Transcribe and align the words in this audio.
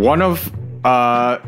one 0.00 0.22
of 0.22 0.50
uh, 0.84 1.38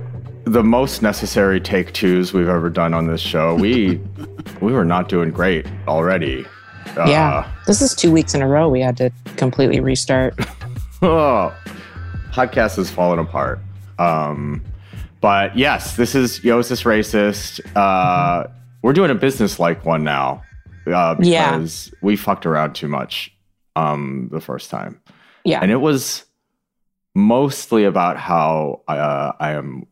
the 0.45 0.63
most 0.63 1.03
necessary 1.03 1.61
take 1.61 1.93
twos 1.93 2.33
we've 2.33 2.49
ever 2.49 2.69
done 2.69 2.93
on 2.93 3.07
this 3.07 3.21
show. 3.21 3.55
We 3.55 4.01
we 4.61 4.73
were 4.73 4.85
not 4.85 5.09
doing 5.09 5.31
great 5.31 5.67
already. 5.89 6.45
Uh, 6.97 7.07
yeah, 7.07 7.53
this 7.67 7.81
is 7.81 7.95
two 7.95 8.13
weeks 8.13 8.35
in 8.35 8.43
a 8.43 8.49
row. 8.49 8.69
We 8.69 8.81
had 8.81 8.97
to 8.99 9.11
completely 9.37 9.81
restart. 9.81 10.35
oh, 11.03 11.57
podcast 12.33 12.77
has 12.77 12.91
fallen 12.91 13.19
apart. 13.19 13.61
Um, 13.99 14.63
but 15.21 15.57
yes, 15.57 15.97
this 15.97 16.15
is 16.15 16.45
Yo, 16.45 16.59
is 16.59 16.69
this 16.69 16.83
racist? 16.83 17.61
Uh, 17.75 18.49
we're 18.83 18.93
doing 18.93 19.11
a 19.11 19.15
business 19.15 19.59
like 19.59 19.87
one 19.87 20.05
now 20.05 20.43
uh, 20.87 21.15
because 21.15 21.89
yeah. 21.89 21.99
we 22.03 22.17
fucked 22.17 22.45
around 22.45 22.75
too 22.75 22.89
much 22.89 23.35
um, 23.77 24.29
the 24.31 24.41
first 24.41 24.69
time. 24.69 25.01
Yeah, 25.45 25.61
and 25.63 25.71
it 25.71 25.77
was 25.77 26.27
mostly 27.15 27.85
about 27.85 28.17
how 28.17 28.83
uh, 28.89 29.33
I 29.39 29.53
am. 29.53 29.87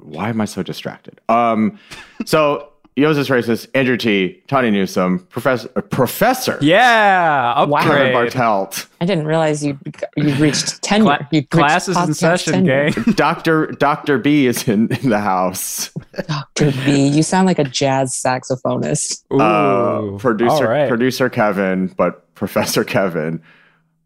Why 0.00 0.30
am 0.30 0.40
I 0.40 0.46
so 0.46 0.62
distracted? 0.62 1.20
Um, 1.28 1.78
so 2.26 2.72
Yosis 2.96 3.30
Racist, 3.30 3.68
Andrew 3.74 3.96
Ti, 3.96 4.42
Tawny 4.48 4.70
Newsome, 4.70 5.20
Professor, 5.30 5.70
uh, 5.76 5.80
Professor. 5.80 6.58
Yeah, 6.60 7.54
upgrade. 7.56 7.84
Kevin 7.84 8.12
Bartelt. 8.12 8.86
I 9.00 9.06
didn't 9.06 9.26
realize 9.26 9.64
you 9.64 9.78
you 10.16 10.34
reached 10.34 10.82
tenure. 10.82 11.16
Cla- 11.16 11.28
you 11.32 11.46
classes 11.46 11.96
in 11.96 12.12
session, 12.12 12.52
tenure. 12.52 12.90
gang. 12.90 13.04
Doctor 13.14 13.68
Doctor 13.68 14.18
B 14.18 14.46
is 14.46 14.68
in, 14.68 14.92
in 14.96 15.08
the 15.08 15.20
house. 15.20 15.90
Doctor 16.26 16.70
B, 16.84 17.08
you 17.08 17.22
sound 17.22 17.46
like 17.46 17.58
a 17.58 17.64
jazz 17.64 18.12
saxophonist. 18.12 19.24
Uh, 19.30 20.18
producer 20.18 20.68
right. 20.68 20.88
producer 20.88 21.30
Kevin, 21.30 21.86
but 21.86 22.34
Professor 22.34 22.84
Kevin. 22.84 23.40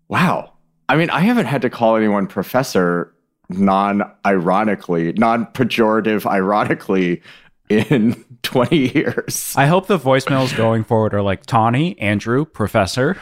Wow. 0.09 0.53
I 0.89 0.97
mean, 0.97 1.11
I 1.11 1.21
haven't 1.21 1.47
had 1.47 1.63
to 1.63 1.71
call 1.71 1.97
anyone 1.97 2.27
professor 2.27 3.13
non 3.49 4.03
ironically, 4.25 5.13
non 5.15 5.47
pejorative 5.47 6.27
ironically 6.27 7.23
in 7.69 8.25
20 8.43 8.77
years. 8.95 9.55
I 9.57 9.67
hope 9.67 9.87
the 9.87 9.99
voicemails 9.99 10.57
going 10.57 10.85
forward 10.85 11.15
are 11.15 11.23
like 11.23 11.47
Tawny, 11.47 11.99
Andrew, 11.99 12.45
Professor. 12.45 13.15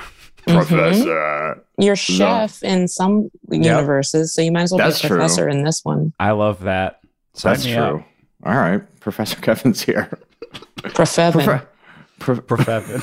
Professor. 0.47 1.05
Mm-hmm. 1.07 1.83
You're 1.83 1.97
chef 1.97 2.62
no. 2.62 2.69
in 2.69 2.89
some 2.89 3.31
universes, 3.51 4.35
so 4.35 4.42
you 4.42 4.53
might 4.53 4.62
as 4.62 4.73
well 4.73 4.79
That's 4.79 5.01
be 5.01 5.09
professor 5.09 5.45
true. 5.45 5.53
in 5.53 5.65
this 5.65 5.85
one. 5.85 6.12
I 6.20 6.33
love 6.33 6.61
that. 6.65 7.01
Sign 7.33 7.55
That's 7.55 7.65
true. 7.65 7.75
Up. 7.75 8.07
All 8.45 8.55
right. 8.55 9.01
Professor 9.01 9.41
Kevin's 9.41 9.83
here. 9.83 10.11
Profevin. 10.83 11.67
Prof- 12.19 12.47
Profevin. 12.47 13.01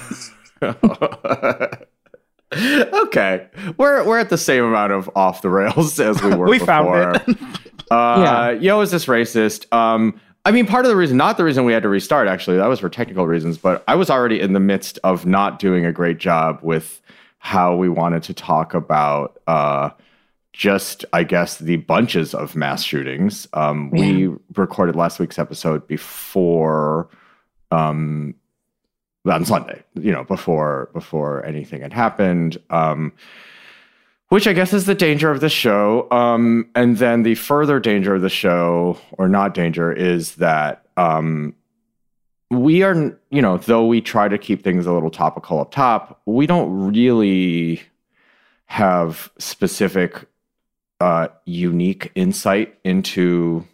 okay. 2.53 3.47
We're 3.77 4.05
we're 4.05 4.19
at 4.19 4.29
the 4.29 4.37
same 4.37 4.63
amount 4.63 4.91
of 4.91 5.09
off 5.15 5.41
the 5.41 5.49
rails 5.49 5.99
as 5.99 6.21
we 6.21 6.35
were 6.35 6.47
we 6.47 6.59
before. 6.59 7.13
Found 7.15 7.15
it. 7.27 7.37
uh, 7.91 8.21
yeah. 8.23 8.51
Yo, 8.51 8.81
is 8.81 8.91
this 8.91 9.05
racist? 9.05 9.71
Um, 9.73 10.19
I 10.43 10.51
mean, 10.51 10.65
part 10.65 10.85
of 10.85 10.89
the 10.89 10.95
reason, 10.95 11.17
not 11.17 11.37
the 11.37 11.43
reason 11.43 11.65
we 11.65 11.73
had 11.73 11.83
to 11.83 11.89
restart, 11.89 12.27
actually, 12.27 12.57
that 12.57 12.67
was 12.67 12.79
for 12.79 12.89
technical 12.89 13.27
reasons, 13.27 13.57
but 13.57 13.83
I 13.87 13.95
was 13.95 14.09
already 14.09 14.39
in 14.39 14.53
the 14.53 14.59
midst 14.59 14.97
of 15.03 15.25
not 15.25 15.59
doing 15.59 15.85
a 15.85 15.91
great 15.91 16.17
job 16.17 16.59
with 16.63 16.99
how 17.37 17.75
we 17.75 17.89
wanted 17.89 18.23
to 18.23 18.33
talk 18.33 18.73
about 18.73 19.39
uh, 19.47 19.91
just, 20.53 21.05
I 21.13 21.23
guess, 21.23 21.59
the 21.59 21.77
bunches 21.77 22.33
of 22.33 22.55
mass 22.55 22.83
shootings. 22.83 23.47
Um, 23.53 23.91
yeah. 23.93 24.01
We 24.01 24.35
recorded 24.55 24.95
last 24.95 25.19
week's 25.19 25.37
episode 25.37 25.87
before, 25.87 27.07
um, 27.69 28.33
on 29.25 29.45
Sunday, 29.45 29.83
you 29.95 30.11
know, 30.11 30.23
before 30.23 30.89
before 30.93 31.45
anything 31.45 31.81
had 31.81 31.93
happened. 31.93 32.57
Um, 32.69 33.13
which 34.31 34.47
I 34.47 34.53
guess 34.53 34.71
is 34.71 34.85
the 34.85 34.95
danger 34.95 35.29
of 35.29 35.41
the 35.41 35.49
show. 35.49 36.09
Um, 36.09 36.69
and 36.73 36.97
then 36.97 37.23
the 37.23 37.35
further 37.35 37.81
danger 37.81 38.15
of 38.15 38.21
the 38.21 38.29
show, 38.29 38.97
or 39.17 39.27
not 39.27 39.53
danger, 39.53 39.91
is 39.91 40.35
that 40.35 40.85
um, 40.95 41.53
we 42.49 42.81
are, 42.81 43.19
you 43.29 43.41
know, 43.41 43.57
though 43.57 43.85
we 43.85 43.99
try 43.99 44.29
to 44.29 44.37
keep 44.37 44.63
things 44.63 44.85
a 44.85 44.93
little 44.93 45.11
topical 45.11 45.59
up 45.59 45.71
top, 45.71 46.21
we 46.25 46.47
don't 46.47 46.71
really 46.71 47.81
have 48.67 49.29
specific, 49.37 50.25
uh, 51.01 51.27
unique 51.43 52.09
insight 52.15 52.79
into 52.85 53.67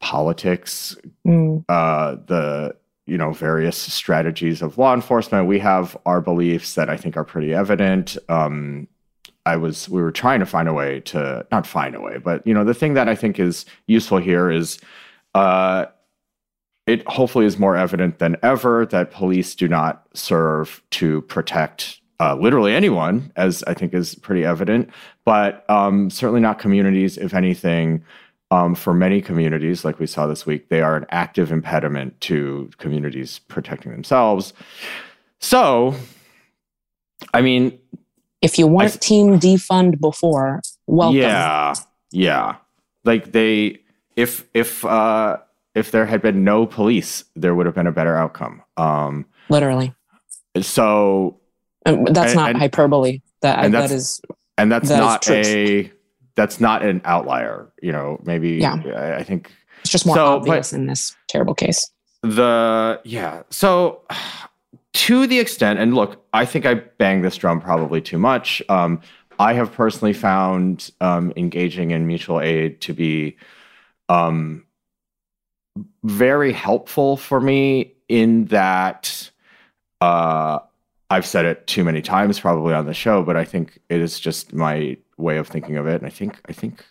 politics, 0.00 0.96
mm. 1.24 1.64
uh, 1.68 2.16
the 2.26 2.74
you 3.06 3.16
know 3.16 3.32
various 3.32 3.76
strategies 3.76 4.62
of 4.62 4.78
law 4.78 4.94
enforcement. 4.94 5.46
We 5.46 5.58
have 5.60 5.96
our 6.06 6.20
beliefs 6.20 6.74
that 6.74 6.90
I 6.90 6.96
think 6.96 7.16
are 7.16 7.24
pretty 7.24 7.54
evident. 7.54 8.16
Um, 8.28 8.88
I 9.46 9.56
was 9.56 9.88
we 9.88 10.02
were 10.02 10.12
trying 10.12 10.40
to 10.40 10.46
find 10.46 10.68
a 10.68 10.74
way 10.74 11.00
to 11.00 11.46
not 11.52 11.66
find 11.66 11.94
a 11.94 12.00
way, 12.00 12.18
but 12.18 12.46
you 12.46 12.52
know 12.52 12.64
the 12.64 12.74
thing 12.74 12.94
that 12.94 13.08
I 13.08 13.14
think 13.14 13.38
is 13.38 13.64
useful 13.86 14.18
here 14.18 14.50
is 14.50 14.78
uh, 15.34 15.86
it 16.86 17.06
hopefully 17.08 17.46
is 17.46 17.58
more 17.58 17.76
evident 17.76 18.18
than 18.18 18.36
ever 18.42 18.86
that 18.86 19.10
police 19.10 19.54
do 19.54 19.68
not 19.68 20.06
serve 20.14 20.82
to 20.90 21.22
protect 21.22 22.00
uh, 22.18 22.34
literally 22.34 22.74
anyone, 22.74 23.30
as 23.36 23.62
I 23.64 23.74
think 23.74 23.92
is 23.92 24.14
pretty 24.14 24.44
evident, 24.44 24.90
but 25.24 25.68
um, 25.68 26.10
certainly 26.10 26.40
not 26.40 26.58
communities. 26.58 27.18
If 27.18 27.34
anything, 27.34 28.04
um, 28.50 28.74
for 28.74 28.94
many 28.94 29.20
communities, 29.20 29.84
like 29.84 29.98
we 29.98 30.06
saw 30.06 30.26
this 30.26 30.46
week, 30.46 30.68
they 30.68 30.80
are 30.80 30.96
an 30.96 31.06
active 31.10 31.50
impediment 31.50 32.20
to 32.22 32.70
communities 32.78 33.40
protecting 33.40 33.92
themselves. 33.92 34.52
So, 35.40 35.94
I 37.34 37.42
mean, 37.42 37.78
if 38.42 38.58
you 38.58 38.66
weren't 38.66 38.94
I, 38.94 38.98
team 38.98 39.40
defund 39.40 40.00
before, 40.00 40.62
welcome. 40.86 41.16
Yeah, 41.16 41.74
yeah. 42.10 42.56
Like 43.04 43.32
they, 43.32 43.80
if 44.14 44.46
if 44.54 44.84
uh 44.84 45.38
if 45.74 45.90
there 45.90 46.06
had 46.06 46.22
been 46.22 46.42
no 46.42 46.66
police, 46.66 47.24
there 47.34 47.54
would 47.54 47.66
have 47.66 47.74
been 47.74 47.86
a 47.86 47.92
better 47.92 48.16
outcome. 48.16 48.62
Um, 48.76 49.26
Literally. 49.50 49.94
So 50.62 51.38
and 51.84 52.06
that's 52.08 52.32
and, 52.32 52.36
not 52.36 52.50
and, 52.50 52.58
hyperbole. 52.58 53.20
That 53.42 53.58
I, 53.58 53.68
that 53.68 53.90
is, 53.90 54.20
and 54.56 54.72
that's 54.72 54.88
that 54.88 54.98
not 54.98 55.28
a 55.28 55.92
that's 56.36 56.60
not 56.60 56.84
an 56.84 57.00
outlier. 57.04 57.72
You 57.82 57.92
know, 57.92 58.20
maybe. 58.24 58.50
Yeah. 58.52 58.80
I, 58.94 59.16
I 59.16 59.22
think 59.22 59.50
it's 59.80 59.90
just 59.90 60.06
more 60.06 60.16
so, 60.16 60.26
obvious 60.36 60.72
in 60.72 60.86
this 60.86 61.16
terrible 61.28 61.54
case. 61.54 61.90
The 62.22 63.00
yeah. 63.04 63.42
So 63.50 64.02
to 64.94 65.26
the 65.26 65.38
extent, 65.38 65.78
and 65.78 65.94
look, 65.94 66.24
I 66.32 66.44
think 66.44 66.66
I 66.66 66.74
bang 66.74 67.22
this 67.22 67.36
drum 67.36 67.60
probably 67.60 68.00
too 68.00 68.18
much. 68.18 68.62
Um, 68.68 69.00
I 69.38 69.52
have 69.52 69.72
personally 69.72 70.14
found 70.14 70.90
um, 71.00 71.32
engaging 71.36 71.90
in 71.90 72.06
mutual 72.06 72.40
aid 72.40 72.80
to 72.82 72.94
be 72.94 73.36
um, 74.08 74.64
very 76.04 76.52
helpful 76.52 77.16
for 77.16 77.40
me 77.40 77.92
in 78.08 78.46
that 78.46 79.30
uh, 80.00 80.60
I've 81.10 81.26
said 81.26 81.44
it 81.44 81.66
too 81.66 81.84
many 81.84 82.02
times 82.02 82.40
probably 82.40 82.74
on 82.74 82.86
the 82.86 82.94
show, 82.94 83.22
but 83.22 83.36
I 83.36 83.44
think 83.44 83.78
it 83.88 84.00
is 84.00 84.18
just 84.18 84.54
my 84.54 84.96
way 85.16 85.36
of 85.38 85.48
thinking 85.48 85.76
of 85.76 85.86
it. 85.86 85.96
And 85.96 86.06
I 86.06 86.10
think, 86.10 86.40
I 86.48 86.52
think, 86.52 86.84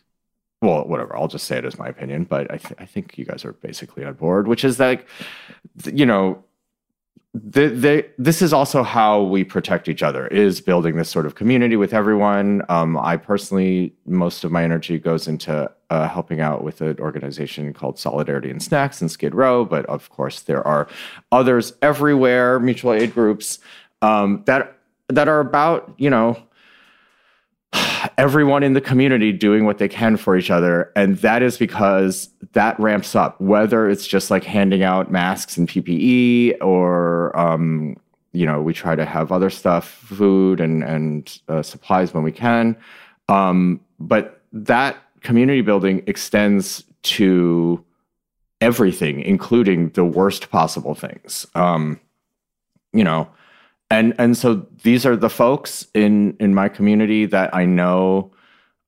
well, 0.61 0.85
whatever, 0.85 1.15
I'll 1.15 1.27
just 1.27 1.45
say 1.45 1.57
it 1.57 1.65
as 1.65 1.77
my 1.77 1.87
opinion, 1.87 2.23
but 2.23 2.51
I, 2.51 2.57
th- 2.57 2.79
I 2.79 2.85
think 2.85 3.17
you 3.17 3.25
guys 3.25 3.45
are 3.45 3.53
basically 3.53 4.03
on 4.03 4.13
board, 4.13 4.47
which 4.47 4.63
is 4.63 4.79
like, 4.79 5.07
you 5.85 6.05
know, 6.05 6.43
the, 7.35 7.67
the, 7.67 8.09
this 8.17 8.41
is 8.41 8.53
also 8.53 8.81
how 8.81 9.21
we 9.21 9.43
protect 9.43 9.89
each 9.89 10.01
other 10.01 10.25
is 10.27 10.61
building 10.61 10.95
this 10.95 11.09
sort 11.09 11.25
of 11.25 11.35
community 11.35 11.75
with 11.75 11.93
everyone 11.93 12.61
um, 12.69 12.97
i 12.97 13.17
personally 13.17 13.93
most 14.05 14.45
of 14.45 14.53
my 14.53 14.63
energy 14.63 14.97
goes 14.97 15.27
into 15.27 15.69
uh, 15.89 16.07
helping 16.07 16.39
out 16.39 16.63
with 16.63 16.79
an 16.79 16.97
organization 16.99 17.73
called 17.73 17.99
solidarity 17.99 18.49
and 18.49 18.63
snacks 18.63 19.01
in 19.01 19.09
skid 19.09 19.35
row 19.35 19.65
but 19.65 19.85
of 19.87 20.09
course 20.09 20.41
there 20.43 20.65
are 20.65 20.87
others 21.33 21.73
everywhere 21.81 22.57
mutual 22.57 22.93
aid 22.93 23.13
groups 23.13 23.59
um, 24.01 24.41
that 24.45 24.77
that 25.09 25.27
are 25.27 25.41
about 25.41 25.93
you 25.97 26.09
know 26.09 26.37
everyone 28.17 28.63
in 28.63 28.73
the 28.73 28.81
community 28.81 29.31
doing 29.31 29.65
what 29.65 29.77
they 29.77 29.87
can 29.87 30.17
for 30.17 30.37
each 30.37 30.51
other. 30.51 30.91
And 30.95 31.17
that 31.17 31.41
is 31.41 31.57
because 31.57 32.29
that 32.53 32.79
ramps 32.79 33.15
up, 33.15 33.39
whether 33.39 33.89
it's 33.89 34.07
just 34.07 34.31
like 34.31 34.43
handing 34.43 34.83
out 34.83 35.11
masks 35.11 35.57
and 35.57 35.67
PPE 35.67 36.57
or, 36.61 37.37
um, 37.37 37.97
you 38.31 38.45
know, 38.45 38.61
we 38.61 38.73
try 38.73 38.95
to 38.95 39.05
have 39.05 39.31
other 39.31 39.49
stuff, 39.49 39.87
food 39.89 40.59
and, 40.59 40.83
and 40.83 41.39
uh, 41.47 41.61
supplies 41.61 42.13
when 42.13 42.23
we 42.23 42.31
can. 42.31 42.75
Um, 43.29 43.81
but 43.99 44.41
that 44.51 44.97
community 45.21 45.61
building 45.61 46.03
extends 46.07 46.83
to 47.03 47.83
everything, 48.61 49.21
including 49.21 49.89
the 49.89 50.05
worst 50.05 50.49
possible 50.49 50.95
things. 50.95 51.45
Um, 51.55 51.99
you 52.93 53.03
know, 53.03 53.29
and 53.89 54.13
and 54.17 54.37
so 54.37 54.65
these 54.83 55.05
are 55.05 55.15
the 55.15 55.29
folks 55.29 55.87
in 55.93 56.35
in 56.39 56.53
my 56.53 56.69
community 56.69 57.25
that 57.25 57.53
I 57.53 57.65
know 57.65 58.31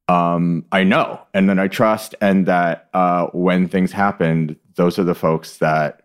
um, 0.10 0.66
I 0.72 0.84
know 0.84 1.20
and 1.34 1.50
then 1.50 1.60
I 1.60 1.68
trust 1.68 2.16
and 2.22 2.46
that 2.46 2.90
uh, 2.94 3.28
when 3.28 3.68
things 3.68 3.92
happened 3.92 4.56
those 4.76 4.98
are 4.98 5.04
the 5.04 5.16
folks 5.16 5.58
that 5.58 6.04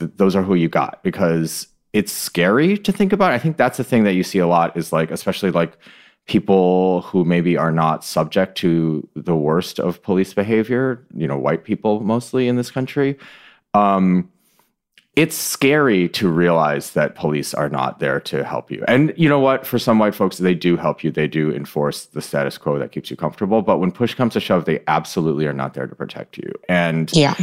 th- 0.00 0.12
those 0.16 0.34
are 0.34 0.42
who 0.42 0.54
you 0.54 0.68
got 0.68 1.02
because 1.02 1.68
it's 1.92 2.12
scary 2.12 2.76
to 2.78 2.92
think 2.92 3.12
about 3.12 3.32
I 3.32 3.38
think 3.38 3.56
that's 3.56 3.76
the 3.76 3.84
thing 3.84 4.04
that 4.04 4.14
you 4.14 4.22
see 4.22 4.38
a 4.38 4.46
lot 4.46 4.76
is 4.76 4.92
like 4.92 5.10
especially 5.10 5.50
like 5.50 5.78
people 6.26 7.02
who 7.02 7.24
maybe 7.24 7.56
are 7.56 7.72
not 7.72 8.04
subject 8.04 8.56
to 8.58 9.08
the 9.14 9.34
worst 9.34 9.80
of 9.80 10.02
police 10.02 10.32
behavior, 10.32 11.04
you 11.14 11.26
know, 11.26 11.36
white 11.36 11.64
people 11.64 12.00
mostly 12.00 12.46
in 12.46 12.56
this 12.56 12.70
country. 12.70 13.18
Um, 13.74 14.30
it's 15.14 15.36
scary 15.36 16.08
to 16.08 16.28
realize 16.30 16.92
that 16.92 17.14
police 17.14 17.52
are 17.52 17.68
not 17.68 17.98
there 17.98 18.18
to 18.18 18.42
help 18.44 18.70
you. 18.70 18.82
And 18.88 19.12
you 19.16 19.28
know 19.28 19.40
what? 19.40 19.66
For 19.66 19.78
some 19.78 19.98
white 19.98 20.14
folks, 20.14 20.38
they 20.38 20.54
do 20.54 20.76
help 20.76 21.04
you. 21.04 21.10
They 21.10 21.28
do 21.28 21.52
enforce 21.52 22.06
the 22.06 22.22
status 22.22 22.56
quo 22.56 22.78
that 22.78 22.92
keeps 22.92 23.10
you 23.10 23.16
comfortable. 23.16 23.60
But 23.60 23.78
when 23.78 23.92
push 23.92 24.14
comes 24.14 24.32
to 24.34 24.40
shove, 24.40 24.64
they 24.64 24.80
absolutely 24.88 25.46
are 25.46 25.52
not 25.52 25.74
there 25.74 25.86
to 25.86 25.94
protect 25.94 26.38
you. 26.38 26.50
And 26.68 27.12
yeah. 27.12 27.34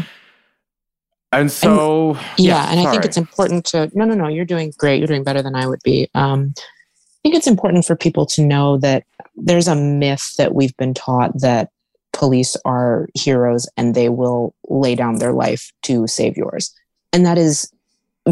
And 1.31 1.51
so, 1.51 2.16
and, 2.16 2.19
yeah, 2.39 2.56
yeah, 2.56 2.71
and 2.71 2.81
sorry. 2.81 2.88
I 2.88 2.92
think 2.92 3.06
it's 3.06 3.18
important 3.18 3.66
to 3.68 3.92
no, 3.94 4.04
no, 4.04 4.15
no. 4.15 4.27
You're 4.27 4.45
doing 4.45 4.74
great. 4.80 4.98
You're 4.98 5.07
doing 5.07 5.24
better 5.24 5.44
than 5.44 5.54
I 5.54 5.68
would 5.68 5.83
be. 5.83 6.10
Um, 6.15 6.56
I 6.57 7.22
think 7.22 7.36
it's 7.36 7.45
important 7.45 7.86
for 7.86 7.95
people 7.95 8.25
to 8.27 8.42
know 8.42 8.77
that 8.80 9.04
there's 9.36 9.68
a 9.68 9.75
myth 9.75 10.36
that 10.38 10.56
we've 10.56 10.75
been 10.77 10.95
taught 10.95 11.39
that 11.42 11.69
police 12.13 12.57
are 12.65 13.07
heroes 13.13 13.69
and 13.77 13.94
they 13.94 14.10
will 14.10 14.56
lay 14.69 14.95
down 14.95 15.19
their 15.19 15.33
life 15.33 15.72
to 15.83 16.07
save 16.07 16.36
yours 16.36 16.74
and 17.14 17.26
that 17.26 17.38
is 17.38 17.72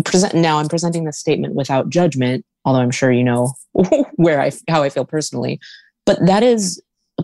present 0.05 0.33
now 0.35 0.57
i'm 0.59 0.67
presenting 0.67 1.05
this 1.05 1.17
statement 1.17 1.55
without 1.55 1.89
judgment 1.89 2.45
although 2.65 2.79
i'm 2.79 2.91
sure 2.91 3.11
you 3.11 3.23
know 3.23 3.53
where 4.15 4.39
i 4.41 4.51
how 4.67 4.83
i 4.83 4.89
feel 4.89 5.05
personally 5.05 5.59
but 6.05 6.25
that 6.25 6.41
is 6.41 6.81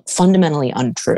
fundamentally 0.08 0.72
untrue. 0.76 1.18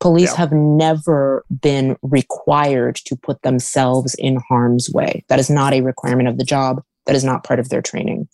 Police 0.00 0.32
yeah. 0.32 0.38
have 0.38 0.52
never 0.52 1.44
been 1.60 1.96
required 2.02 2.96
to 2.96 3.16
put 3.16 3.42
themselves 3.42 4.14
in 4.16 4.36
harm's 4.48 4.90
way. 4.90 5.24
That 5.28 5.38
is 5.38 5.48
not 5.48 5.72
a 5.72 5.80
requirement 5.80 6.28
of 6.28 6.38
the 6.38 6.44
job. 6.44 6.82
That 7.06 7.16
is 7.16 7.24
not 7.24 7.44
part 7.44 7.60
of 7.60 7.68
their 7.68 7.82
training. 7.82 8.28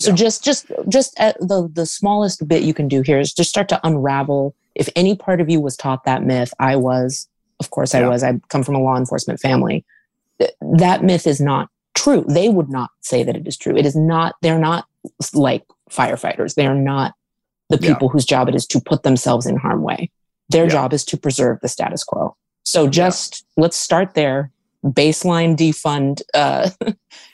So 0.00 0.10
yeah. 0.10 0.16
just 0.16 0.44
just 0.44 0.70
just 0.88 1.14
the 1.16 1.70
the 1.72 1.86
smallest 1.86 2.46
bit 2.46 2.62
you 2.62 2.74
can 2.74 2.88
do 2.88 3.00
here 3.00 3.18
is 3.18 3.32
just 3.32 3.48
start 3.48 3.68
to 3.70 3.80
unravel. 3.86 4.54
If 4.74 4.90
any 4.94 5.16
part 5.16 5.40
of 5.40 5.48
you 5.48 5.60
was 5.60 5.76
taught 5.76 6.04
that 6.04 6.22
myth 6.22 6.52
i 6.58 6.76
was 6.76 7.28
of 7.60 7.70
course 7.70 7.94
i 7.94 8.06
was. 8.06 8.22
I 8.22 8.38
come 8.48 8.62
from 8.62 8.74
a 8.74 8.80
law 8.80 8.98
enforcement 8.98 9.40
family 9.40 9.86
that 10.60 11.02
myth 11.02 11.26
is 11.26 11.40
not 11.40 11.68
true. 11.94 12.24
They 12.28 12.48
would 12.48 12.68
not 12.68 12.90
say 13.00 13.24
that 13.24 13.36
it 13.36 13.46
is 13.46 13.56
true. 13.56 13.76
It 13.76 13.86
is 13.86 13.96
not, 13.96 14.36
they're 14.42 14.58
not 14.58 14.86
like 15.34 15.64
firefighters. 15.90 16.54
They 16.54 16.66
are 16.66 16.74
not 16.74 17.14
the 17.68 17.78
people 17.78 18.08
yeah. 18.08 18.12
whose 18.12 18.24
job 18.24 18.48
it 18.48 18.54
is 18.54 18.66
to 18.68 18.80
put 18.80 19.02
themselves 19.02 19.46
in 19.46 19.56
harm 19.56 19.82
way. 19.82 20.10
Their 20.48 20.64
yeah. 20.64 20.70
job 20.70 20.92
is 20.92 21.04
to 21.06 21.16
preserve 21.16 21.58
the 21.60 21.68
status 21.68 22.04
quo. 22.04 22.36
So 22.64 22.88
just 22.88 23.44
yeah. 23.56 23.62
let's 23.62 23.76
start 23.76 24.14
there. 24.14 24.52
Baseline 24.84 25.56
defund, 25.56 26.22
uh, 26.34 26.70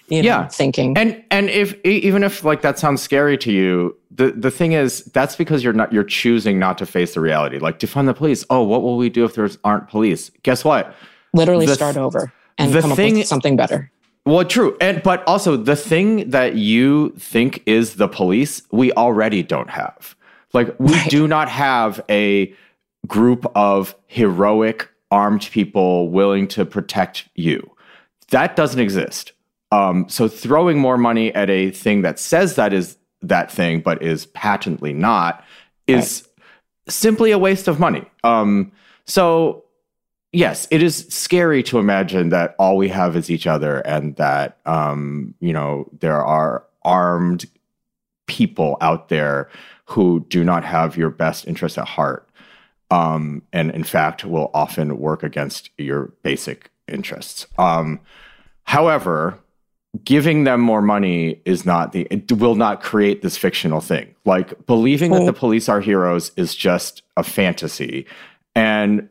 you 0.09 0.23
know, 0.23 0.27
yeah. 0.27 0.49
thinking. 0.49 0.97
And 0.97 1.23
and 1.31 1.51
if 1.51 1.75
even 1.85 2.23
if 2.23 2.45
like 2.45 2.63
that 2.63 2.79
sounds 2.79 3.03
scary 3.03 3.37
to 3.39 3.53
you, 3.53 3.99
the 4.11 4.33
the 4.33 4.51
thing 4.51 4.73
is 4.73 5.05
that's 5.07 5.37
because 5.37 5.63
you're 5.63 5.75
not 5.75 5.93
you're 5.93 6.05
choosing 6.05 6.59
not 6.59 6.79
to 6.79 6.87
face 6.87 7.13
the 7.13 7.21
reality. 7.21 7.59
Like 7.59 7.79
defund 7.79 8.07
the 8.07 8.15
police. 8.15 8.47
Oh, 8.49 8.63
what 8.63 8.83
will 8.83 8.97
we 8.97 9.11
do 9.11 9.27
if 9.27 9.35
there 9.35 9.51
aren't 9.65 9.89
police? 9.89 10.31
Guess 10.45 10.65
what? 10.65 10.95
Literally 11.35 11.67
the, 11.67 11.75
start 11.75 11.99
over 11.99 12.33
and 12.59 12.73
the 12.73 12.81
come 12.81 12.97
thing, 12.97 13.15
up 13.15 13.19
with 13.19 13.27
something 13.27 13.57
better. 13.57 13.91
Well, 14.25 14.45
true. 14.45 14.77
And 14.81 15.03
but 15.03 15.27
also 15.27 15.57
the 15.57 15.77
thing 15.77 16.31
that 16.31 16.55
you 16.55 17.11
think 17.19 17.63
is 17.67 17.97
the 17.97 18.09
police, 18.09 18.63
we 18.71 18.93
already 18.93 19.43
don't 19.43 19.71
have. 19.71 20.15
Like 20.53 20.79
we 20.79 20.93
right. 20.93 21.11
do 21.11 21.27
not 21.27 21.49
have 21.49 22.01
a 22.09 22.55
group 23.07 23.47
of 23.55 23.97
heroic 24.07 24.89
armed 25.11 25.49
people 25.51 26.09
willing 26.09 26.47
to 26.49 26.65
protect 26.65 27.29
you. 27.35 27.69
That 28.31 28.57
doesn't 28.57 28.81
exist. 28.81 29.33
Um, 29.73 30.09
so 30.09 30.29
throwing 30.29 30.79
more 30.79 30.99
money 30.99 31.35
at 31.35 31.51
a 31.51 31.71
thing 31.71 32.03
that 32.03 32.19
says 32.19 32.57
that 32.57 32.73
is 32.73 32.99
that 33.23 33.51
thing, 33.51 33.81
but 33.81 34.03
is 34.03 34.27
patently 34.27 34.93
not, 34.93 35.45
is 35.87 36.29
right. 36.39 36.93
simply 36.93 37.31
a 37.31 37.39
waste 37.39 37.69
of 37.69 37.81
money. 37.81 38.05
Um, 38.23 38.73
so 39.07 39.62
yes, 40.33 40.67
it 40.71 40.83
is 40.83 41.07
scary 41.09 41.63
to 41.65 41.79
imagine 41.79 42.31
that 42.31 42.55
all 42.59 42.77
we 42.77 42.89
have 42.89 43.17
is 43.17 43.31
each 43.31 43.47
other 43.47 43.81
and 43.81 44.17
that, 44.17 44.59
um, 44.67 45.35
you 45.41 45.53
know, 45.53 45.89
there 46.01 46.25
are 46.25 46.65
armed 46.83 47.45
people 48.27 48.79
out 48.81 49.09
there 49.09 49.49
who 49.85 50.25
do 50.29 50.43
not 50.43 50.65
have 50.65 50.97
your 50.97 51.11
best 51.11 51.47
interest 51.47 51.79
at 51.79 51.87
heart. 51.87 52.29
Um, 52.91 53.43
and 53.53 53.71
in 53.71 53.85
fact, 53.85 54.25
will 54.25 54.51
often 54.53 54.99
work 54.99 55.23
against 55.23 55.71
your 55.79 56.13
basic 56.23 56.71
interests. 56.89 57.47
Um, 57.59 58.01
however, 58.65 59.39
giving 60.05 60.45
them 60.45 60.61
more 60.61 60.83
money 60.83 61.41
is 61.45 61.67
not 61.67 61.93
the 61.93 62.07
it 62.11 62.33
will 62.33 62.55
not 62.55 62.83
create 62.83 63.21
this 63.21 63.37
fictional 63.37 63.83
thing 63.83 64.15
like 64.25 64.65
believing 64.65 65.11
that 65.11 65.27
the 65.27 65.35
police 65.35 65.69
are 65.69 65.83
heroes 65.83 66.33
is 66.37 66.55
just 66.55 67.03
a 67.19 67.23
fantasy 67.23 68.07
and 68.55 69.07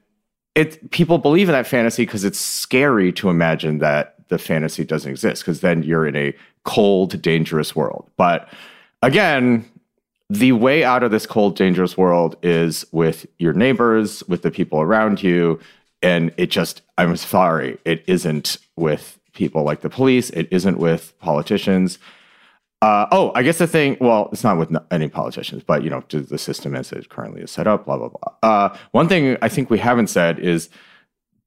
it 0.55 0.91
people 0.91 1.17
believe 1.17 1.49
in 1.49 1.53
that 1.53 1.67
fantasy 1.67 2.05
because 2.05 2.23
it's 2.23 2.39
scary 2.39 3.11
to 3.13 3.29
imagine 3.29 3.79
that 3.79 4.15
the 4.29 4.37
fantasy 4.37 4.83
doesn't 4.83 5.11
exist 5.11 5.41
because 5.41 5.61
then 5.61 5.83
you're 5.83 6.05
in 6.05 6.15
a 6.15 6.33
cold, 6.63 7.21
dangerous 7.21 7.75
world. 7.75 8.09
But 8.17 8.49
again, 9.01 9.65
the 10.29 10.53
way 10.53 10.83
out 10.83 11.03
of 11.03 11.11
this 11.11 11.25
cold, 11.25 11.55
dangerous 11.55 11.97
world 11.97 12.37
is 12.41 12.85
with 12.91 13.25
your 13.37 13.53
neighbors, 13.53 14.23
with 14.29 14.41
the 14.41 14.51
people 14.51 14.79
around 14.79 15.21
you. 15.21 15.59
And 16.01 16.33
it 16.37 16.47
just, 16.47 16.81
I'm 16.97 17.15
sorry, 17.17 17.77
it 17.83 18.03
isn't 18.07 18.57
with 18.75 19.19
people 19.33 19.63
like 19.63 19.81
the 19.81 19.89
police, 19.89 20.29
it 20.31 20.47
isn't 20.49 20.77
with 20.77 21.17
politicians. 21.19 21.99
Uh, 22.81 23.05
oh, 23.11 23.31
I 23.35 23.43
guess 23.43 23.59
the 23.59 23.67
thing. 23.67 23.97
Well, 24.01 24.29
it's 24.31 24.43
not 24.43 24.57
with 24.57 24.75
any 24.89 25.07
politicians, 25.07 25.63
but 25.63 25.83
you 25.83 25.89
know, 25.89 26.03
the 26.09 26.37
system 26.37 26.75
as 26.75 26.91
it 26.91 27.09
currently 27.09 27.41
is 27.41 27.51
set 27.51 27.67
up. 27.67 27.85
Blah 27.85 27.97
blah 27.97 28.09
blah. 28.09 28.33
Uh, 28.41 28.77
one 28.91 29.07
thing 29.07 29.37
I 29.41 29.49
think 29.49 29.69
we 29.69 29.77
haven't 29.77 30.07
said 30.07 30.39
is, 30.39 30.69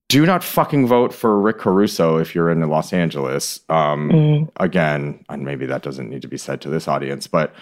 do 0.08 0.24
not 0.26 0.44
fucking 0.44 0.86
vote 0.86 1.12
for 1.12 1.40
Rick 1.40 1.58
Caruso 1.58 2.18
if 2.18 2.36
you're 2.36 2.50
in 2.50 2.60
Los 2.68 2.92
Angeles. 2.92 3.60
Um, 3.68 4.10
mm. 4.10 4.48
Again, 4.60 5.24
and 5.28 5.44
maybe 5.44 5.66
that 5.66 5.82
doesn't 5.82 6.08
need 6.08 6.22
to 6.22 6.28
be 6.28 6.38
said 6.38 6.60
to 6.60 6.68
this 6.68 6.86
audience, 6.86 7.26
but 7.26 7.52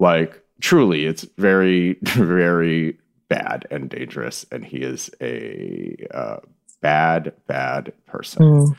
like 0.00 0.42
truly, 0.60 1.06
it's 1.06 1.22
very 1.38 1.98
very 2.02 2.98
bad 3.28 3.64
and 3.70 3.88
dangerous, 3.88 4.44
and 4.50 4.64
he 4.64 4.78
is 4.78 5.08
a 5.20 5.96
uh, 6.12 6.38
bad 6.80 7.32
bad 7.46 7.92
person. 8.06 8.42
Mm. 8.42 8.76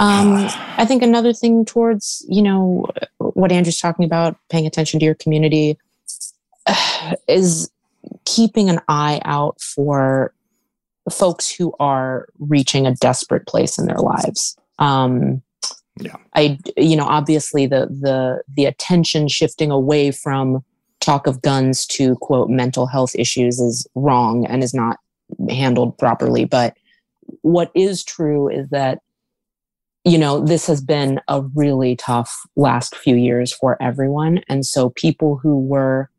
Um, 0.00 0.48
I 0.78 0.86
think 0.86 1.02
another 1.02 1.34
thing 1.34 1.66
towards, 1.66 2.24
you 2.26 2.40
know, 2.40 2.86
what 3.18 3.52
Andrew's 3.52 3.78
talking 3.78 4.06
about, 4.06 4.34
paying 4.48 4.66
attention 4.66 4.98
to 4.98 5.04
your 5.04 5.14
community, 5.14 5.76
uh, 6.66 7.16
is 7.28 7.70
keeping 8.24 8.70
an 8.70 8.80
eye 8.88 9.20
out 9.26 9.60
for 9.60 10.32
folks 11.12 11.50
who 11.54 11.74
are 11.78 12.28
reaching 12.38 12.86
a 12.86 12.94
desperate 12.94 13.46
place 13.46 13.78
in 13.78 13.84
their 13.84 13.98
lives. 13.98 14.56
Um, 14.78 15.42
yeah, 16.00 16.16
I, 16.34 16.58
you 16.78 16.96
know, 16.96 17.04
obviously 17.04 17.66
the 17.66 17.86
the 17.88 18.42
the 18.56 18.64
attention 18.64 19.28
shifting 19.28 19.70
away 19.70 20.12
from 20.12 20.64
talk 21.00 21.26
of 21.26 21.42
guns 21.42 21.84
to 21.88 22.14
quote 22.16 22.48
mental 22.48 22.86
health 22.86 23.14
issues 23.14 23.60
is 23.60 23.86
wrong 23.94 24.46
and 24.46 24.62
is 24.62 24.72
not 24.72 24.96
handled 25.50 25.98
properly. 25.98 26.46
But 26.46 26.74
what 27.42 27.70
is 27.74 28.02
true 28.02 28.48
is 28.48 28.70
that 28.70 29.00
you 30.04 30.16
know, 30.16 30.40
this 30.40 30.66
has 30.66 30.80
been 30.80 31.20
a 31.28 31.42
really 31.54 31.96
tough 31.96 32.34
last 32.56 32.96
few 32.96 33.16
years 33.16 33.52
for 33.52 33.80
everyone. 33.82 34.40
And 34.48 34.64
so 34.64 34.90
people 34.90 35.36
who 35.36 35.58
were 35.58 36.10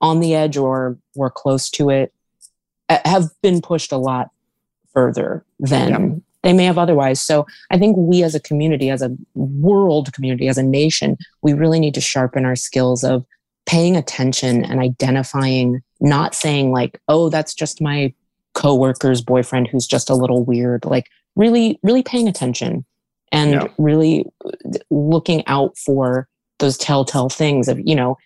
on 0.00 0.20
the 0.20 0.34
edge 0.34 0.56
or 0.56 0.98
were 1.14 1.30
close 1.30 1.70
to 1.70 1.90
it 1.90 2.12
uh, 2.88 2.98
have 3.04 3.30
been 3.42 3.60
pushed 3.62 3.92
a 3.92 3.96
lot 3.96 4.28
further 4.92 5.44
than 5.58 5.88
yeah. 5.88 6.16
they 6.42 6.52
may 6.52 6.64
have 6.64 6.78
otherwise. 6.78 7.20
So 7.20 7.46
I 7.70 7.78
think 7.78 7.96
we 7.96 8.22
as 8.22 8.34
a 8.34 8.40
community, 8.40 8.90
as 8.90 9.02
a 9.02 9.16
world 9.34 10.12
community, 10.12 10.48
as 10.48 10.58
a 10.58 10.62
nation, 10.62 11.16
we 11.42 11.52
really 11.52 11.80
need 11.80 11.94
to 11.94 12.00
sharpen 12.00 12.44
our 12.44 12.56
skills 12.56 13.04
of 13.04 13.24
paying 13.66 13.96
attention 13.96 14.64
and 14.64 14.80
identifying, 14.80 15.80
not 16.00 16.34
saying 16.34 16.72
like, 16.72 17.00
oh, 17.08 17.30
that's 17.30 17.54
just 17.54 17.80
my 17.80 18.12
coworker's 18.54 19.22
boyfriend 19.22 19.68
who's 19.68 19.86
just 19.86 20.10
a 20.10 20.14
little 20.14 20.44
weird. 20.44 20.84
Like 20.84 21.08
really, 21.36 21.78
really 21.82 22.02
paying 22.02 22.28
attention 22.28 22.84
and 23.32 23.52
yeah. 23.52 23.66
really 23.78 24.24
looking 24.90 25.46
out 25.46 25.76
for 25.78 26.28
those 26.58 26.76
telltale 26.76 27.28
things 27.28 27.68
of 27.68 27.80
you 27.84 27.94
know 27.94 28.16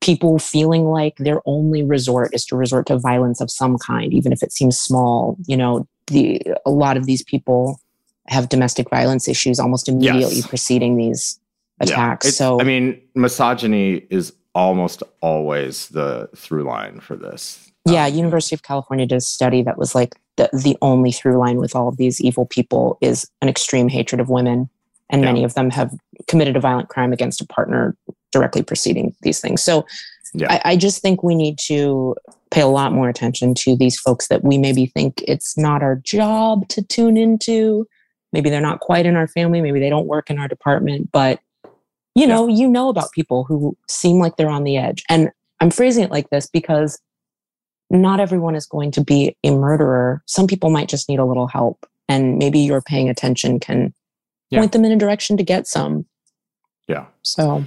people 0.00 0.38
feeling 0.38 0.84
like 0.84 1.16
their 1.16 1.40
only 1.46 1.82
resort 1.82 2.32
is 2.32 2.44
to 2.44 2.56
resort 2.56 2.86
to 2.86 2.98
violence 2.98 3.40
of 3.40 3.50
some 3.50 3.76
kind 3.78 4.12
even 4.12 4.32
if 4.32 4.42
it 4.42 4.52
seems 4.52 4.78
small 4.78 5.36
you 5.46 5.56
know 5.56 5.86
the 6.08 6.40
a 6.64 6.70
lot 6.70 6.96
of 6.96 7.06
these 7.06 7.22
people 7.24 7.80
have 8.28 8.48
domestic 8.48 8.88
violence 8.90 9.26
issues 9.26 9.58
almost 9.58 9.88
immediately 9.88 10.36
yes. 10.36 10.46
preceding 10.46 10.96
these 10.96 11.40
attacks 11.80 12.26
yeah. 12.26 12.30
so 12.30 12.60
i 12.60 12.64
mean 12.64 13.00
misogyny 13.14 14.06
is 14.10 14.32
almost 14.54 15.02
always 15.20 15.88
the 15.88 16.28
through 16.36 16.64
line 16.64 17.00
for 17.00 17.16
this 17.16 17.70
yeah 17.90 18.06
um, 18.06 18.14
university 18.14 18.54
of 18.54 18.62
california 18.62 19.06
did 19.06 19.16
a 19.16 19.20
study 19.20 19.62
that 19.62 19.78
was 19.78 19.94
like 19.94 20.14
the, 20.38 20.48
the 20.52 20.78
only 20.80 21.12
through 21.12 21.36
line 21.36 21.58
with 21.58 21.76
all 21.76 21.88
of 21.88 21.98
these 21.98 22.20
evil 22.20 22.46
people 22.46 22.96
is 23.02 23.28
an 23.42 23.48
extreme 23.48 23.88
hatred 23.88 24.20
of 24.20 24.30
women. 24.30 24.70
And 25.10 25.20
yeah. 25.20 25.26
many 25.26 25.44
of 25.44 25.54
them 25.54 25.68
have 25.70 25.92
committed 26.28 26.56
a 26.56 26.60
violent 26.60 26.88
crime 26.88 27.12
against 27.12 27.42
a 27.42 27.46
partner 27.46 27.94
directly 28.32 28.62
preceding 28.62 29.14
these 29.22 29.40
things. 29.40 29.62
So 29.62 29.84
Yeah. 30.32 30.52
I, 30.52 30.72
I 30.72 30.76
just 30.76 31.02
think 31.02 31.22
we 31.22 31.34
need 31.34 31.58
to 31.66 32.14
pay 32.50 32.60
a 32.60 32.66
lot 32.66 32.92
more 32.92 33.08
attention 33.08 33.54
to 33.54 33.76
these 33.76 33.98
folks 33.98 34.28
that 34.28 34.44
we 34.44 34.56
maybe 34.58 34.86
think 34.86 35.22
it's 35.26 35.58
not 35.58 35.82
our 35.82 35.96
job 35.96 36.68
to 36.68 36.82
tune 36.82 37.16
into. 37.16 37.86
Maybe 38.32 38.48
they're 38.48 38.60
not 38.60 38.80
quite 38.80 39.06
in 39.06 39.16
our 39.16 39.28
family. 39.28 39.60
Maybe 39.60 39.80
they 39.80 39.90
don't 39.90 40.06
work 40.06 40.30
in 40.30 40.38
our 40.38 40.48
department, 40.48 41.10
but 41.12 41.40
you 42.14 42.26
know, 42.26 42.48
you 42.48 42.68
know 42.68 42.88
about 42.88 43.12
people 43.12 43.44
who 43.44 43.76
seem 43.88 44.18
like 44.18 44.36
they're 44.36 44.50
on 44.50 44.64
the 44.64 44.76
edge. 44.76 45.04
And 45.08 45.30
I'm 45.60 45.70
phrasing 45.70 46.04
it 46.04 46.10
like 46.10 46.30
this 46.30 46.46
because 46.46 47.00
not 47.90 48.20
everyone 48.20 48.54
is 48.54 48.66
going 48.66 48.90
to 48.92 49.02
be 49.04 49.36
a 49.44 49.50
murderer. 49.50 50.22
Some 50.26 50.46
people 50.46 50.70
might 50.70 50.88
just 50.88 51.08
need 51.08 51.18
a 51.18 51.24
little 51.24 51.46
help. 51.46 51.86
And 52.08 52.38
maybe 52.38 52.58
your 52.58 52.80
paying 52.82 53.08
attention 53.08 53.60
can 53.60 53.92
Yeah. 54.50 54.60
point 54.60 54.72
them 54.72 54.84
in 54.84 54.92
a 54.92 54.96
direction 54.96 55.36
to 55.36 55.42
get 55.42 55.66
some. 55.66 56.06
Yeah. 56.86 57.06
So 57.22 57.64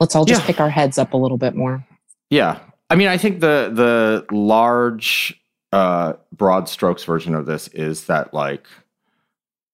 let's 0.00 0.14
all 0.16 0.24
just 0.24 0.42
Yeah. 0.42 0.46
pick 0.46 0.60
our 0.60 0.70
heads 0.70 0.96
up 0.98 1.12
a 1.12 1.16
little 1.16 1.38
bit 1.38 1.54
more. 1.54 1.84
Yeah. 2.30 2.58
I 2.90 2.94
mean, 2.94 3.08
I 3.08 3.18
think 3.18 3.40
the 3.40 3.70
the 3.72 4.24
large 4.34 5.38
uh 5.72 6.14
broad 6.32 6.66
strokes 6.68 7.04
version 7.04 7.34
of 7.34 7.44
this 7.44 7.68
is 7.68 8.06
that 8.06 8.32
like 8.32 8.66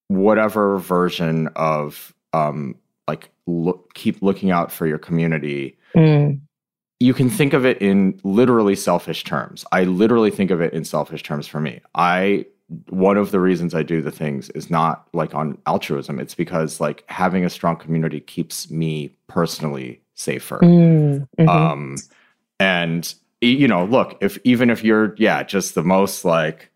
whatever 0.08 0.78
version 0.78 1.48
of 1.56 2.12
um 2.32 2.74
like 3.08 3.30
look, 3.46 3.94
keep 3.94 4.20
looking 4.22 4.50
out 4.50 4.72
for 4.72 4.86
your 4.86 4.98
community 4.98 5.76
Mm, 5.96 6.40
you 7.00 7.14
can 7.14 7.28
think 7.28 7.52
of 7.52 7.64
it 7.64 7.80
in 7.82 8.18
literally 8.24 8.76
selfish 8.76 9.24
terms. 9.24 9.64
I 9.72 9.84
literally 9.84 10.30
think 10.30 10.50
of 10.50 10.60
it 10.60 10.72
in 10.72 10.84
selfish 10.84 11.22
terms 11.22 11.46
for 11.46 11.60
me. 11.60 11.80
I 11.94 12.46
one 12.88 13.18
of 13.18 13.30
the 13.30 13.40
reasons 13.40 13.74
I 13.74 13.82
do 13.82 14.00
the 14.00 14.10
things 14.10 14.48
is 14.50 14.70
not 14.70 15.06
like 15.12 15.34
on 15.34 15.58
altruism. 15.66 16.18
It's 16.18 16.34
because 16.34 16.80
like 16.80 17.04
having 17.08 17.44
a 17.44 17.50
strong 17.50 17.76
community 17.76 18.20
keeps 18.20 18.70
me 18.70 19.14
personally 19.26 20.00
safer. 20.14 20.58
mm, 20.60 21.26
mhm. 21.38 21.48
Um 21.48 21.96
and 22.60 23.14
you 23.40 23.68
know, 23.68 23.84
look, 23.84 24.16
if 24.22 24.38
even 24.44 24.70
if 24.70 24.82
you're 24.82 25.14
yeah, 25.18 25.42
just 25.42 25.74
the 25.74 25.82
most 25.82 26.24
like 26.24 26.70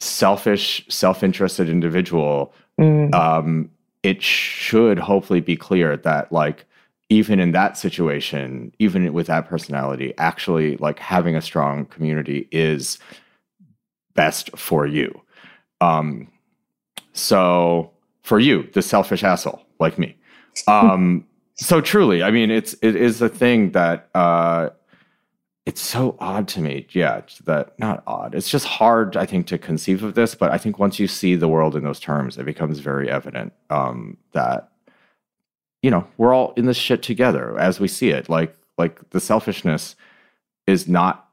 selfish, 0.00 0.84
self-interested 0.88 1.68
individual, 1.68 2.52
Mm, 2.80 3.14
um, 3.14 3.70
it 4.02 4.22
should 4.22 4.98
hopefully 4.98 5.40
be 5.40 5.56
clear 5.56 5.96
that 5.98 6.32
like 6.32 6.64
even 7.10 7.40
in 7.40 7.50
that 7.52 7.76
situation, 7.76 8.72
even 8.78 9.12
with 9.12 9.26
that 9.26 9.48
personality, 9.48 10.14
actually 10.16 10.76
like 10.76 11.00
having 11.00 11.34
a 11.34 11.42
strong 11.42 11.84
community 11.86 12.48
is 12.52 12.98
best 14.14 14.56
for 14.56 14.86
you. 14.86 15.20
Um, 15.80 16.30
so 17.12 17.90
for 18.22 18.38
you, 18.38 18.68
the 18.72 18.80
selfish 18.80 19.24
asshole 19.24 19.60
like 19.80 19.98
me. 19.98 20.16
Um, 20.68 21.26
so 21.56 21.80
truly, 21.80 22.22
I 22.22 22.30
mean, 22.30 22.50
it's 22.50 22.74
it 22.80 22.94
is 22.94 23.20
a 23.20 23.28
thing 23.28 23.72
that 23.72 24.08
uh, 24.14 24.70
it's 25.66 25.80
so 25.80 26.16
odd 26.20 26.46
to 26.48 26.60
me. 26.60 26.86
Yeah, 26.90 27.22
that 27.44 27.76
not 27.78 28.04
odd. 28.06 28.36
It's 28.36 28.48
just 28.48 28.66
hard, 28.66 29.16
I 29.16 29.26
think, 29.26 29.48
to 29.48 29.58
conceive 29.58 30.04
of 30.04 30.14
this. 30.14 30.36
But 30.36 30.52
I 30.52 30.58
think 30.58 30.78
once 30.78 31.00
you 31.00 31.08
see 31.08 31.34
the 31.34 31.48
world 31.48 31.74
in 31.74 31.82
those 31.82 32.00
terms, 32.00 32.38
it 32.38 32.44
becomes 32.44 32.78
very 32.78 33.10
evident 33.10 33.52
um, 33.68 34.16
that 34.32 34.69
you 35.82 35.90
know 35.90 36.06
we're 36.16 36.34
all 36.34 36.52
in 36.56 36.66
this 36.66 36.76
shit 36.76 37.02
together 37.02 37.58
as 37.58 37.80
we 37.80 37.88
see 37.88 38.10
it. 38.10 38.28
Like 38.28 38.56
like 38.78 39.10
the 39.10 39.20
selfishness 39.20 39.96
is 40.66 40.88
not 40.88 41.28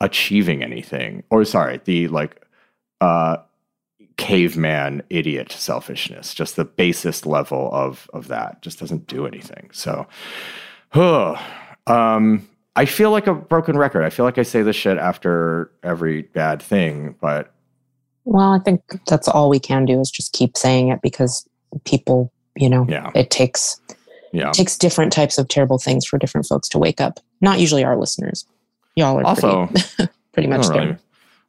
achieving 0.00 0.62
anything, 0.62 1.22
or 1.30 1.44
sorry, 1.44 1.80
the 1.84 2.08
like 2.08 2.44
uh, 3.00 3.38
caveman 4.16 5.02
idiot 5.10 5.52
selfishness, 5.52 6.34
just 6.34 6.56
the 6.56 6.64
basest 6.64 7.26
level 7.26 7.70
of 7.72 8.08
of 8.12 8.28
that, 8.28 8.62
just 8.62 8.78
doesn't 8.78 9.06
do 9.06 9.26
anything. 9.26 9.70
So. 9.72 10.06
um 11.86 12.48
I 12.74 12.86
feel 12.86 13.10
like 13.10 13.26
a 13.26 13.34
broken 13.34 13.76
record. 13.76 14.02
I 14.02 14.08
feel 14.08 14.24
like 14.24 14.38
I 14.38 14.42
say 14.44 14.62
this 14.62 14.76
shit 14.76 14.96
after 14.96 15.70
every 15.82 16.22
bad 16.22 16.62
thing, 16.62 17.14
but 17.20 17.52
well, 18.24 18.52
I 18.52 18.60
think 18.60 18.82
that's 19.06 19.28
all 19.28 19.48
we 19.48 19.58
can 19.58 19.84
do 19.84 20.00
is 20.00 20.10
just 20.10 20.32
keep 20.32 20.56
saying 20.56 20.88
it 20.88 21.00
because 21.02 21.48
people, 21.84 22.31
you 22.56 22.68
know, 22.68 22.86
yeah, 22.88 23.10
it 23.14 23.30
takes 23.30 23.80
yeah. 24.32 24.50
takes 24.52 24.76
different 24.76 25.12
types 25.12 25.38
of 25.38 25.48
terrible 25.48 25.78
things 25.78 26.04
for 26.06 26.18
different 26.18 26.46
folks 26.46 26.68
to 26.70 26.78
wake 26.78 27.00
up. 27.00 27.20
Not 27.40 27.60
usually 27.60 27.84
our 27.84 27.96
listeners. 27.96 28.46
Y'all 28.96 29.18
are 29.18 29.24
Also, 29.24 29.66
pretty, 29.68 30.12
pretty 30.32 30.48
much 30.48 30.66
there. 30.68 30.80
really- 30.80 30.96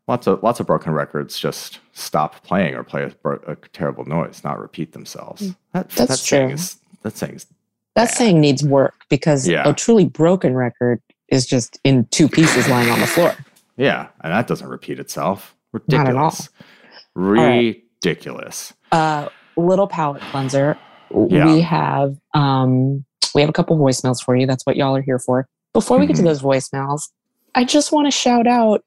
lots 0.07 0.27
of 0.27 0.41
lots 0.43 0.59
of 0.59 0.67
broken 0.67 0.91
records 0.93 1.37
just 1.39 1.79
stop 1.93 2.43
playing 2.43 2.75
or 2.75 2.83
play 2.83 3.03
a, 3.03 3.29
a 3.47 3.55
terrible 3.73 4.05
noise, 4.05 4.43
not 4.43 4.59
repeat 4.59 4.91
themselves. 4.93 5.53
That, 5.73 5.89
Mm. 5.89 5.95
That's 5.95 6.21
that 6.21 6.25
true. 6.27 6.49
is 6.53 6.77
that 7.03 7.17
saying 7.17 7.35
is 7.35 7.45
That 7.95 8.07
bad. 8.07 8.13
saying 8.13 8.39
needs 8.41 8.63
work 8.63 8.95
because 9.09 9.47
Yeah. 9.47 9.67
a 9.67 9.73
truly 9.73 10.05
broken 10.05 10.55
record 10.55 11.01
is 11.29 11.45
just 11.45 11.79
in 11.83 12.05
two 12.11 12.27
pieces 12.29 12.67
lying 12.69 12.89
on 12.89 12.99
the 12.99 13.07
floor. 13.07 13.33
yeah, 13.77 14.07
and 14.21 14.31
that 14.33 14.47
doesn't 14.47 14.67
repeat 14.69 14.99
itself. 14.99 15.55
Not 15.87 16.07
at 16.07 16.15
all. 16.15 16.31
Ridiculous. 17.15 17.79
Ridiculous. 18.03 18.73
Uh, 18.91 19.29
little 19.57 19.87
palate 19.87 20.21
cleanser. 20.23 20.77
Yeah. 21.29 21.45
We 21.53 21.61
have 21.61 22.15
um, 22.33 23.05
we 23.35 23.41
have 23.41 23.49
a 23.49 23.53
couple 23.53 23.77
voicemails 23.77 24.23
for 24.23 24.35
you. 24.35 24.45
That's 24.47 24.65
what 24.65 24.75
y'all 24.75 24.95
are 24.95 25.01
here 25.01 25.19
for. 25.19 25.47
Before 25.73 25.97
we 25.99 26.05
get 26.05 26.15
to 26.17 26.21
Mhm. 26.21 26.25
those 26.25 26.41
voicemails, 26.41 27.09
I 27.55 27.63
just 27.65 27.91
want 27.91 28.07
to 28.07 28.11
shout 28.11 28.47
out. 28.47 28.83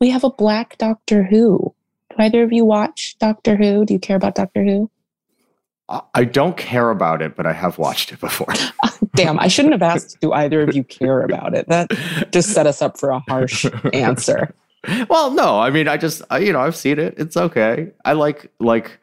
We 0.00 0.10
have 0.10 0.24
a 0.24 0.30
Black 0.30 0.76
Doctor 0.78 1.22
Who. 1.24 1.74
Do 2.10 2.16
either 2.18 2.42
of 2.42 2.52
you 2.52 2.64
watch 2.64 3.16
Doctor 3.18 3.56
Who? 3.56 3.84
Do 3.84 3.94
you 3.94 4.00
care 4.00 4.16
about 4.16 4.34
Doctor 4.34 4.62
Who? 4.64 4.90
I- 5.88 6.00
I 6.14 6.24
don't 6.24 6.56
care 6.56 6.90
about 6.90 7.20
it, 7.22 7.36
but 7.36 7.46
I 7.46 7.52
have 7.52 7.76
watched 7.78 8.12
it 8.12 8.20
before. 8.20 8.52
Damn, 9.14 9.38
I 9.38 9.48
shouldn't 9.48 9.72
have 9.72 9.82
asked. 9.82 10.18
Do 10.20 10.32
either 10.32 10.62
of 10.62 10.74
you 10.74 10.82
care 10.84 11.22
about 11.22 11.54
it? 11.54 11.68
That 11.68 11.88
just 12.32 12.50
set 12.50 12.66
us 12.66 12.80
up 12.82 12.98
for 12.98 13.10
a 13.10 13.20
harsh 13.28 13.66
answer. 13.92 14.54
well, 15.08 15.30
no, 15.30 15.58
I 15.60 15.70
mean, 15.70 15.86
I 15.88 15.96
just, 15.96 16.22
I, 16.30 16.38
you 16.38 16.52
know, 16.52 16.60
I've 16.60 16.76
seen 16.76 16.98
it. 16.98 17.14
It's 17.18 17.36
okay. 17.36 17.90
I 18.04 18.12
like 18.14 18.50
like 18.60 18.98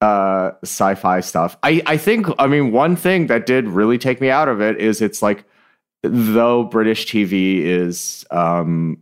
uh 0.00 0.52
sci-fi 0.62 1.20
stuff. 1.20 1.56
I 1.62 1.82
I 1.86 1.96
think, 1.96 2.26
I 2.38 2.46
mean, 2.46 2.72
one 2.72 2.94
thing 2.96 3.26
that 3.26 3.46
did 3.46 3.66
really 3.68 3.98
take 3.98 4.20
me 4.20 4.30
out 4.30 4.48
of 4.48 4.60
it 4.60 4.78
is 4.80 5.00
it's 5.02 5.22
like, 5.22 5.44
though 6.02 6.64
British 6.64 7.06
TV 7.06 7.58
is 7.62 8.24
um 8.30 8.98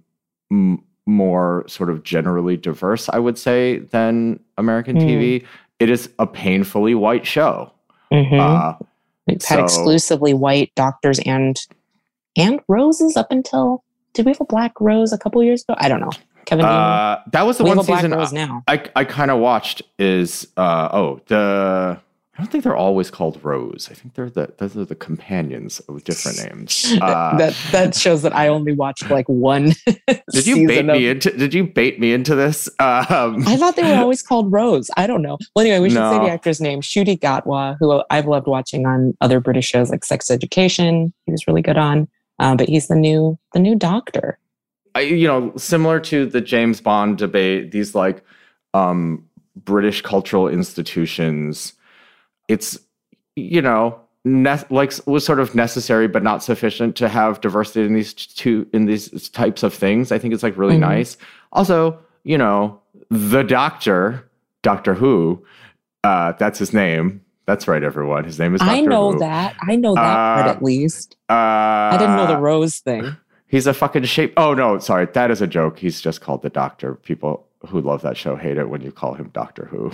m- 0.50 0.82
more 1.06 1.64
sort 1.68 1.90
of 1.90 2.02
generally 2.02 2.56
diverse, 2.56 3.08
I 3.10 3.18
would 3.18 3.38
say, 3.38 3.78
than 3.78 4.40
American 4.58 4.96
Mm. 4.96 5.02
TV. 5.06 5.44
It 5.78 5.90
is 5.90 6.08
a 6.18 6.26
painfully 6.26 6.94
white 6.94 7.26
show. 7.26 7.70
Mhm. 8.12 8.40
Uh, 8.40 8.74
We've 9.26 9.42
had 9.44 9.58
so- 9.58 9.64
exclusively 9.64 10.32
white 10.34 10.72
doctors 10.74 11.18
and 11.26 11.60
and 12.36 12.60
roses 12.68 13.16
up 13.16 13.30
until 13.30 13.82
did 14.14 14.24
we 14.24 14.32
have 14.32 14.40
a 14.40 14.44
black 14.44 14.80
rose 14.80 15.12
a 15.12 15.18
couple 15.18 15.42
years 15.42 15.62
ago? 15.62 15.74
I 15.78 15.88
don't 15.90 16.00
know. 16.00 16.10
Kevin, 16.46 16.64
uh, 16.64 17.20
that 17.32 17.42
was 17.42 17.58
the 17.58 17.64
we 17.64 17.70
one 17.74 17.84
season. 17.84 18.10
now. 18.10 18.62
I 18.66 18.88
I 18.96 19.04
kind 19.04 19.30
of 19.30 19.38
watched 19.40 19.82
is 19.98 20.46
uh 20.56 20.88
oh 20.92 21.20
the 21.26 22.00
I 22.36 22.42
don't 22.42 22.52
think 22.52 22.64
they're 22.64 22.76
always 22.76 23.10
called 23.10 23.42
Rose. 23.42 23.88
I 23.90 23.94
think 23.94 24.12
they're 24.14 24.28
the 24.28 24.52
those 24.58 24.76
are 24.76 24.84
the 24.84 24.94
companions 24.94 25.80
of 25.80 26.04
different 26.04 26.38
names. 26.44 26.94
Uh, 27.06 27.36
that 27.36 27.56
that 27.72 27.94
shows 27.94 28.22
that 28.22 28.34
I 28.34 28.48
only 28.48 28.72
watched 28.72 29.10
like 29.10 29.28
one. 29.28 29.72
did 30.32 30.46
you 30.46 30.66
bait 30.66 30.80
of- 30.80 30.86
me 30.86 31.08
into 31.08 31.30
Did 31.30 31.54
you 31.54 31.64
bait 31.64 32.00
me 32.00 32.12
into 32.12 32.34
this? 32.34 32.68
Um, 32.78 33.46
I 33.46 33.56
thought 33.56 33.76
they 33.76 33.82
were 33.82 33.96
always 33.96 34.22
called 34.22 34.50
Rose. 34.50 34.90
I 34.96 35.06
don't 35.06 35.22
know. 35.22 35.38
Well, 35.54 35.64
anyway, 35.64 35.80
we 35.80 35.90
should 35.90 35.96
say 35.96 36.18
the 36.18 36.30
actor's 36.30 36.60
name, 36.60 36.80
Ncuti 36.80 37.18
Gatwa, 37.18 37.76
who 37.78 38.02
I've 38.10 38.26
loved 38.26 38.46
watching 38.46 38.86
on 38.86 39.16
other 39.20 39.40
British 39.40 39.66
shows 39.68 39.90
like 39.90 40.04
Sex 40.04 40.30
Education. 40.30 41.12
He 41.26 41.32
was 41.32 41.46
really 41.46 41.62
good 41.62 41.78
on, 41.78 42.08
um, 42.38 42.56
but 42.56 42.68
he's 42.68 42.88
the 42.88 42.96
new 42.96 43.38
the 43.52 43.60
new 43.60 43.74
Doctor. 43.74 44.38
I, 44.96 45.00
you 45.00 45.26
know, 45.28 45.52
similar 45.56 46.00
to 46.00 46.24
the 46.26 46.40
James 46.40 46.80
Bond 46.80 47.18
debate, 47.18 47.70
these 47.70 47.94
like 47.94 48.24
um, 48.72 49.24
British 49.54 50.00
cultural 50.00 50.48
institutions, 50.48 51.74
it's 52.48 52.78
you 53.36 53.60
know 53.60 54.00
ne- 54.24 54.64
like 54.70 54.92
was 55.06 55.24
sort 55.24 55.38
of 55.40 55.54
necessary 55.54 56.08
but 56.08 56.22
not 56.22 56.42
sufficient 56.42 56.96
to 56.96 57.08
have 57.10 57.40
diversity 57.42 57.84
in 57.84 57.92
these 57.92 58.14
two 58.14 58.66
in 58.72 58.86
these 58.86 59.28
types 59.28 59.62
of 59.62 59.74
things. 59.74 60.12
I 60.12 60.18
think 60.18 60.32
it's 60.32 60.42
like 60.42 60.56
really 60.56 60.76
Mhm. 60.76 60.80
nice. 60.80 61.16
Also, 61.52 61.98
you 62.24 62.38
know, 62.38 62.80
the 63.10 63.42
Doctor, 63.42 64.26
Doctor 64.62 64.94
Who, 64.94 65.44
uh, 66.04 66.32
that's 66.38 66.58
his 66.58 66.72
name. 66.72 67.20
That's 67.46 67.68
right, 67.68 67.82
everyone. 67.84 68.24
His 68.24 68.38
name 68.38 68.54
is. 68.54 68.60
Doctor 68.60 68.74
I 68.74 68.80
know 68.80 69.12
Who. 69.12 69.18
that. 69.20 69.54
I 69.68 69.76
know 69.76 69.94
that 69.94 70.00
part 70.36 70.46
Uh, 70.46 70.50
at 70.50 70.62
least. 70.62 71.16
Uh, 71.28 71.34
I 71.34 71.96
didn't 71.98 72.16
know 72.16 72.26
the 72.26 72.38
Rose 72.38 72.78
thing. 72.78 73.16
He's 73.48 73.66
a 73.66 73.74
fucking 73.74 74.04
shape. 74.04 74.34
Oh 74.36 74.54
no, 74.54 74.78
sorry, 74.78 75.06
that 75.06 75.30
is 75.30 75.40
a 75.40 75.46
joke. 75.46 75.78
He's 75.78 76.00
just 76.00 76.20
called 76.20 76.42
the 76.42 76.50
Doctor. 76.50 76.94
People 76.96 77.46
who 77.68 77.80
love 77.80 78.02
that 78.02 78.16
show 78.16 78.36
hate 78.36 78.56
it 78.56 78.68
when 78.68 78.80
you 78.80 78.92
call 78.92 79.14
him 79.14 79.30
Doctor 79.32 79.66
Who. 79.66 79.92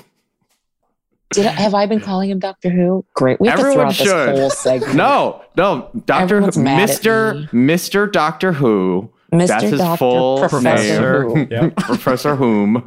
Did 1.30 1.46
I, 1.46 1.50
have 1.52 1.74
I 1.74 1.86
been 1.86 2.00
calling 2.00 2.28
him 2.30 2.38
Doctor 2.38 2.68
Who? 2.70 3.04
Great. 3.14 3.40
We 3.40 3.48
have 3.48 3.58
Everyone 3.58 3.92
to 3.92 4.04
throw 4.04 4.12
out 4.14 4.26
should. 4.26 4.36
this 4.36 4.40
whole 4.40 4.50
segment. 4.50 4.94
No, 4.96 5.42
no, 5.56 5.90
Doctor 6.04 6.22
Everyone's 6.22 6.58
mad 6.58 6.88
Mister. 6.88 7.48
Mister 7.52 8.06
Doctor 8.06 8.52
Who 8.52 9.10
Mr. 9.32 9.46
That's 9.48 9.62
his 9.64 9.80
Doctor 9.80 9.96
full 9.96 10.38
Professor 10.48 11.24
name. 11.24 11.46
Who. 11.48 11.54
Yep. 11.54 11.76
Professor 11.76 12.36
Whom. 12.36 12.84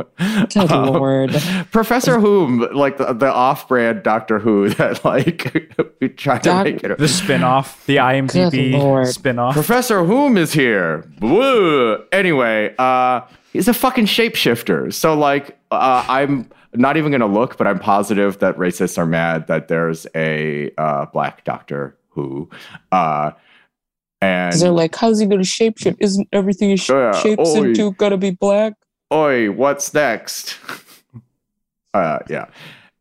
Good 0.53 0.71
Um, 0.71 0.85
lord. 0.93 1.31
Professor 1.71 2.19
Whom, 2.19 2.59
like 2.71 2.97
the, 2.97 3.13
the 3.13 3.31
off-brand 3.33 4.03
Doctor 4.03 4.37
Who 4.39 4.69
that 4.75 5.03
like 5.03 5.51
we 6.01 6.09
tried 6.09 6.43
to 6.43 6.63
make 6.63 6.83
it. 6.83 6.97
The 6.99 7.07
spin-off, 7.07 7.83
the 7.87 7.95
IMDb 7.97 8.73
Good 8.73 9.07
spin-off. 9.11 9.53
Professor 9.55 10.03
Whom 10.05 10.37
is 10.37 10.53
here. 10.53 11.09
Woo. 11.19 12.03
Anyway, 12.11 12.75
uh, 12.77 13.21
he's 13.51 13.67
a 13.67 13.73
fucking 13.73 14.05
shapeshifter. 14.05 14.93
So 14.93 15.15
like, 15.15 15.57
uh, 15.71 16.05
I'm 16.07 16.49
not 16.75 16.97
even 16.97 17.11
gonna 17.11 17.25
look, 17.25 17.57
but 17.57 17.65
I'm 17.65 17.79
positive 17.79 18.37
that 18.39 18.55
racists 18.57 18.97
are 18.99 19.05
mad 19.07 19.47
that 19.47 19.67
there's 19.67 20.05
a 20.13 20.69
uh, 20.77 21.05
black 21.07 21.43
Doctor 21.43 21.97
Who, 22.09 22.49
uh, 22.91 23.31
and 24.25 24.61
they're 24.61 24.71
like, 24.71 24.95
how's 24.95 25.19
he 25.19 25.27
to 25.27 25.35
shapeshift? 25.37 25.97
Isn't 25.99 26.27
everything 26.31 26.69
he 26.69 26.77
sh- 26.77 26.89
Yeah, 26.89 27.11
shapes 27.13 27.49
oi. 27.55 27.69
into 27.69 27.91
gonna 27.93 28.17
be 28.17 28.31
black? 28.31 28.73
oi, 29.13 29.51
what's 29.51 29.93
next? 29.93 30.57
uh, 31.93 32.19
yeah. 32.29 32.47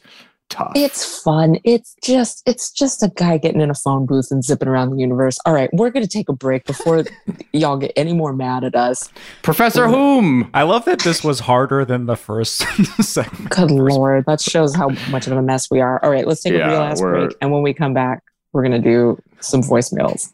tough. 0.49 0.71
It's 0.75 1.21
fun. 1.21 1.57
It's 1.63 1.95
just 2.03 2.41
it's 2.45 2.71
just 2.71 3.01
a 3.03 3.09
guy 3.15 3.37
getting 3.37 3.61
in 3.61 3.69
a 3.69 3.73
phone 3.75 4.05
booth 4.05 4.27
and 4.31 4.43
zipping 4.43 4.67
around 4.67 4.91
the 4.91 4.97
universe. 4.97 5.37
All 5.45 5.53
right, 5.53 5.69
we're 5.73 5.89
gonna 5.89 6.07
take 6.07 6.29
a 6.29 6.33
break 6.33 6.65
before 6.65 7.03
y'all 7.53 7.77
get 7.77 7.91
any 7.95 8.13
more 8.13 8.33
mad 8.33 8.63
at 8.63 8.75
us. 8.75 9.09
Professor 9.41 9.87
Whom. 9.87 10.49
I 10.53 10.63
love 10.63 10.85
that 10.85 10.99
this 10.99 11.23
was 11.23 11.39
harder 11.41 11.85
than 11.85 12.05
the 12.05 12.15
first 12.15 12.57
segment. 13.03 13.49
Good 13.49 13.71
lord, 13.71 14.25
that 14.27 14.41
shows 14.41 14.75
how 14.75 14.89
much 15.09 15.27
of 15.27 15.33
a 15.33 15.41
mess 15.41 15.69
we 15.71 15.81
are. 15.81 16.03
All 16.03 16.11
right, 16.11 16.27
let's 16.27 16.41
take 16.41 16.53
Yeah, 16.53 16.67
a 16.67 16.71
real 16.71 16.81
ass 16.81 17.01
we're- 17.01 17.25
break, 17.27 17.37
and 17.41 17.51
when 17.51 17.61
we 17.63 17.73
come 17.73 17.93
back, 17.93 18.23
we're 18.51 18.63
gonna 18.63 18.79
do 18.79 19.17
some 19.39 19.61
voicemails. 19.61 20.31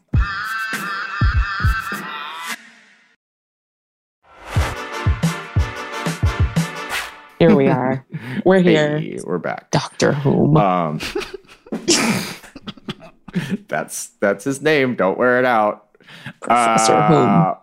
Here 7.40 7.56
we 7.56 7.68
are. 7.68 8.06
We're 8.44 8.60
here. 8.60 8.98
Hey, 8.98 9.18
we're 9.24 9.38
back. 9.38 9.70
Doctor 9.70 10.12
Who. 10.12 10.54
Um, 10.58 11.00
that's 13.66 14.08
that's 14.20 14.44
his 14.44 14.60
name. 14.60 14.94
Don't 14.94 15.16
wear 15.16 15.38
it 15.38 15.46
out. 15.46 15.88
Professor 16.42 17.00
Whom. 17.00 17.56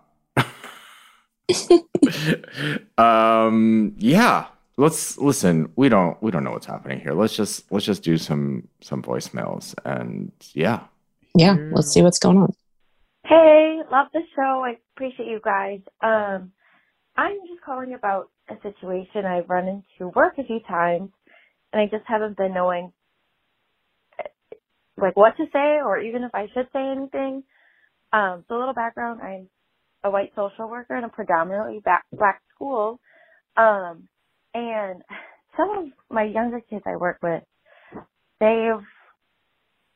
Uh, 2.98 2.98
um, 3.02 3.94
yeah. 4.00 4.48
Let's 4.78 5.20
listen. 5.20 5.72
We 5.76 5.90
don't 5.90 6.20
we 6.24 6.32
don't 6.32 6.44
know 6.44 6.54
what's 6.54 6.66
happening 6.66 7.00
here. 7.00 7.14
Let's 7.14 7.36
just 7.36 7.72
let's 7.72 7.86
just 7.86 8.02
do 8.02 8.18
some 8.18 8.68
some 8.82 9.04
voicemails 9.04 9.76
and 9.86 10.32
yeah. 10.56 10.86
Yeah, 11.36 11.56
let's 11.72 11.92
see 11.92 12.02
what's 12.02 12.18
going 12.18 12.38
on. 12.40 12.52
Hey, 13.26 13.82
love 13.92 14.08
the 14.12 14.22
show. 14.36 14.64
I 14.66 14.78
appreciate 14.96 15.28
you 15.28 15.40
guys. 15.44 15.82
Um, 16.02 16.52
I'm 17.16 17.38
just 17.48 17.62
calling 17.64 17.94
about 17.94 18.32
a 18.50 18.56
situation 18.62 19.26
I've 19.26 19.50
run 19.50 19.68
into 19.68 20.12
work 20.16 20.36
a 20.38 20.44
few 20.44 20.60
times, 20.68 21.12
and 21.74 21.82
I 21.82 21.86
just 21.86 22.06
haven't 22.08 22.38
been 22.38 22.54
knowing 22.54 22.92
like 24.98 25.16
what 25.16 25.38
to 25.38 25.46
say 25.54 25.80
or 25.84 26.00
even 26.00 26.24
if 26.24 26.32
I 26.34 26.48
should 26.54 26.68
say 26.74 26.80
anything. 26.82 27.44
Um, 28.14 28.46
so 28.48 28.58
a 28.58 28.60
little 28.60 28.74
background: 28.74 29.22
I'm 29.22 29.50
a 30.04 30.12
white 30.12 30.32
social 30.36 30.70
worker 30.70 30.98
in 30.98 31.04
a 31.04 31.10
predominantly 31.10 31.82
black, 31.84 32.06
black 32.12 32.42
school, 32.56 33.00
um, 33.58 34.08
and 34.54 35.02
some 35.58 35.70
of 35.78 35.86
my 36.10 36.24
younger 36.24 36.62
kids 36.62 36.84
I 36.86 36.96
work 36.98 37.20
with, 37.22 37.44
they've 38.40 38.84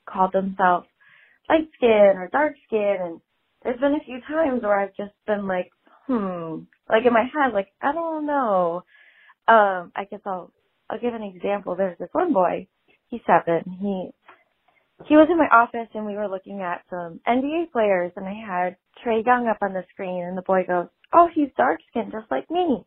called 0.10 0.34
themselves 0.34 0.88
light 1.50 1.70
skin 1.76 2.14
or 2.16 2.30
dark 2.32 2.56
skin 2.68 2.98
and 3.02 3.22
there's 3.64 3.80
been 3.80 3.94
a 3.96 4.06
few 4.06 4.20
times 4.28 4.64
where 4.64 4.80
I've 4.80 4.96
just 4.96 5.14
been 5.28 5.48
like, 5.48 5.70
hmm, 6.08 6.62
like 6.92 7.06
in 7.08 7.14
my 7.14 7.24
head, 7.26 7.54
like, 7.54 7.70
I 7.82 7.94
don't 7.94 8.28
know. 8.28 8.84
Um, 9.48 9.94
I 9.96 10.06
guess 10.12 10.22
I'll, 10.26 10.54
I'll 10.90 11.00
give 11.00 11.16
an 11.16 11.24
example. 11.24 11.76
There's 11.76 12.00
this 12.00 12.10
one 12.14 12.34
boy, 12.34 12.68
he's 13.10 13.22
seven, 13.28 13.64
he, 13.82 14.12
he 15.08 15.16
was 15.16 15.28
in 15.32 15.38
my 15.38 15.48
office 15.52 15.90
and 15.96 16.06
we 16.06 16.16
were 16.16 16.30
looking 16.30 16.62
at 16.62 16.84
some 16.90 17.20
NBA 17.28 17.72
players 17.72 18.12
and 18.16 18.28
I 18.28 18.34
had 18.36 18.78
Trae 19.06 19.26
Young 19.26 19.48
up 19.48 19.58
on 19.62 19.74
the 19.74 19.84
screen 19.94 20.24
and 20.24 20.38
the 20.38 20.44
boy 20.44 20.64
goes, 20.68 20.88
oh, 21.14 21.28
he's 21.34 21.50
dark 21.58 21.80
skinned 21.90 22.12
just 22.12 22.32
like 22.32 22.50
me. 22.52 22.86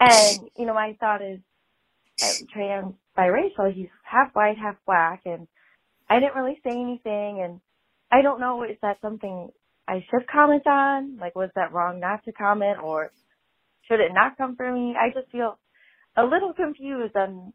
And, 0.00 0.48
you 0.58 0.66
know, 0.66 0.74
my 0.74 0.96
thought 1.00 1.22
is, 1.22 1.40
uh, 2.22 2.34
Trae 2.56 2.68
Young's 2.70 2.96
biracial, 3.18 3.72
he's 3.74 3.88
half 4.04 4.30
white, 4.34 4.58
half 4.58 4.76
black 4.86 5.22
and 5.26 5.48
I 6.10 6.20
didn't 6.20 6.36
really 6.36 6.60
say 6.64 6.70
anything 6.72 7.42
and 7.44 7.60
I 8.12 8.22
don't 8.22 8.40
know, 8.40 8.64
is 8.64 8.78
that 8.82 8.98
something 9.02 9.50
I 9.88 10.04
should 10.10 10.28
comment 10.28 10.66
on? 10.66 11.16
Like, 11.18 11.34
was 11.34 11.50
that 11.56 11.72
wrong 11.72 11.98
not 11.98 12.24
to 12.26 12.32
comment 12.32 12.78
or 12.82 13.10
should 13.88 14.00
it 14.00 14.12
not 14.12 14.36
come 14.36 14.54
from 14.54 14.74
me? 14.74 14.94
I 15.00 15.08
just 15.18 15.32
feel 15.32 15.58
a 16.16 16.24
little 16.24 16.52
confused 16.52 17.16
on 17.16 17.54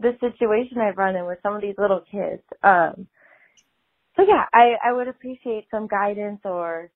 the 0.00 0.12
situation 0.20 0.78
I've 0.78 0.98
run 0.98 1.14
in 1.16 1.24
with 1.26 1.38
some 1.42 1.54
of 1.54 1.62
these 1.62 1.76
little 1.78 2.00
kids. 2.10 2.42
Um, 2.62 3.06
so 4.16 4.22
yeah, 4.26 4.44
I, 4.52 4.74
I 4.84 4.92
would 4.92 5.06
appreciate 5.08 5.66
some 5.70 5.86
guidance 5.86 6.40
or 6.44 6.90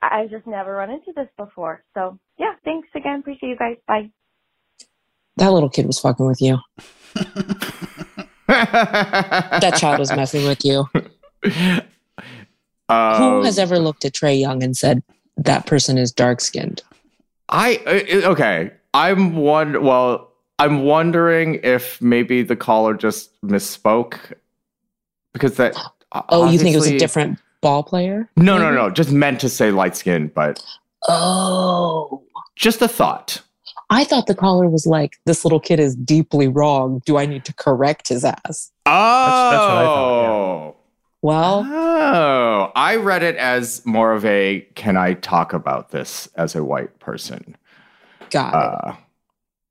I- 0.00 0.20
I've 0.22 0.30
just 0.30 0.46
never 0.46 0.72
run 0.72 0.90
into 0.90 1.12
this 1.14 1.28
before. 1.36 1.84
So 1.94 2.18
yeah, 2.38 2.54
thanks 2.64 2.88
again. 2.94 3.20
Appreciate 3.20 3.50
you 3.50 3.56
guys. 3.58 3.76
Bye. 3.86 4.10
That 5.36 5.52
little 5.52 5.68
kid 5.68 5.86
was 5.86 6.00
fucking 6.00 6.26
with 6.26 6.40
you. 6.40 6.58
that 7.14 8.28
That 8.48 9.76
child 9.78 9.98
was 9.98 10.10
messing 10.14 10.46
with 10.46 10.64
you. 10.64 10.86
Um, 12.88 13.16
Who 13.22 13.42
has 13.44 13.58
ever 13.58 13.78
looked 13.78 14.04
at 14.04 14.12
Trae 14.12 14.38
Young 14.40 14.62
and 14.62 14.76
said 14.76 15.02
that 15.36 15.66
person 15.66 15.98
is 15.98 16.10
dark 16.12 16.40
skinned? 16.40 16.82
I 17.48 17.76
uh, 17.86 18.30
okay. 18.30 18.70
I'm 18.94 19.36
one. 19.36 19.82
Well, 19.82 20.32
I'm 20.58 20.84
wondering 20.84 21.60
if 21.62 22.00
maybe 22.00 22.42
the 22.42 22.56
caller 22.56 22.94
just 22.94 23.38
misspoke 23.42 24.18
because 25.32 25.56
that. 25.56 25.76
Oh, 26.30 26.50
you 26.50 26.58
think 26.58 26.74
it 26.74 26.78
was 26.78 26.88
a 26.88 26.98
different 26.98 27.38
ball 27.60 27.82
player? 27.82 28.30
No, 28.36 28.56
no, 28.58 28.64
maybe? 28.64 28.76
no. 28.76 28.90
Just 28.90 29.12
meant 29.12 29.40
to 29.40 29.48
say 29.48 29.70
light 29.70 29.94
skin, 29.96 30.30
but 30.34 30.62
Oh. 31.08 32.22
just 32.56 32.80
a 32.82 32.88
thought. 32.88 33.42
I 33.90 34.04
thought 34.04 34.26
the 34.26 34.34
caller 34.34 34.68
was 34.68 34.86
like, 34.86 35.16
this 35.24 35.44
little 35.44 35.60
kid 35.60 35.80
is 35.80 35.94
deeply 35.96 36.48
wrong. 36.48 37.00
Do 37.06 37.16
I 37.16 37.24
need 37.26 37.44
to 37.46 37.54
correct 37.54 38.08
his 38.08 38.24
ass? 38.24 38.70
Oh, 38.84 39.50
that's 39.50 39.60
what 39.62 39.76
I 39.76 39.84
thought, 39.84 40.76
Well, 41.22 41.66
Oh, 41.68 42.72
I 42.76 42.96
read 42.96 43.22
it 43.22 43.36
as 43.36 43.84
more 43.84 44.12
of 44.12 44.24
a 44.24 44.66
can 44.74 44.96
I 44.96 45.14
talk 45.14 45.52
about 45.52 45.90
this 45.90 46.28
as 46.36 46.54
a 46.54 46.62
white 46.64 46.98
person? 47.00 47.56
got 48.30 48.48
it. 48.54 48.54
Uh, 48.90 48.96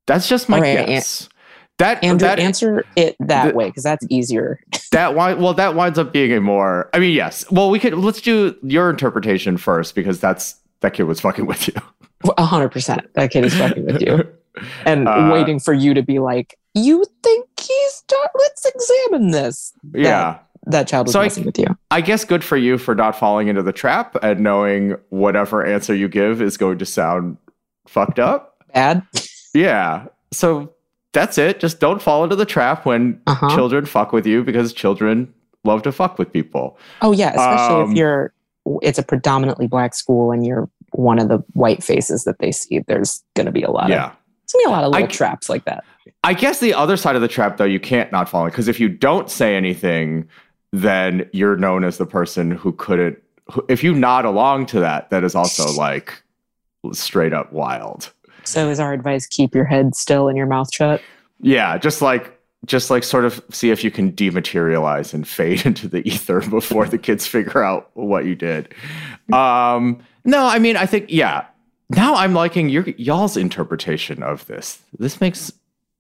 that's 0.07 0.27
just 0.27 0.49
my 0.49 0.59
right, 0.59 0.87
guess. 0.87 1.29
that 1.77 2.03
Andrew, 2.03 2.27
that 2.27 2.39
answer 2.39 2.83
it 2.95 3.15
that 3.19 3.49
the- 3.51 3.53
way 3.55 3.67
because 3.67 3.83
that's 3.83 4.05
easier. 4.09 4.59
that 4.91 5.15
well 5.15 5.53
that 5.53 5.75
winds 5.75 5.97
up 5.99 6.11
being 6.13 6.33
a 6.33 6.41
more 6.41 6.89
I 6.93 6.99
mean 6.99 7.13
yes. 7.13 7.49
Well, 7.51 7.69
we 7.69 7.79
could 7.79 7.93
let's 7.93 8.21
do 8.21 8.55
your 8.63 8.89
interpretation 8.89 9.57
first 9.57 9.95
because 9.95 10.19
that's 10.19 10.55
that 10.81 10.93
kid 10.93 11.03
was 11.03 11.19
fucking 11.21 11.45
with 11.45 11.67
you. 11.67 11.73
A 12.37 12.45
hundred 12.45 12.69
percent. 12.69 13.07
That 13.13 13.31
kid 13.31 13.45
is 13.45 13.55
fucking 13.55 13.85
with 13.85 14.01
you 14.01 14.27
and 14.85 15.07
Uh, 15.07 15.29
waiting 15.31 15.59
for 15.59 15.73
you 15.73 15.93
to 15.93 16.01
be 16.01 16.17
like, 16.19 16.57
"You 16.73 17.05
think 17.21 17.47
he's? 17.59 18.03
Done? 18.07 18.27
Let's 18.39 18.65
examine 18.65 19.31
this." 19.31 19.73
yeah. 19.93 20.39
That 20.69 20.87
child 20.87 21.07
was 21.07 21.13
So 21.13 21.21
I- 21.21 21.23
messing 21.23 21.45
with 21.45 21.57
you. 21.57 21.67
I 21.91 22.01
guess 22.01 22.25
good 22.25 22.43
for 22.43 22.57
you 22.57 22.77
for 22.77 22.93
not 22.95 23.15
falling 23.17 23.47
into 23.47 23.63
the 23.63 23.71
trap 23.73 24.15
and 24.21 24.39
knowing 24.41 24.95
whatever 25.09 25.65
answer 25.65 25.95
you 25.95 26.07
give 26.09 26.41
is 26.41 26.57
going 26.57 26.77
to 26.79 26.85
sound 26.85 27.37
fucked 27.87 28.19
up. 28.19 28.55
Bad. 28.73 29.01
Yeah. 29.53 30.05
So 30.31 30.71
that's 31.13 31.37
it. 31.37 31.59
Just 31.59 31.79
don't 31.79 32.01
fall 32.01 32.23
into 32.23 32.35
the 32.35 32.45
trap 32.45 32.85
when 32.85 33.19
Uh 33.27 33.33
huh. 33.35 33.55
children 33.55 33.85
fuck 33.85 34.11
with 34.11 34.25
you 34.27 34.43
because 34.43 34.73
children 34.73 35.33
love 35.63 35.81
to 35.83 35.91
fuck 35.91 36.19
with 36.19 36.31
people. 36.31 36.77
Oh 37.01 37.11
yeah, 37.11 37.29
especially 37.29 37.81
Um, 37.83 37.91
if 37.91 37.97
you're. 37.97 38.33
It's 38.81 38.99
a 38.99 39.03
predominantly 39.03 39.65
black 39.67 39.95
school 39.95 40.31
and 40.33 40.45
you're 40.45 40.69
one 40.91 41.19
of 41.19 41.29
the 41.29 41.39
white 41.53 41.81
faces 41.81 42.25
that 42.25 42.39
they 42.39 42.51
see. 42.51 42.79
There's 42.85 43.23
going 43.33 43.45
to 43.45 43.51
be 43.53 43.63
a 43.63 43.71
lot 43.71 43.85
of. 43.85 43.89
Yeah. 43.91 44.11
There's 44.11 44.63
gonna 44.63 44.63
be 44.63 44.65
a 44.65 44.75
lot 44.75 44.83
of 44.83 44.93
I- 44.93 44.97
little 44.99 45.07
traps 45.07 45.47
like 45.49 45.63
that. 45.65 45.85
I 46.23 46.33
guess 46.33 46.59
the 46.59 46.73
other 46.73 46.97
side 46.97 47.15
of 47.15 47.21
the 47.21 47.27
trap, 47.29 47.57
though, 47.57 47.63
you 47.65 47.79
can't 47.79 48.11
not 48.11 48.27
fall 48.27 48.43
in 48.45 48.49
because 48.51 48.67
if 48.67 48.79
you 48.79 48.89
don't 48.89 49.29
say 49.29 49.55
anything, 49.55 50.27
then 50.71 51.29
you're 51.33 51.57
known 51.57 51.83
as 51.83 51.97
the 51.97 52.05
person 52.05 52.51
who 52.51 52.71
couldn't. 52.73 53.21
Who, 53.51 53.65
if 53.69 53.83
you 53.83 53.93
nod 53.93 54.25
along 54.25 54.67
to 54.67 54.79
that, 54.79 55.09
that 55.09 55.23
is 55.23 55.35
also 55.35 55.71
like 55.77 56.21
straight 56.93 57.33
up 57.33 57.51
wild. 57.51 58.11
So 58.43 58.69
is 58.69 58.79
our 58.79 58.93
advice 58.93 59.27
keep 59.27 59.53
your 59.53 59.65
head 59.65 59.95
still 59.95 60.27
and 60.29 60.37
your 60.37 60.47
mouth 60.47 60.73
shut? 60.73 61.01
Yeah, 61.41 61.77
just 61.77 62.01
like 62.01 62.37
just 62.65 62.89
like 62.89 63.03
sort 63.03 63.25
of 63.25 63.43
see 63.51 63.69
if 63.69 63.83
you 63.83 63.91
can 63.91 64.11
dematerialize 64.11 65.13
and 65.13 65.27
fade 65.27 65.65
into 65.65 65.87
the 65.87 66.07
ether 66.07 66.41
before 66.41 66.87
the 66.87 66.97
kids 66.97 67.27
figure 67.27 67.63
out 67.63 67.89
what 67.93 68.25
you 68.25 68.35
did. 68.35 68.73
Um, 69.33 69.99
no, 70.25 70.45
I 70.45 70.59
mean, 70.59 70.77
I 70.77 70.85
think 70.85 71.05
yeah. 71.09 71.45
Now 71.89 72.15
I'm 72.15 72.33
liking 72.33 72.67
your 72.67 72.83
y'all's 72.97 73.37
interpretation 73.37 74.21
of 74.21 74.45
this. 74.47 74.79
This 74.99 75.21
makes 75.21 75.53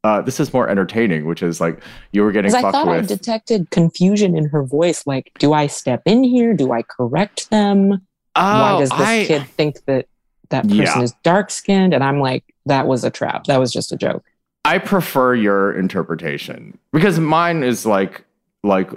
uh, 0.03 0.21
this 0.21 0.39
is 0.39 0.53
more 0.53 0.69
entertaining, 0.69 1.25
which 1.25 1.41
is 1.43 1.59
like 1.59 1.81
you 2.11 2.23
were 2.23 2.31
getting 2.31 2.49
Because 2.51 2.63
I 2.63 2.71
fucked 2.71 2.85
thought 2.85 2.87
I 2.95 3.01
detected 3.01 3.69
confusion 3.71 4.37
in 4.37 4.47
her 4.49 4.63
voice. 4.63 5.05
Like, 5.07 5.31
do 5.39 5.53
I 5.53 5.67
step 5.67 6.01
in 6.05 6.23
here? 6.23 6.53
Do 6.53 6.71
I 6.71 6.83
correct 6.83 7.49
them? 7.49 7.89
Why 8.35 8.73
Oh, 8.75 8.79
does 8.79 8.89
this 8.89 8.99
I- 8.99 9.25
kid 9.25 9.47
think 9.47 9.83
that 9.85 10.07
that 10.49 10.63
person 10.63 10.77
Yeah. 10.77 11.01
is 11.01 11.13
dark 11.23 11.49
skinned? 11.51 11.93
And 11.93 12.03
I'm 12.03 12.19
like, 12.19 12.43
that 12.67 12.87
was 12.87 13.03
a 13.03 13.09
trap. 13.09 13.45
That 13.45 13.59
was 13.59 13.71
just 13.73 13.91
a 13.91 13.97
joke. 13.97 14.23
I 14.63 14.77
prefer 14.77 15.33
your 15.33 15.73
interpretation 15.77 16.77
because 16.91 17.19
mine 17.19 17.63
is 17.63 17.85
like 17.85 18.23
like 18.63 18.91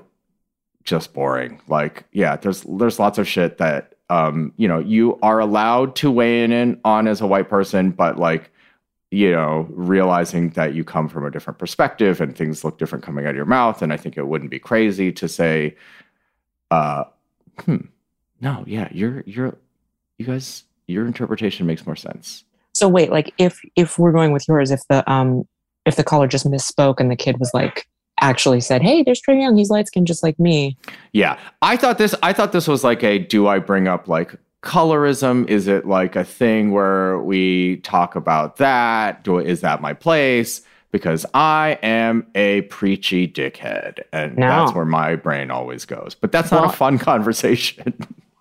just 0.85 1.13
boring. 1.15 1.61
Like 1.69 2.05
yeah, 2.13 2.37
there's 2.37 2.63
there's 2.63 2.99
lots 2.99 3.19
of 3.19 3.27
shit 3.29 3.59
that 3.59 3.95
um 4.11 4.53
you 4.57 4.67
know 4.67 4.79
you 4.81 5.19
are 5.23 5.39
allowed 5.39 5.95
to 5.97 6.11
weigh 6.11 6.43
in, 6.43 6.51
in 6.53 6.81
on 6.85 7.07
as 7.09 7.21
a 7.21 7.27
white 7.27 7.49
person, 7.49 7.91
but 7.91 8.19
like 8.19 8.51
you 9.11 9.31
know 9.31 9.67
realizing 9.71 10.51
that 10.51 10.75
you 10.75 10.85
come 10.85 11.09
from 11.09 11.25
a 11.25 11.31
different 11.31 11.59
perspective 11.59 12.21
and 12.21 12.37
things 12.37 12.65
look 12.65 12.79
different 12.79 13.05
coming 13.05 13.25
out 13.25 13.31
of 13.31 13.37
your 13.37 13.45
mouth, 13.47 13.83
and 13.83 13.93
I 13.93 13.97
think 13.97 14.17
it 14.17 14.27
wouldn't 14.27 14.51
be 14.51 14.59
crazy 14.59 15.13
to 15.13 15.29
say, 15.29 15.77
uh, 16.71 17.05
hmm, 17.65 17.79
no, 18.41 18.65
yeah, 18.67 18.89
you're 18.93 19.23
you're 19.27 19.57
you 20.19 20.27
guys 20.27 20.65
your 20.87 21.07
interpretation 21.07 21.67
makes 21.67 21.87
more 21.87 21.97
sense. 21.97 22.45
So 22.73 22.89
wait, 22.89 23.11
like 23.11 23.33
if 23.39 23.61
if 23.77 23.99
we're 23.99 24.13
going 24.13 24.33
with 24.33 24.47
yours, 24.49 24.71
if 24.71 24.81
the 24.89 25.09
um 25.11 25.45
if 25.87 25.97
the 25.97 26.05
caller 26.05 26.27
just 26.27 26.47
misspoke 26.47 27.01
and 27.01 27.11
the 27.11 27.17
kid 27.17 27.39
was 27.39 27.53
like 27.53 27.89
actually 28.21 28.61
said, 28.61 28.83
Hey, 28.83 29.03
there's 29.03 29.21
Trae 29.21 29.41
Young, 29.41 29.57
he's 29.57 29.71
light 29.71 29.89
skinned 29.89 30.07
just 30.07 30.23
like 30.23 30.39
me. 30.39 30.77
Yeah, 31.13 31.39
I 31.63 31.77
thought 31.77 31.99
this. 31.99 32.15
I 32.23 32.33
thought 32.33 32.53
this 32.53 32.69
was 32.69 32.85
like 32.85 33.03
a. 33.03 33.19
Do 33.19 33.47
I 33.49 33.59
bring 33.59 33.89
up 33.89 34.09
like 34.09 34.35
colorism? 34.63 35.49
Is 35.49 35.67
it 35.69 35.87
like 35.87 36.17
a 36.17 36.25
thing 36.25 36.71
where 36.73 37.19
we 37.19 37.79
talk 37.79 38.17
about 38.17 38.57
that? 38.57 39.25
Do 39.25 39.39
is 39.39 39.61
that 39.63 39.81
my 39.81 39.93
place? 39.95 40.63
Because 40.93 41.25
I 41.35 41.79
am 41.83 42.27
a 42.35 42.63
preachy 42.63 43.29
dickhead, 43.29 44.01
and 44.13 44.37
No. 44.37 44.49
that's 44.49 44.73
where 44.75 44.85
my 44.85 45.15
brain 45.15 45.51
always 45.53 45.85
goes. 45.85 46.17
But 46.21 46.33
that's 46.33 46.51
not 46.51 46.63
Well- 46.63 46.71
a 46.71 46.73
fun 46.75 46.99
conversation. 47.11 47.95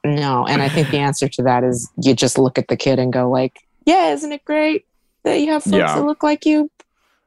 No. 0.03 0.45
And 0.47 0.61
I 0.61 0.69
think 0.69 0.89
the 0.89 0.97
answer 0.97 1.27
to 1.27 1.43
that 1.43 1.63
is 1.63 1.89
you 2.01 2.15
just 2.15 2.37
look 2.37 2.57
at 2.57 2.67
the 2.69 2.77
kid 2.77 2.97
and 2.99 3.11
go 3.13 3.29
like, 3.29 3.59
Yeah, 3.85 4.11
isn't 4.13 4.31
it 4.31 4.43
great 4.45 4.85
that 5.23 5.39
you 5.41 5.51
have 5.51 5.63
folks 5.63 5.75
Yeah. 5.77 5.93
that 5.95 6.05
look 6.05 6.23
like 6.23 6.45
you 6.45 6.71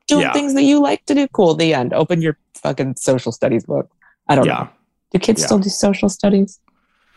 doing 0.09 0.22
Yeah. 0.22 0.33
things 0.33 0.55
that 0.55 0.62
you 0.62 0.81
like 0.81 1.05
to 1.07 1.14
do? 1.14 1.28
Cool. 1.28 1.55
The 1.55 1.74
end. 1.74 1.92
Open 1.92 2.20
your 2.22 2.37
fucking 2.55 2.96
social 2.96 3.31
studies 3.31 3.64
book. 3.64 3.90
I 4.28 4.35
don't 4.37 4.46
yeah. 4.46 4.52
know. 4.55 4.68
Do 5.12 5.18
kids 5.18 5.40
Yeah. 5.42 5.46
still 5.46 5.59
do 5.59 5.68
social 5.68 6.09
studies? 6.09 6.59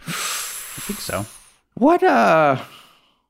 I 0.08 0.12
think 0.12 1.00
so. 1.00 1.26
What 1.76 2.04
uh, 2.04 2.58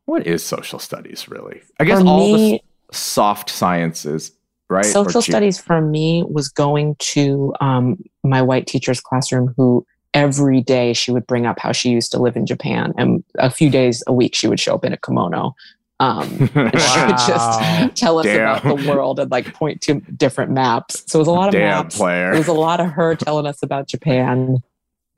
what 0.06 0.26
is 0.28 0.44
social 0.44 0.80
studies 0.80 1.28
really? 1.28 1.62
I 1.80 1.84
guess 1.86 2.00
For 2.02 2.08
all 2.08 2.18
the 2.28 2.34
me, 2.34 2.56
s- 2.56 2.98
soft 2.98 3.50
sciences, 3.50 4.32
right? 4.70 4.86
Social 4.86 5.22
ge- 5.22 5.26
studies 5.26 5.60
for 5.60 5.82
me 5.82 6.24
was 6.28 6.48
going 6.50 6.96
to 7.00 7.54
um, 7.60 7.98
my 8.24 8.42
white 8.42 8.68
teacher's 8.68 9.02
classroom 9.02 9.54
who 9.58 9.86
every 10.14 10.62
day 10.62 10.94
she 10.94 11.12
would 11.12 11.28
bring 11.28 11.46
up 11.46 11.60
how 11.60 11.72
she 11.74 11.90
used 11.90 12.10
to 12.10 12.18
live 12.18 12.38
in 12.38 12.46
japan 12.46 12.94
and 12.98 13.22
a 13.38 13.50
few 13.50 13.70
days 13.70 14.02
a 14.08 14.14
week 14.14 14.34
she 14.34 14.48
would 14.48 14.62
show 14.62 14.74
up 14.74 14.86
in 14.86 14.94
a 14.94 14.98
kimono 14.98 15.54
um, 16.00 16.22
and 16.56 16.80
she 16.80 17.00
would 17.02 17.18
just 17.28 17.96
tell 17.98 18.18
us 18.20 18.26
about 18.26 18.64
the 18.64 18.76
world 18.90 19.20
and 19.20 19.30
like 19.30 19.54
point 19.54 19.82
to 19.82 19.96
different 20.16 20.52
maps 20.52 21.04
so 21.08 21.20
it 21.20 21.22
was 21.22 21.28
a 21.28 21.32
lot 21.32 21.50
of 21.50 21.52
Damn 21.52 21.84
maps 21.84 21.98
player. 21.98 22.32
it 22.34 22.38
was 22.38 22.48
a 22.48 22.54
lot 22.54 22.80
of 22.80 22.92
her 22.92 23.14
telling 23.16 23.46
us 23.46 23.62
about 23.62 23.90
japan 23.90 24.60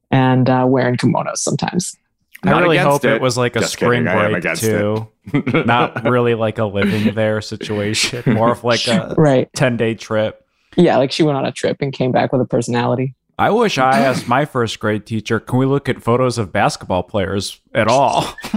and 0.09 0.49
uh, 0.49 0.65
wearing 0.67 0.95
kimonos 0.97 1.37
sometimes 1.37 1.95
I 2.43 2.51
Not 2.51 2.61
really 2.61 2.77
hope 2.77 3.03
it. 3.03 3.19
was 3.21 3.35
like 3.37 3.55
a 3.55 3.61
Just 3.61 3.73
spring 3.73 4.05
kidding, 4.05 4.41
break 4.41 4.55
too. 4.57 5.07
Not 5.65 6.03
really 6.03 6.35
like 6.35 6.59
a 6.59 6.65
living 6.65 7.13
there 7.15 7.41
situation, 7.41 8.23
more 8.33 8.51
of 8.51 8.63
like 8.63 8.87
a 8.87 9.15
right 9.17 9.51
10 9.53 9.77
day 9.77 9.95
trip. 9.95 10.45
yeah 10.75 10.97
like 10.97 11.11
she 11.11 11.23
went 11.23 11.37
on 11.37 11.45
a 11.45 11.51
trip 11.51 11.77
and 11.81 11.91
came 11.91 12.11
back 12.11 12.31
with 12.31 12.41
a 12.41 12.45
personality 12.45 13.15
I 13.39 13.49
wish 13.51 13.77
I 13.77 13.99
asked 13.99 14.27
my 14.27 14.45
first 14.45 14.79
grade 14.79 15.05
teacher, 15.05 15.39
can 15.39 15.59
we 15.59 15.65
look 15.67 15.87
at 15.89 16.01
photos 16.01 16.39
of 16.39 16.51
basketball 16.51 17.03
players 17.03 17.61
at 17.75 17.87
all? 17.87 18.25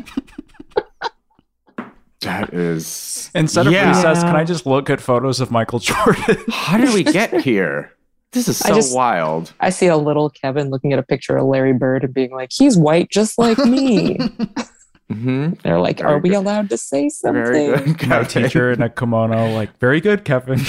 that 2.20 2.52
is 2.54 3.30
Instead 3.34 3.66
of 3.66 3.72
Yeah. 3.72 3.88
recess, 3.88 4.22
can 4.22 4.36
I 4.36 4.44
just 4.44 4.66
look 4.66 4.88
at 4.90 5.00
photos 5.00 5.40
of 5.40 5.50
Michael 5.50 5.78
Jordan? 5.80 6.36
How 6.50 6.76
did 6.78 6.94
we 6.94 7.02
get 7.02 7.40
here? 7.42 7.92
This 8.32 8.46
is 8.48 8.62
I 8.62 8.68
so 8.68 8.74
just- 8.76 8.94
wild. 8.94 9.52
I 9.60 9.70
see 9.70 9.86
a 9.88 9.96
little 9.96 10.30
Kevin 10.30 10.70
looking 10.70 10.92
at 10.92 10.98
a 10.98 11.02
picture 11.02 11.36
of 11.36 11.46
Larry 11.46 11.72
Bird 11.72 12.04
and 12.04 12.14
being 12.14 12.30
like, 12.30 12.50
he's 12.52 12.76
white 12.76 13.10
just 13.10 13.38
like 13.38 13.58
me. 13.58 14.18
hmm 15.10 15.50
They're 15.64 15.80
like, 15.80 15.98
Very 15.98 16.12
are 16.12 16.18
we 16.18 16.34
allowed 16.34 16.68
to 16.70 16.76
say 16.76 17.08
something? 17.08 17.44
Very 17.44 17.92
good. 17.94 18.06
my 18.08 18.22
teacher 18.22 18.70
in 18.70 18.82
a 18.82 18.88
kimono, 18.88 19.50
like, 19.52 19.76
very 19.80 20.00
good, 20.00 20.24
Kevin. 20.24 20.60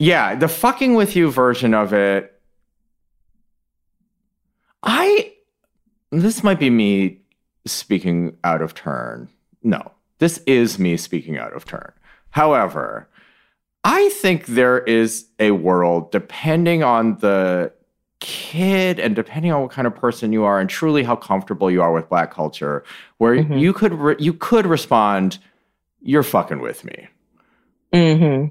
Yeah, 0.01 0.35
the 0.35 0.49
fucking 0.49 0.95
with 0.97 1.15
you 1.15 1.31
version 1.31 1.73
of 1.75 1.93
it. 1.93 2.33
I. 4.83 5.33
This 6.11 6.43
might 6.45 6.59
be 6.61 6.71
me 6.71 7.21
speaking 7.67 8.37
out 8.45 8.63
of 8.63 8.75
turn. 8.75 9.29
No, 9.63 9.93
this 10.19 10.39
is 10.47 10.79
me 10.79 10.97
speaking 10.97 11.39
out 11.39 11.53
of 11.55 11.65
turn. 11.65 11.93
However, 12.31 13.09
I 13.85 14.09
think 14.11 14.47
there 14.47 14.79
is 14.79 15.27
a 15.39 15.51
world, 15.53 16.11
depending 16.13 16.83
on 16.83 17.19
the 17.19 17.73
kid 18.21 18.99
and 18.99 19.15
depending 19.15 19.53
on 19.53 19.63
what 19.63 19.71
kind 19.71 19.87
of 19.87 19.95
person 19.95 20.33
you 20.33 20.45
are 20.45 20.59
and 20.59 20.71
truly 20.71 21.03
how 21.03 21.17
comfortable 21.17 21.71
you 21.71 21.83
are 21.83 21.93
with 21.93 22.09
black 22.09 22.31
culture, 22.33 22.83
where 23.19 23.37
Mhm. 23.37 23.61
you 23.61 23.73
could 23.75 23.93
re- 23.93 24.17
you 24.19 24.33
could 24.33 24.67
respond, 24.67 25.39
"You're 26.01 26.23
fucking 26.23 26.61
with 26.61 26.85
me," 26.85 27.09
hmm 27.93 28.47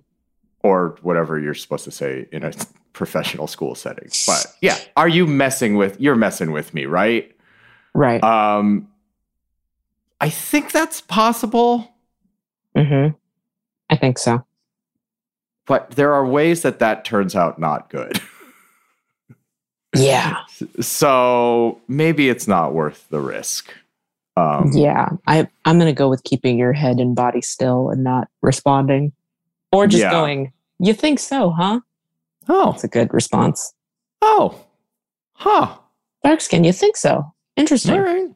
or 0.62 0.96
whatever 1.02 1.38
you're 1.40 1.54
supposed 1.54 1.84
to 1.84 1.92
say 1.92 2.26
in 2.32 2.44
a 2.44 2.52
professional 2.94 3.48
school 3.48 3.76
setting. 3.76 4.10
But 4.28 4.46
yeah, 4.62 4.78
are 4.96 5.08
you 5.10 5.26
messing 5.28 5.76
with? 5.76 6.00
You're 6.00 6.16
messing 6.16 6.52
with 6.52 6.74
me, 6.74 6.86
right? 6.86 7.32
Right. 7.96 8.24
Um, 8.24 8.88
I 10.22 10.30
think 10.30 10.72
that's 10.72 11.02
possible. 11.02 11.94
hmm 12.78 13.10
I 13.90 13.96
think 13.98 14.18
so. 14.18 14.46
but 15.68 15.92
there 15.92 16.14
are 16.14 16.26
ways 16.26 16.62
that 16.64 16.80
that 16.80 17.06
turns 17.06 17.36
out 17.36 17.60
not 17.60 17.90
good. 17.90 18.20
Yeah. 19.96 20.38
so 20.80 21.80
maybe 21.88 22.30
it's 22.30 22.48
not 22.48 22.74
worth 22.74 23.08
the 23.10 23.20
risk. 23.20 23.74
Um, 24.36 24.72
yeah, 24.74 25.10
I 25.28 25.48
I'm 25.66 25.78
gonna 25.78 25.94
go 25.94 26.10
with 26.10 26.24
keeping 26.24 26.58
your 26.58 26.74
head 26.74 27.00
and 27.00 27.16
body 27.16 27.42
still 27.42 27.90
and 27.92 28.04
not 28.04 28.28
responding, 28.42 29.12
or 29.72 29.86
just 29.86 30.02
Yeah. 30.02 30.10
going. 30.12 30.52
You 30.80 30.94
think 30.94 31.20
so, 31.20 31.52
huh? 31.52 31.82
Oh, 32.50 32.72
That's 32.72 32.84
a 32.84 32.88
good 32.88 33.14
response. 33.14 33.74
oh, 34.24 34.60
huh. 35.34 35.78
Dark 36.24 36.42
skin, 36.42 36.64
you 36.64 36.74
think 36.74 36.98
so? 36.98 37.32
Interesting. 37.56 37.94
All 37.94 38.02
right. 38.02 38.30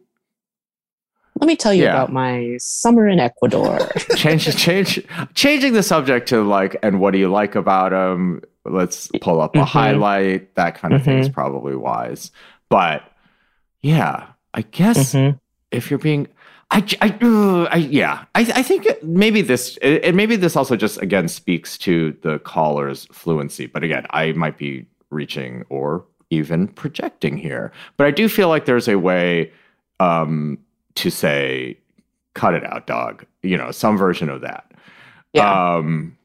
Let 1.39 1.47
me 1.47 1.55
tell 1.55 1.73
you 1.73 1.83
Yeah. 1.83 1.91
about 1.91 2.11
my 2.11 2.55
summer 2.59 3.07
in 3.07 3.19
Ecuador. 3.19 3.79
change 4.15 4.55
change 4.57 5.03
changing 5.35 5.73
the 5.73 5.83
subject 5.83 6.27
to 6.29 6.41
like 6.43 6.75
and 6.83 6.99
what 6.99 7.11
do 7.11 7.19
you 7.19 7.29
like 7.29 7.55
about 7.55 7.91
them? 7.91 8.41
let's 8.69 9.09
pull 9.21 9.39
up 9.39 9.55
a 9.55 9.59
Mhm. 9.59 9.65
highlight 9.65 10.55
that 10.55 10.75
kind 10.75 10.93
of 10.93 11.01
thing 11.01 11.19
is 11.19 11.29
Mhm. 11.29 11.33
probably 11.33 11.73
wise 11.73 12.31
but 12.69 13.01
yeah 13.79 14.25
i 14.53 14.61
guess 14.61 15.13
Mhm. 15.13 15.39
if 15.71 15.89
you're 15.89 15.99
being 15.99 16.27
I, 16.69 16.83
I, 17.01 17.17
I 17.71 17.77
yeah, 17.77 18.25
I, 18.35 18.41
I 18.41 18.61
think 18.61 18.85
maybe 19.01 19.41
this, 19.41 19.77
and 19.81 20.17
maybe 20.17 20.35
this 20.35 20.57
also 20.57 20.75
just 20.75 21.01
again 21.01 21.29
speaks 21.29 21.77
to 21.77 22.13
the 22.23 22.39
caller's 22.39 23.05
fluency. 23.13 23.67
But 23.67 23.85
again, 23.85 24.05
I 24.09 24.33
might 24.33 24.57
be 24.57 24.85
reaching 25.09 25.63
or 25.69 26.03
even 26.29 26.67
projecting 26.67 27.37
here. 27.37 27.71
But 27.95 28.07
I 28.07 28.11
do 28.11 28.27
feel 28.27 28.49
like 28.49 28.65
there's 28.65 28.89
a 28.89 28.97
way 28.99 29.49
um, 30.01 30.57
to 30.97 31.09
say, 31.09 31.77
"Cut 32.33 32.53
it 32.53 32.63
out, 32.65 32.87
dog." 32.87 33.25
You 33.43 33.57
know, 33.57 33.71
some 33.71 33.97
version 33.97 34.29
of 34.29 34.41
that. 34.41 34.71
Yeah. 35.33 35.75
Um, 35.75 36.17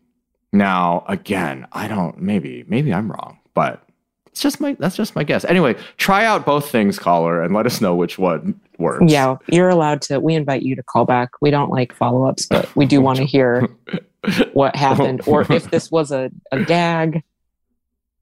now, 0.52 1.04
again, 1.08 1.66
I 1.72 1.88
don't. 1.88 2.18
Maybe, 2.20 2.64
maybe 2.68 2.92
I'm 2.92 3.11
wrong, 3.11 3.38
but 3.54 3.82
it's 4.26 4.40
just 4.40 4.61
my. 4.61 4.74
That's 4.78 4.96
just 4.96 5.14
my 5.16 5.24
guess. 5.24 5.44
Anyway, 5.44 5.76
try 5.96 6.24
out 6.24 6.44
both 6.44 6.70
things, 6.70 6.98
caller, 6.98 7.42
and 7.42 7.54
let 7.54 7.66
us 7.66 7.80
know 7.80 7.94
which 7.94 8.18
one 8.18 8.61
works. 8.78 9.04
yeah, 9.12 9.37
you're 9.48 9.68
allowed 9.68 10.02
to. 10.02 10.20
We 10.20 10.35
invite 10.35 10.62
you 10.62 10.74
to 10.76 10.82
call 10.82 11.04
back. 11.04 11.30
We 11.40 11.50
don't 11.50 11.70
like 11.70 11.94
follow 11.94 12.26
ups, 12.26 12.46
but 12.46 12.74
we 12.76 12.85
do 12.87 13.00
want 13.00 13.18
to 13.18 13.24
hear 13.24 13.68
what 14.52 14.74
happened 14.76 15.22
or 15.26 15.42
if 15.52 15.70
this 15.70 15.90
was 15.90 16.11
a, 16.12 16.30
a 16.50 16.62
gag. 16.64 17.22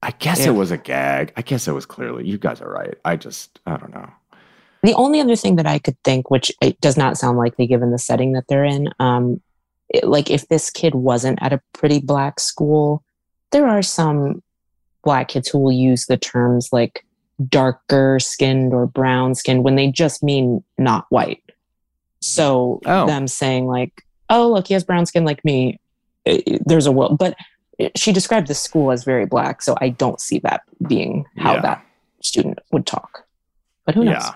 I 0.03 0.13
guess 0.13 0.41
Yeah. 0.41 0.49
it 0.49 0.53
was 0.53 0.71
a 0.71 0.79
gag. 0.79 1.33
I 1.37 1.43
guess 1.43 1.69
it 1.69 1.73
was 1.73 1.85
clearly. 1.85 2.27
You 2.27 2.39
guys 2.39 2.63
are 2.63 2.71
right. 2.71 2.95
I 3.05 3.17
just, 3.17 3.61
I 3.67 3.77
don't 3.77 3.93
know. 3.93 4.09
The 4.83 4.95
only 4.95 5.21
other 5.21 5.37
thing 5.37 5.57
that 5.57 5.67
I 5.67 5.79
could 5.79 5.97
think, 6.05 6.31
which 6.31 6.51
it 6.63 6.81
does 6.81 6.97
not 6.97 7.19
sound 7.19 7.37
likely 7.39 7.67
given 7.67 7.91
the 7.91 7.99
setting 7.99 8.33
that 8.33 8.49
they're 8.49 8.65
in, 8.65 8.89
um, 8.99 9.41
it- 9.89 10.05
like 10.09 10.31
if 10.31 10.49
this 10.49 10.71
kid 10.71 10.95
wasn't 10.95 11.39
at 11.43 11.53
a 11.53 11.61
pretty 11.73 11.99
black 12.01 12.41
school, 12.41 13.03
there 13.51 13.67
are 13.69 13.83
some 13.83 14.43
black 15.05 15.29
kids 15.29 15.49
who 15.49 15.59
will 15.59 15.73
use 15.73 16.07
the 16.07 16.17
terms 16.17 16.69
like 16.73 17.05
darker 17.49 18.19
skinned 18.21 18.73
or 18.75 18.87
brown 18.87 19.35
skinned 19.35 19.65
when 19.65 19.75
they 19.77 19.91
just 19.91 20.23
mean 20.23 20.63
not 20.79 21.07
white. 21.09 21.43
So 22.21 22.81
Oh. 22.87 23.07
them 23.07 23.27
saying 23.27 23.67
like, 23.67 24.03
"Oh, 24.29 24.49
look, 24.53 24.69
he 24.69 24.75
has 24.75 24.85
brown 24.85 25.07
skin 25.07 25.25
like 25.25 25.45
me," 25.45 25.79
eh, 26.27 26.41
eh, 26.47 26.59
there's 26.65 26.87
a 26.87 26.93
will, 26.93 27.17
but 27.17 27.35
she 27.97 28.13
described 28.13 28.47
the 28.47 28.55
school 28.55 28.93
as 28.93 29.05
very 29.05 29.25
black, 29.25 29.63
so 29.63 29.75
I 29.81 29.89
don't 29.89 30.21
see 30.21 30.39
that 30.41 30.63
being 30.87 31.25
how 31.39 31.55
Yeah. 31.55 31.61
that 31.63 31.87
student 32.23 32.59
would 32.73 32.87
talk. 32.87 33.25
But 33.87 33.95
who 33.95 34.05
knows? 34.05 34.23
Yeah. 34.23 34.35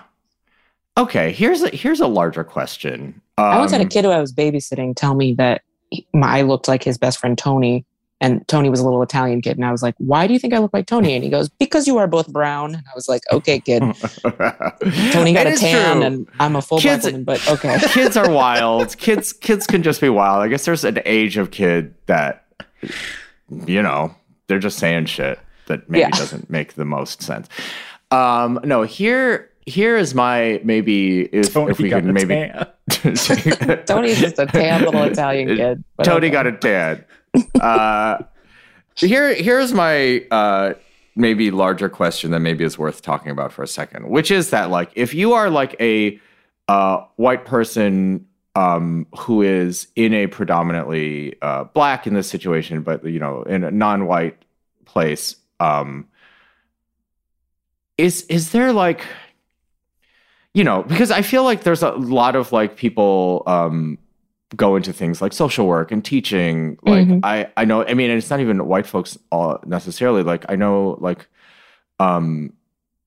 Okay. 0.97 1.31
Here's 1.31 1.61
a 1.61 1.69
here's 1.69 1.99
a 1.99 2.07
larger 2.07 2.43
question. 2.43 3.21
Um, 3.37 3.45
I 3.45 3.57
once 3.59 3.71
had 3.71 3.81
a 3.81 3.85
kid 3.85 4.05
who 4.05 4.11
I 4.11 4.21
was 4.21 4.31
babysitting 4.33 4.95
tell 4.95 5.13
me 5.15 5.33
that 5.33 5.61
he- 5.89 6.07
my, 6.13 6.39
I 6.39 6.41
looked 6.43 6.67
like 6.67 6.83
his 6.83 6.97
best 6.97 7.19
friend 7.19 7.37
Tony, 7.37 7.85
and 8.21 8.47
Tony 8.47 8.69
was 8.69 8.79
a 8.79 8.85
little 8.85 9.01
Italian 9.03 9.41
kid, 9.41 9.57
and 9.57 9.65
I 9.65 9.71
was 9.71 9.83
like, 9.83 9.93
"Why 9.97 10.25
do 10.25 10.31
you 10.33 10.39
think 10.39 10.53
I 10.53 10.59
look 10.59 10.73
like 10.73 10.85
Tony?" 10.87 11.13
And 11.15 11.23
he 11.23 11.29
goes, 11.29 11.49
"Because 11.49 11.85
you 11.85 11.97
are 11.97 12.07
both 12.07 12.31
brown." 12.31 12.73
And 12.75 12.83
I 12.87 12.91
was 12.95 13.09
like, 13.09 13.21
"Okay, 13.33 13.59
kid." 13.59 13.81
Tony 15.11 15.33
got 15.33 15.47
a 15.47 15.55
tan, 15.57 15.97
true. 15.97 16.05
and 16.05 16.27
I'm 16.39 16.55
a 16.55 16.61
full 16.61 16.79
Kids- 16.79 17.03
black 17.03 17.11
woman, 17.13 17.23
but 17.25 17.47
okay. 17.49 17.77
kids 17.89 18.15
are 18.15 18.29
wild. 18.31 18.97
Kids 18.97 19.33
kids 19.33 19.67
can 19.67 19.83
just 19.83 19.99
be 19.99 20.09
wild. 20.09 20.41
I 20.43 20.47
guess 20.47 20.63
there's 20.65 20.85
an 20.85 20.99
age 21.05 21.35
of 21.37 21.51
kid 21.51 21.93
that 22.05 22.45
you 23.67 23.81
know, 23.81 24.15
they're 24.47 24.59
just 24.59 24.79
saying 24.79 25.05
shit 25.07 25.39
that 25.67 25.89
maybe 25.89 26.01
Yeah. 26.01 26.09
doesn't 26.11 26.49
make 26.49 26.73
the 26.75 26.85
most 26.85 27.21
sense. 27.21 27.49
Um 28.11 28.59
no, 28.63 28.83
here 28.83 29.49
here 29.65 29.97
is 29.97 30.13
my 30.13 30.61
maybe 30.63 31.21
if, 31.25 31.53
Tony 31.53 31.71
if 31.71 31.79
we 31.79 31.89
got 31.89 32.01
can 32.01 32.11
a 32.11 32.13
maybe 32.13 32.35
tan. 32.35 32.67
Tony's 33.85 34.19
just 34.19 34.39
a 34.39 34.45
tan 34.45 34.85
little 34.85 35.03
Italian 35.03 35.47
kid. 35.55 35.83
Tony 36.03 36.27
okay. 36.27 36.29
got 36.29 36.47
a 36.47 36.51
tan. 36.51 37.05
Uh, 37.59 38.19
here, 38.95 39.33
here's 39.33 39.73
my 39.73 40.23
uh, 40.31 40.73
maybe 41.15 41.49
larger 41.49 41.89
question 41.89 42.31
that 42.31 42.41
maybe 42.41 42.63
is 42.63 42.77
worth 42.77 43.01
talking 43.01 43.31
about 43.31 43.51
for 43.51 43.63
a 43.63 43.67
second, 43.67 44.07
which 44.09 44.29
is 44.29 44.51
that 44.51 44.69
like 44.69 44.91
if 44.95 45.13
you 45.13 45.33
are 45.33 45.49
like 45.49 45.75
a 45.79 46.19
uh, 46.67 47.03
white 47.15 47.45
person 47.45 48.27
um, 48.55 49.07
who 49.17 49.41
is 49.41 49.87
in 49.95 50.13
a 50.13 50.27
predominantly 50.27 51.35
uh, 51.41 51.65
black 51.65 52.05
in 52.05 52.13
this 52.13 52.29
situation, 52.29 52.83
but 52.83 53.03
you 53.03 53.19
know 53.19 53.41
in 53.43 53.63
a 53.63 53.71
non-white 53.71 54.37
place, 54.85 55.35
um, 55.59 56.07
is 57.97 58.23
is 58.23 58.51
there 58.51 58.71
like 58.71 59.03
you 60.55 60.63
know 60.63 60.81
because 60.83 61.11
I 61.11 61.21
feel 61.21 61.43
like 61.43 61.61
there's 61.63 61.83
a 61.83 61.91
lot 61.91 62.35
of 62.35 62.51
like 62.51 62.75
people. 62.75 63.43
Um, 63.45 63.99
go 64.55 64.75
into 64.77 64.93
things 64.93 65.21
like 65.23 65.33
social 65.33 65.65
work 65.67 65.91
and 65.91 66.05
teaching 66.05 66.77
like 66.83 67.07
Mhm. 67.07 67.19
i 67.23 67.47
i 67.57 67.65
know 67.65 67.83
i 67.87 67.93
mean 67.95 68.09
it's 68.11 68.29
not 68.29 68.39
even 68.39 68.65
white 68.67 68.85
folks 68.85 69.17
all 69.31 69.59
necessarily 69.65 70.21
like 70.23 70.45
i 70.49 70.55
know 70.55 70.97
like 71.01 71.27
um 71.99 72.53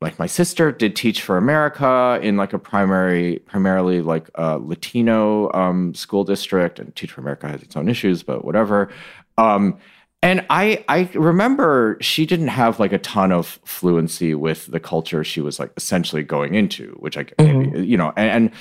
like 0.01 0.19
my 0.19 0.27
sister 0.27 0.73
did 0.73 0.97
teach 0.97 1.23
for 1.23 1.37
america 1.39 2.19
in 2.23 2.37
like 2.37 2.53
a 2.53 2.59
primary 2.59 3.39
primarily 3.47 4.03
like 4.03 4.29
a 4.35 4.59
latino 4.59 5.51
um 5.55 5.95
school 5.95 6.25
district 6.25 6.81
and 6.81 6.95
teach 6.97 7.13
for 7.13 7.21
america 7.21 7.49
has 7.49 7.63
its 7.63 7.77
own 7.77 7.89
issues 7.89 8.23
but 8.25 8.45
whatever 8.45 8.91
um 9.39 9.79
and 10.23 10.45
i 10.51 10.85
i 10.89 11.09
remember 11.15 11.97
she 12.01 12.27
didn't 12.27 12.49
have 12.49 12.81
like 12.81 12.93
a 12.93 12.99
ton 12.99 13.33
of 13.33 13.59
fluency 13.65 14.35
with 14.35 14.67
the 14.67 14.81
culture 14.81 15.23
she 15.23 15.41
was 15.41 15.59
like 15.59 15.73
essentially 15.77 16.23
going 16.23 16.55
into 16.55 16.97
which 17.01 17.17
i 17.17 17.25
maybe 17.39 17.67
mm-hmm. 17.67 17.83
you 17.85 17.97
know 17.97 18.13
and, 18.17 18.31
and 18.31 18.53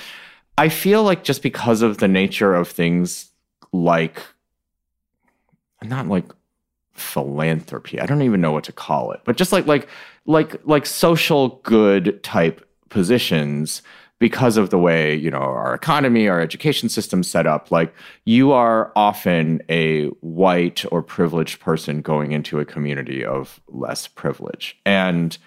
I 0.58 0.68
feel 0.68 1.04
like 1.04 1.22
just 1.22 1.40
because 1.40 1.82
of 1.82 1.98
the 1.98 2.08
nature 2.08 2.52
of 2.52 2.68
things 2.68 3.30
like 3.72 4.20
not 5.84 6.08
like 6.08 6.24
philanthropy. 6.94 8.00
I 8.00 8.06
don't 8.06 8.22
even 8.22 8.40
know 8.40 8.50
what 8.50 8.64
to 8.64 8.72
call 8.72 9.12
it. 9.12 9.20
But 9.24 9.36
just 9.36 9.52
like 9.52 9.68
like 9.68 9.88
like 10.26 10.56
like 10.66 10.84
social 10.84 11.60
good 11.62 12.20
type 12.24 12.68
positions 12.88 13.82
because 14.18 14.56
of 14.56 14.70
the 14.70 14.78
way, 14.78 15.14
you 15.14 15.30
know, 15.30 15.38
our 15.38 15.74
economy, 15.74 16.28
our 16.28 16.40
education 16.40 16.88
system 16.88 17.22
set 17.22 17.46
up, 17.46 17.70
like 17.70 17.94
you 18.24 18.52
are 18.52 18.92
often 18.96 19.62
a 19.68 20.06
white 20.20 20.84
or 20.90 21.02
privileged 21.02 21.60
person 21.60 22.00
going 22.00 22.32
into 22.32 22.58
a 22.58 22.64
community 22.64 23.24
of 23.24 23.60
less 23.68 24.08
privilege. 24.08 24.76
And 24.84 25.38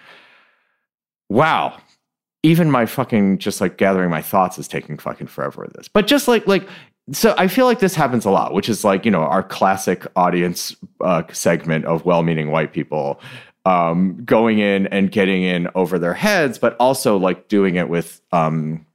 wow, 1.30 1.78
even 2.44 2.72
my 2.72 2.86
fucking 2.86 3.40
just 3.40 3.60
like 3.60 3.78
gathering 3.78 4.10
my 4.10 4.22
thoughts 4.22 4.58
is 4.58 4.68
taking 4.68 4.98
fucking 4.98 5.28
forever 5.28 5.64
with 5.64 5.74
this. 5.74 5.88
But 5.88 6.08
just 6.08 6.28
like 6.28 6.48
like 6.48 6.68
so 7.12 7.36
I 7.38 7.48
feel 7.48 7.66
like 7.66 7.80
this 7.80 7.96
happens 7.96 8.26
a 8.26 8.32
lot, 8.32 8.54
which 8.54 8.70
is 8.70 8.84
like, 8.86 9.06
you 9.06 9.12
know, 9.12 9.24
our 9.24 9.44
classic 9.44 10.06
audience 10.16 10.76
uh, 11.02 11.24
segment 11.34 11.84
of 11.86 12.06
well-meaning 12.06 12.52
white 12.52 12.72
people 12.74 13.20
um, 13.66 14.24
going 14.26 14.60
in 14.60 14.88
and 14.88 15.12
getting 15.12 15.44
in 15.44 15.68
over 15.76 16.00
their 16.00 16.14
heads, 16.16 16.58
but 16.58 16.76
also 16.80 17.18
like 17.18 17.48
doing 17.48 17.76
it 17.76 17.90
with 17.90 18.22
um, 18.32 18.86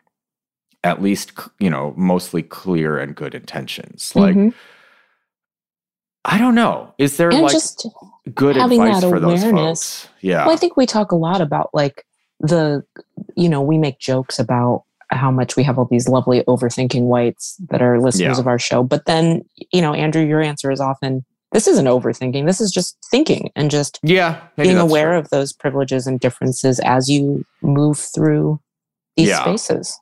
at 0.82 1.00
least, 1.02 1.32
you 1.60 1.70
know, 1.70 1.94
mostly 1.96 2.42
clear 2.42 2.98
and 2.98 3.14
good 3.14 3.34
intentions. 3.34 4.12
Like, 4.14 4.34
Mhm. 4.34 4.54
I 6.24 6.38
don't 6.38 6.56
know. 6.56 6.92
Is 6.98 7.16
there 7.18 7.30
and 7.30 7.42
like 7.42 7.52
just 7.52 7.86
good 8.34 8.56
having 8.56 8.80
advice 8.82 9.02
that 9.02 9.08
for 9.10 9.20
those 9.20 9.44
folks? 9.44 10.08
Yeah. 10.20 10.44
Well, 10.44 10.54
I 10.54 10.56
think 10.56 10.76
we 10.76 10.84
talk 10.86 11.12
a 11.12 11.16
lot 11.16 11.40
about 11.40 11.70
like 11.72 12.04
the, 12.40 12.84
you 13.36 13.48
know, 13.48 13.62
we 13.62 13.78
make 13.78 14.00
jokes 14.00 14.38
about 14.40 14.82
how 15.10 15.30
much 15.30 15.54
we 15.54 15.62
have 15.62 15.78
all 15.78 15.84
these 15.84 16.08
lovely 16.08 16.42
overthinking 16.48 17.02
whites 17.02 17.56
that 17.70 17.80
are 17.80 18.00
listeners 18.00 18.36
Yeah. 18.36 18.40
of 18.40 18.48
our 18.48 18.58
show. 18.58 18.82
But 18.82 19.06
then, 19.06 19.42
you 19.70 19.80
know, 19.80 19.94
Andrew, 19.94 20.24
your 20.24 20.40
answer 20.42 20.72
is 20.72 20.80
often 20.80 21.24
this 21.52 21.66
isn't 21.68 21.86
overthinking. 21.86 22.44
This 22.46 22.60
is 22.60 22.70
just 22.70 22.96
thinking 23.10 23.50
and 23.56 23.70
just 23.70 23.98
yeah. 24.02 24.40
being 24.56 24.78
aware 24.78 25.10
true. 25.10 25.18
of 25.18 25.28
those 25.30 25.52
privileges 25.52 26.06
and 26.06 26.18
differences 26.20 26.80
as 26.80 27.08
you 27.08 27.44
move 27.62 27.98
through 27.98 28.60
these 29.16 29.28
Yeah. 29.28 29.42
spaces. 29.42 29.98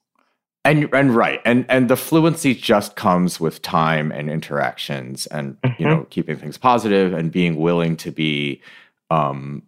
and 0.64 0.88
and 0.94 1.14
right 1.14 1.40
and 1.44 1.66
and 1.68 1.90
the 1.90 1.96
fluency 1.96 2.54
just 2.54 2.96
comes 2.96 3.38
with 3.38 3.60
time 3.60 4.10
and 4.10 4.30
interactions 4.30 5.26
and 5.26 5.56
you 5.78 5.86
know 5.86 6.06
keeping 6.08 6.36
things 6.38 6.56
positive 6.56 7.12
and 7.12 7.30
being 7.30 7.56
willing 7.56 7.96
to 7.98 8.10
be 8.10 8.62
um 9.10 9.62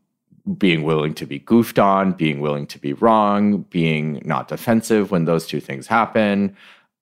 being 0.57 0.85
willing 0.85 1.12
to 1.12 1.27
be 1.27 1.39
goofed 1.41 1.79
on 1.79 2.12
being 2.12 2.41
willing 2.41 2.67
to 2.67 2.79
be 2.79 2.95
wrong 2.95 3.59
being 3.69 4.23
not 4.25 4.49
defensive 4.49 5.11
when 5.11 5.27
those 5.27 5.47
two 5.47 5.61
things 5.61 5.87
happen 5.87 6.57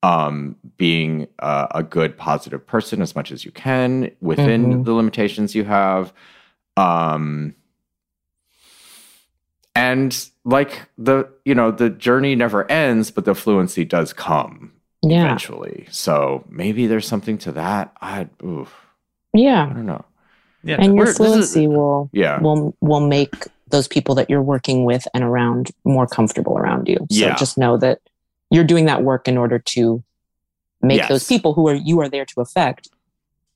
um 0.08 0.56
being 0.76 1.26
uh, 1.38 1.66
a 1.70 1.82
good 1.82 2.12
positive 2.18 2.62
person 2.66 3.00
as 3.00 3.14
much 3.16 3.32
as 3.32 3.44
you 3.44 3.50
can 3.50 4.10
within 4.20 4.60
Mhm. 4.66 4.84
the 4.84 4.92
limitations 4.92 5.54
you 5.54 5.64
have 5.64 6.12
um 6.76 7.54
and 9.74 10.28
like 10.44 10.88
the 10.98 11.28
you 11.44 11.54
know 11.54 11.70
the 11.70 11.90
journey 11.90 12.34
never 12.34 12.70
ends 12.70 13.10
but 13.10 13.24
the 13.24 13.34
fluency 13.34 13.84
does 13.84 14.12
come 14.12 14.72
Yeah. 15.02 15.24
eventually 15.24 15.86
so 15.90 16.44
maybe 16.48 16.86
there's 16.86 17.06
something 17.08 17.38
to 17.38 17.52
that 17.52 17.92
i 18.00 18.28
oof, 18.44 18.72
Yeah. 19.32 19.66
i 19.70 19.72
don't 19.72 19.86
know 19.86 20.04
Yeah. 20.64 20.76
And 20.80 20.94
your 20.96 21.04
we're- 21.04 21.10
is- 21.10 21.16
fluency 21.16 21.66
will 21.68 22.08
yeah 22.12 22.40
will 22.40 22.74
will 22.80 23.06
make 23.16 23.34
those 23.70 23.88
people 23.88 24.14
that 24.16 24.28
you're 24.30 24.42
working 24.54 24.84
with 24.84 25.06
and 25.14 25.24
around 25.24 25.70
more 25.84 26.06
comfortable 26.06 26.56
around 26.58 26.86
you. 26.86 26.96
So 27.10 27.26
Yeah. 27.26 27.34
just 27.34 27.56
know 27.58 27.76
that 27.78 27.98
you're 28.54 28.64
doing 28.64 28.84
that 28.86 29.02
work 29.02 29.26
in 29.28 29.36
order 29.36 29.58
to 29.58 30.02
make 30.82 30.98
Yes. 30.98 31.08
those 31.08 31.26
people 31.26 31.54
who 31.54 31.68
are 31.68 31.74
you 31.74 32.00
are 32.00 32.08
there 32.08 32.24
to 32.26 32.40
affect. 32.40 32.88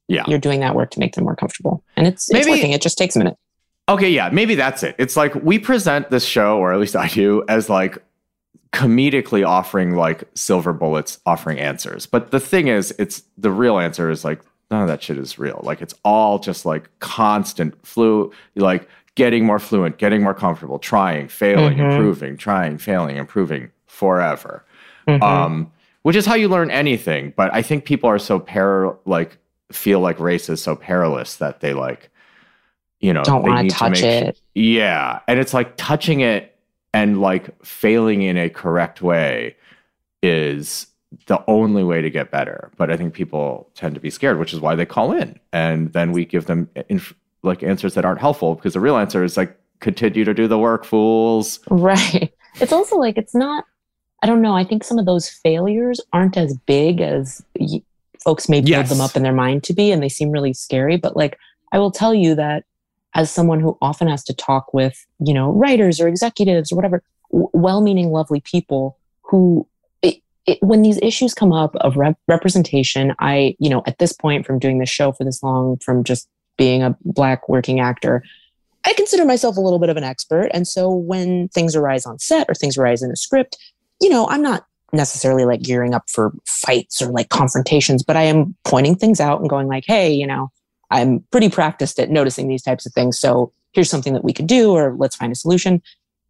Yeah. 0.09 0.25
You're 0.27 0.39
doing 0.39 0.61
that 0.61 0.75
work 0.75 0.91
to 0.93 1.01
make 1.01 1.15
them 1.15 1.25
more 1.25 1.37
comfortable. 1.37 1.83
And 1.97 2.07
it's 2.07 2.29
it's 2.31 2.47
Maybe- 2.47 2.51
working. 2.59 2.73
It 2.73 2.81
just 2.83 2.97
takes 2.99 3.15
a 3.17 3.19
minute. 3.19 3.37
Okay, 3.89 4.11
yeah, 4.11 4.29
maybe 4.31 4.55
that's 4.55 4.83
it. 4.83 4.95
It's 4.99 5.17
like 5.17 5.35
we 5.37 5.59
present 5.59 6.11
this 6.11 6.25
show, 6.25 6.59
or 6.59 6.73
at 6.73 6.79
least 6.81 6.95
I 6.97 7.09
do, 7.09 7.43
as 7.49 7.71
like 7.71 7.97
comedically 8.73 9.47
offering 9.47 9.95
like 9.95 10.25
silver 10.35 10.73
bullets, 10.75 11.19
offering 11.25 11.59
answers. 11.59 12.05
But 12.07 12.31
the 12.31 12.41
thing 12.41 12.69
is, 12.69 12.95
it's 12.99 13.23
the 13.39 13.51
real 13.51 13.79
answer 13.79 14.11
is 14.11 14.25
like 14.25 14.43
none 14.71 14.83
of 14.83 14.89
that 14.89 15.03
shit 15.03 15.17
is 15.17 15.39
real. 15.39 15.61
Like 15.63 15.81
it's 15.81 15.95
all 16.05 16.39
just 16.39 16.67
like 16.67 16.91
constant 16.99 17.75
flu, 17.87 18.31
like 18.57 18.87
getting 19.15 19.45
more 19.47 19.59
fluent, 19.59 19.97
getting 19.99 20.23
more 20.23 20.35
comfortable, 20.35 20.79
trying, 20.79 21.29
failing, 21.29 21.79
Mhm. 21.79 21.93
improving, 21.93 22.37
trying, 22.37 22.77
failing, 22.79 23.17
improving 23.17 23.71
forever. 23.87 24.65
Mhm. 25.09 25.23
Um, 25.23 25.73
which 26.03 26.14
is 26.16 26.27
how 26.27 26.35
you 26.35 26.49
learn 26.49 26.71
anything. 26.71 27.33
But 27.37 27.53
I 27.53 27.62
think 27.62 27.85
people 27.85 28.09
are 28.11 28.18
so 28.18 28.38
par 28.38 28.97
like 29.07 29.38
feel 29.73 30.01
like 30.01 30.21
race 30.21 30.49
is 30.49 30.62
so 30.62 30.77
perilous 30.77 31.37
that 31.37 31.61
they 31.61 31.75
like, 31.75 32.11
you 33.01 33.12
know, 33.12 33.23
Don't 33.25 33.42
want 33.42 33.68
to 33.68 33.75
touch 33.75 34.03
make- 34.03 34.05
it. 34.29 34.40
yeah. 34.55 35.21
And 35.29 35.38
it's 35.40 35.53
like 35.55 35.77
touching 35.77 36.21
it 36.21 36.55
and 36.94 37.21
like 37.21 37.51
failing 37.64 38.23
in 38.23 38.37
a 38.37 38.49
correct 38.49 39.03
way 39.03 39.57
is 40.23 40.87
the 41.27 41.42
only 41.49 41.85
way 41.85 42.01
to 42.03 42.11
get 42.11 42.31
better. 42.31 42.71
But 42.77 42.90
I 42.90 42.97
think 42.97 43.14
people 43.14 43.68
tend 43.75 43.94
to 43.94 44.01
be 44.01 44.11
scared, 44.11 44.38
which 44.38 44.53
is 44.53 44.61
why 44.61 44.75
they 44.75 44.87
call 44.87 45.12
in. 45.12 45.38
And 45.53 45.92
then 45.92 46.12
we 46.12 46.25
give 46.25 46.47
them 46.47 46.68
inf- 46.88 47.14
like 47.42 47.62
answers 47.62 47.94
that 47.94 48.05
aren't 48.05 48.21
helpful 48.21 48.55
because 48.55 48.75
the 48.75 48.81
real 48.81 48.97
answer 48.97 49.23
is 49.25 49.37
like, 49.37 49.57
continue 49.81 50.25
to 50.25 50.35
do 50.35 50.49
the 50.49 50.59
work, 50.59 50.85
fools. 50.85 51.61
Right. 51.71 52.33
It's 52.61 52.73
also 52.73 52.97
like 52.97 53.16
it's 53.16 53.35
not. 53.35 53.64
I 54.23 54.27
don't 54.27 54.43
know. 54.43 54.55
I 54.57 54.65
think 54.65 54.83
some 54.85 54.99
of 54.99 55.07
those 55.07 55.29
failures 55.29 56.01
aren't 56.13 56.37
as 56.37 56.57
big 56.67 57.01
as 57.01 57.43
y- 57.59 57.83
folks 58.25 58.49
may 58.49 58.61
build 58.61 58.69
Yes. 58.69 58.89
them 58.89 59.01
up 59.01 59.17
in 59.17 59.23
their 59.23 59.33
mind 59.33 59.63
to 59.65 59.73
be, 59.73 59.93
and 59.93 60.03
they 60.03 60.09
seem 60.09 60.31
really 60.31 60.53
scary. 60.53 60.97
But 60.97 61.17
like, 61.17 61.39
I 61.73 61.79
will 61.79 61.93
tell 61.93 62.15
you 62.15 62.35
that 62.35 62.65
as 63.15 63.31
someone 63.31 63.61
who 63.61 63.79
often 63.81 64.09
has 64.09 64.25
to 64.25 64.35
talk 64.35 64.75
with, 64.75 65.07
you 65.21 65.33
know, 65.33 65.51
writers 65.53 66.01
or 66.01 66.09
executives 66.09 66.73
or 66.73 66.77
whatever, 66.77 67.03
w- 67.31 67.49
well-meaning, 67.53 68.11
lovely 68.11 68.41
people 68.41 68.97
who, 69.23 69.67
it, 70.03 70.17
it, 70.47 70.59
when 70.63 70.83
these 70.83 70.99
issues 71.01 71.33
come 71.33 71.53
up 71.53 71.77
of 71.77 71.97
rep- 71.97 72.19
representation, 72.27 73.15
I, 73.21 73.57
you 73.61 73.71
know, 73.71 73.83
at 73.87 73.99
this 73.99 74.13
point, 74.13 74.47
from 74.47 74.59
doing 74.59 74.79
this 74.79 74.91
show 74.91 75.13
for 75.13 75.25
this 75.25 75.43
long, 75.43 75.79
from 75.79 76.03
just 76.05 76.29
being 76.57 76.83
a 76.83 76.97
black 77.05 77.49
working 77.49 77.79
actor, 77.81 78.23
I 78.85 78.93
consider 78.95 79.25
myself 79.25 79.57
a 79.57 79.61
little 79.61 79.79
bit 79.79 79.91
of 79.91 79.97
an 79.97 80.05
expert. 80.05 80.51
And 80.53 80.67
so 80.67 80.91
when 80.93 81.49
things 81.49 81.77
arise 81.77 82.05
on 82.05 82.19
set 82.19 82.49
or 82.49 82.55
things 82.55 82.77
arise 82.77 83.03
in 83.03 83.11
a 83.11 83.17
script, 83.17 83.57
you 84.01 84.09
know, 84.09 84.29
I'm 84.29 84.43
not 84.43 84.67
necessarily 84.93 85.45
like 85.45 85.63
gearing 85.63 85.95
up 85.95 86.09
for 86.09 86.33
fights 86.47 87.03
or 87.03 87.07
like 87.07 87.29
confrontations, 87.29 88.03
but 88.03 88.17
I 88.17 88.23
am 88.23 88.55
pointing 88.65 88.97
things 88.97 89.21
out 89.21 89.41
and 89.41 89.51
going 89.51 89.69
like, 89.69 89.85
hey, 89.87 90.13
you 90.13 90.27
know, 90.27 90.51
I'm 90.91 91.21
pretty 91.31 91.51
practiced 91.51 91.99
at 91.99 92.11
noticing 92.11 92.49
these 92.49 92.63
types 92.63 92.87
of 92.87 92.93
things. 92.93 93.19
So 93.19 93.53
here's 93.73 93.91
something 93.91 94.15
that 94.15 94.25
we 94.25 94.33
could 94.33 94.47
do, 94.47 94.73
or 94.73 94.95
let's 94.97 95.17
find 95.17 95.33
a 95.33 95.37
solution. 95.37 95.83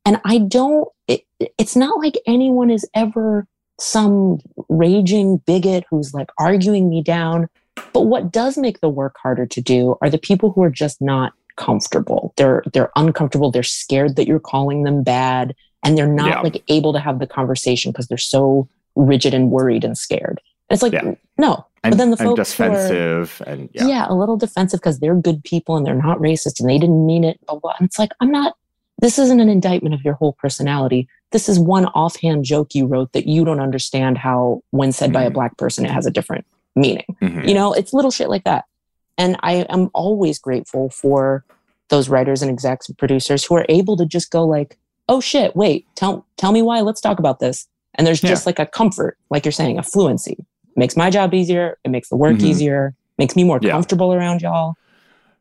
And 0.04 0.20
I 0.24 0.38
don't, 0.38 0.88
it, 1.06 1.22
it's 1.58 1.76
not 1.76 1.98
like 1.98 2.14
anyone 2.26 2.70
is 2.70 2.88
ever 2.94 3.46
some 3.80 4.38
raging 4.68 5.38
bigot 5.46 5.84
who's 5.88 6.12
like 6.12 6.30
arguing 6.38 6.88
me 6.88 7.02
down. 7.02 7.48
But 7.92 8.02
what 8.02 8.32
does 8.32 8.58
make 8.58 8.80
the 8.80 8.88
work 8.88 9.16
harder 9.22 9.46
to 9.46 9.60
do 9.60 9.96
are 10.02 10.10
the 10.10 10.18
people 10.18 10.50
who 10.50 10.62
are 10.62 10.70
just 10.70 11.00
not 11.00 11.32
comfortable. 11.56 12.32
They're 12.36 12.62
they're 12.72 12.90
uncomfortable. 12.96 13.50
They're 13.50 13.62
scared 13.62 14.16
that 14.16 14.26
you're 14.26 14.40
calling 14.40 14.82
them 14.82 15.02
bad, 15.02 15.54
and 15.88 15.96
they're 15.96 16.06
not 16.06 16.28
Yeah. 16.28 16.40
like 16.42 16.62
able 16.68 16.92
to 16.92 16.98
have 17.00 17.18
the 17.18 17.26
conversation 17.26 17.90
because 17.92 18.08
they're 18.08 18.18
so 18.18 18.68
rigid 18.94 19.32
and 19.34 19.50
worried 19.50 19.84
and 19.84 19.96
scared. 19.96 20.40
And 20.68 20.76
it's 20.76 20.82
like 20.82 20.92
Yeah. 20.92 21.14
no, 21.38 21.64
And, 21.82 21.92
but 21.92 21.98
then 21.98 22.10
the 22.10 22.16
folks 22.16 22.52
who 22.54 22.64
are- 22.64 22.68
defensive 22.68 23.42
and 23.46 23.68
yeah. 23.72 23.86
yeah. 23.86 24.06
a 24.08 24.14
little 24.14 24.36
defensive 24.36 24.80
because 24.80 24.98
they're 25.00 25.14
good 25.14 25.42
people 25.44 25.76
and 25.76 25.86
they're 25.86 25.94
not 25.94 26.18
racist 26.18 26.60
and 26.60 26.68
they 26.68 26.78
didn't 26.78 27.06
mean 27.06 27.24
it. 27.24 27.40
Blah 27.46 27.58
blah. 27.58 27.72
And 27.78 27.86
it's 27.86 27.98
like 27.98 28.10
I'm 28.20 28.30
not. 28.30 28.54
This 29.00 29.18
isn't 29.18 29.38
an 29.40 29.48
indictment 29.48 29.94
of 29.94 30.02
your 30.02 30.14
whole 30.14 30.32
personality. 30.32 31.08
This 31.30 31.48
is 31.48 31.58
one 31.58 31.86
offhand 31.86 32.44
joke 32.44 32.74
you 32.74 32.84
wrote 32.86 33.12
that 33.12 33.26
you 33.28 33.44
don't 33.44 33.60
understand 33.60 34.18
how, 34.18 34.62
when 34.72 34.90
said 34.92 35.12
by 35.12 35.22
a 35.22 35.30
Mhm. 35.30 35.34
black 35.34 35.56
person, 35.56 35.84
it 35.86 35.90
has 35.92 36.04
a 36.04 36.10
different 36.10 36.44
meaning. 36.74 37.04
Mhm. 37.22 37.46
You 37.48 37.54
know, 37.54 37.72
it's 37.72 37.92
little 37.94 38.10
shit 38.10 38.28
like 38.28 38.42
that. 38.44 38.64
And 39.16 39.36
I 39.40 39.66
am 39.68 39.88
always 39.94 40.38
grateful 40.40 40.90
for 40.90 41.44
those 41.90 42.08
writers 42.08 42.42
and 42.42 42.50
execs 42.50 42.88
and 42.88 42.98
producers 42.98 43.44
who 43.44 43.54
are 43.54 43.66
able 43.68 43.96
to 43.98 44.04
just 44.04 44.30
go 44.32 44.44
like, 44.44 44.76
"Oh 45.08 45.20
shit, 45.20 45.54
wait, 45.56 45.86
tell 45.94 46.26
tell 46.36 46.52
me 46.52 46.62
why. 46.62 46.80
Let's 46.80 47.00
talk 47.00 47.18
about 47.18 47.40
this." 47.40 47.66
And 47.94 48.06
there's 48.06 48.22
Yeah. 48.22 48.28
just 48.30 48.46
like 48.46 48.58
a 48.58 48.66
comfort, 48.66 49.16
like 49.30 49.44
you're 49.44 49.52
saying, 49.52 49.78
a 49.78 49.82
fluency. 49.82 50.36
makes 50.76 50.96
my 50.96 51.10
job 51.10 51.34
easier. 51.34 51.76
It 51.82 51.88
makes 51.90 52.08
the 52.08 52.14
work 52.16 52.36
Mhm. 52.36 52.42
easier. 52.44 52.94
Makes 53.18 53.34
me 53.34 53.42
more 53.42 53.58
Yeah. 53.60 53.72
comfortable 53.72 54.14
around 54.14 54.42
y'all. 54.42 54.74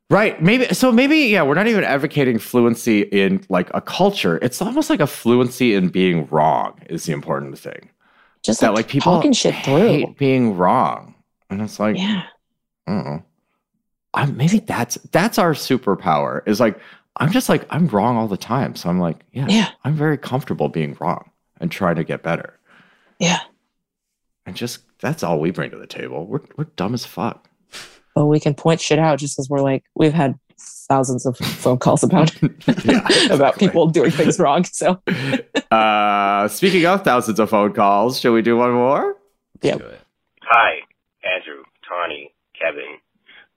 Right. 0.09 0.41
Maybe 0.41 0.73
so 0.73 0.91
maybe 0.91 1.17
yeah, 1.17 1.43
we're 1.43 1.53
not 1.53 1.67
even 1.67 1.83
advocating 1.83 2.39
fluency 2.39 3.01
in 3.01 3.41
like 3.47 3.69
a 3.75 3.81
culture. 3.81 4.39
It's 4.41 4.59
almost 4.63 4.89
like 4.89 4.99
a 4.99 5.05
fluency 5.05 5.75
in 5.75 5.89
being 5.89 6.27
wrong 6.31 6.79
is 6.89 7.03
the 7.05 7.11
important 7.13 7.59
thing. 7.59 7.89
Just 8.41 8.61
that 8.61 8.69
like, 8.69 8.77
like 8.77 8.87
people 8.87 9.13
talking 9.13 9.31
shit 9.33 9.53
through. 9.63 10.15
being 10.17 10.57
wrong. 10.57 11.13
And 11.51 11.61
it's 11.61 11.79
like 11.79 11.97
yeah. 11.99 12.23
I 12.87 12.91
don't 12.91 13.05
know. 13.05 13.23
I, 14.15 14.25
maybe 14.25 14.57
that's 14.57 14.95
that's 15.11 15.37
our 15.37 15.53
superpower. 15.53 16.41
Is 16.47 16.59
like 16.59 16.79
I'm 17.17 17.31
just 17.31 17.49
like 17.49 17.65
I'm 17.69 17.87
wrong 17.87 18.15
all 18.17 18.27
the 18.27 18.37
time. 18.37 18.75
So 18.75 18.89
I'm 18.89 18.99
like, 18.99 19.17
yeah, 19.31 19.47
Yeah. 19.49 19.69
I'm 19.83 19.95
very 19.95 20.17
comfortable 20.17 20.69
being 20.69 20.95
wrong 20.99 21.29
and 21.59 21.71
trying 21.71 21.95
to 21.95 22.03
get 22.03 22.23
better. 22.23 22.59
Yeah. 23.19 23.39
And 24.45 24.55
just 24.55 24.79
that's 24.99 25.23
all 25.23 25.39
we 25.39 25.51
bring 25.51 25.71
to 25.71 25.77
the 25.77 25.87
table. 25.87 26.25
We're 26.25 26.41
we're 26.57 26.65
dumb 26.75 26.93
as 26.93 27.05
fuck. 27.05 27.49
But 28.15 28.25
we 28.27 28.39
can 28.39 28.53
point 28.55 28.81
shit 28.81 28.97
out 28.99 29.19
just 29.19 29.35
because 29.35 29.49
we're 29.49 29.61
like, 29.61 29.83
we've 29.95 30.13
had 30.13 30.35
thousands 30.89 31.25
of 31.25 31.37
phone 31.37 31.77
calls 31.77 32.01
about 32.03 32.33
Yeah, 32.41 32.49
about 32.65 33.01
exactly. 33.31 33.67
people 33.67 33.87
doing 33.87 34.09
things 34.11 34.39
wrong. 34.39 34.63
So 34.63 34.99
uh, 35.71 36.47
speaking 36.47 36.85
of 36.85 37.03
thousands 37.03 37.39
of 37.39 37.49
phone 37.49 37.73
calls, 37.73 38.19
should 38.19 38.31
we 38.33 38.41
do 38.41 38.57
one 38.57 38.71
more? 38.71 39.17
Yeah. 39.61 39.77
Hi, 40.43 40.75
Andrew, 41.23 41.63
Tawny, 41.87 42.33
Kevin. 42.59 42.97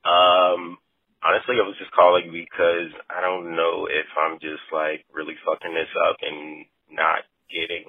Um, 0.05 0.77
honestly, 1.25 1.57
I 1.61 1.67
was 1.67 1.77
just 1.79 1.93
calling 1.93 2.33
because 2.33 2.91
I 3.11 3.21
don't 3.21 3.57
know 3.57 3.87
if 3.91 4.07
I'm 4.17 4.39
just 4.41 4.65
like 4.73 5.05
really 5.13 5.35
fucking 5.45 5.75
this 5.75 5.91
up 6.09 6.17
and 6.23 6.65
not 6.91 7.25
getting 7.51 7.85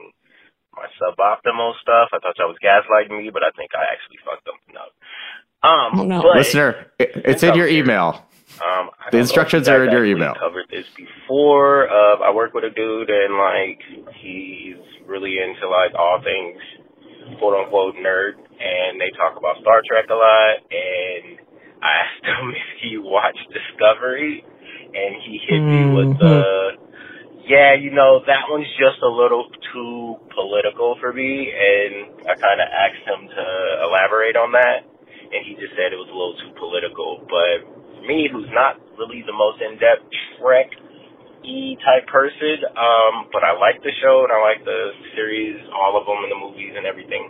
my 0.75 0.87
suboptimal 0.99 1.73
stuff. 1.81 2.09
I 2.13 2.19
thought 2.19 2.37
y'all 2.37 2.47
was 2.51 2.61
gaslighting 2.63 3.15
me, 3.17 3.29
but 3.31 3.43
I 3.43 3.51
think 3.57 3.71
I 3.75 3.83
actually 3.91 4.19
fucked 4.23 4.47
something 4.47 4.75
up. 4.77 4.91
Um, 5.63 5.99
Oh, 5.99 6.03
no. 6.05 6.21
but, 6.23 6.37
Listener, 6.37 6.87
it- 6.97 7.11
it's 7.25 7.43
in 7.43 7.53
your 7.55 7.67
email. 7.67 8.25
um, 8.63 8.63
The 8.63 8.63
don't 8.63 8.87
know 8.87 9.07
if 9.07 9.13
instructions 9.15 9.69
are 9.69 9.83
in 9.83 9.91
your 9.91 10.01
actually 10.01 10.11
email. 10.11 10.35
Covered 10.35 10.69
this 10.69 10.87
before. 10.95 11.87
Uh, 11.89 12.17
I 12.23 12.31
work 12.31 12.53
with 12.53 12.63
a 12.63 12.69
dude, 12.69 13.09
and 13.09 13.37
like 13.37 13.79
he's 14.15 14.77
really 15.05 15.37
into 15.39 15.67
like 15.69 15.93
all 15.95 16.19
things 16.23 16.57
quote 17.39 17.53
unquote 17.63 17.95
nerd, 17.95 18.33
and 18.59 18.99
they 18.99 19.11
talk 19.15 19.37
about 19.37 19.57
Star 19.61 19.81
Trek 19.87 20.09
a 20.09 20.15
lot. 20.15 20.55
And 20.71 21.39
I 21.81 21.89
asked 22.05 22.25
him 22.25 22.49
if 22.49 22.69
he 22.81 22.97
watched 22.97 23.45
Discovery, 23.49 24.43
and 24.93 25.11
he 25.25 25.39
hit 25.47 25.61
me 25.61 25.81
with 25.93 26.19
the 26.19 26.77
yeah, 27.51 27.73
you 27.73 27.89
know 27.89 28.21
that 28.27 28.47
one's 28.47 28.69
just 28.77 29.01
a 29.01 29.09
little 29.09 29.49
too 29.73 30.15
political 30.31 30.95
for 31.01 31.11
me, 31.11 31.49
and 31.49 32.23
I 32.29 32.37
kind 32.37 32.61
of 32.61 32.67
asked 32.69 33.03
him 33.03 33.27
to 33.27 33.45
elaborate 33.89 34.37
on 34.37 34.53
that, 34.53 34.85
and 35.33 35.41
he 35.43 35.57
just 35.57 35.73
said 35.73 35.89
it 35.89 35.99
was 35.99 36.07
a 36.07 36.15
little 36.15 36.37
too 36.37 36.53
political. 36.61 37.25
But 37.25 37.65
for 37.97 38.03
me, 38.05 38.29
who's 38.29 38.49
not 38.53 38.77
really 38.95 39.25
the 39.25 39.33
most 39.33 39.57
in-depth 39.57 40.05
Trek 40.37 40.69
E 41.41 41.75
type 41.81 42.05
person, 42.05 42.61
um, 42.77 43.33
but 43.33 43.41
I 43.41 43.57
like 43.57 43.81
the 43.81 43.91
show 43.99 44.21
and 44.21 44.29
I 44.29 44.39
like 44.45 44.61
the 44.61 44.93
series, 45.17 45.57
all 45.73 45.97
of 45.97 46.05
them, 46.05 46.21
and 46.21 46.29
the 46.29 46.37
movies 46.37 46.77
and 46.77 46.85
everything. 46.85 47.25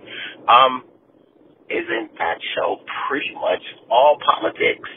Um, 0.52 0.91
isn't 1.72 2.18
that 2.18 2.38
show 2.56 2.80
pretty 3.08 3.34
much 3.36 3.62
all 3.90 4.18
politics? 4.26 4.90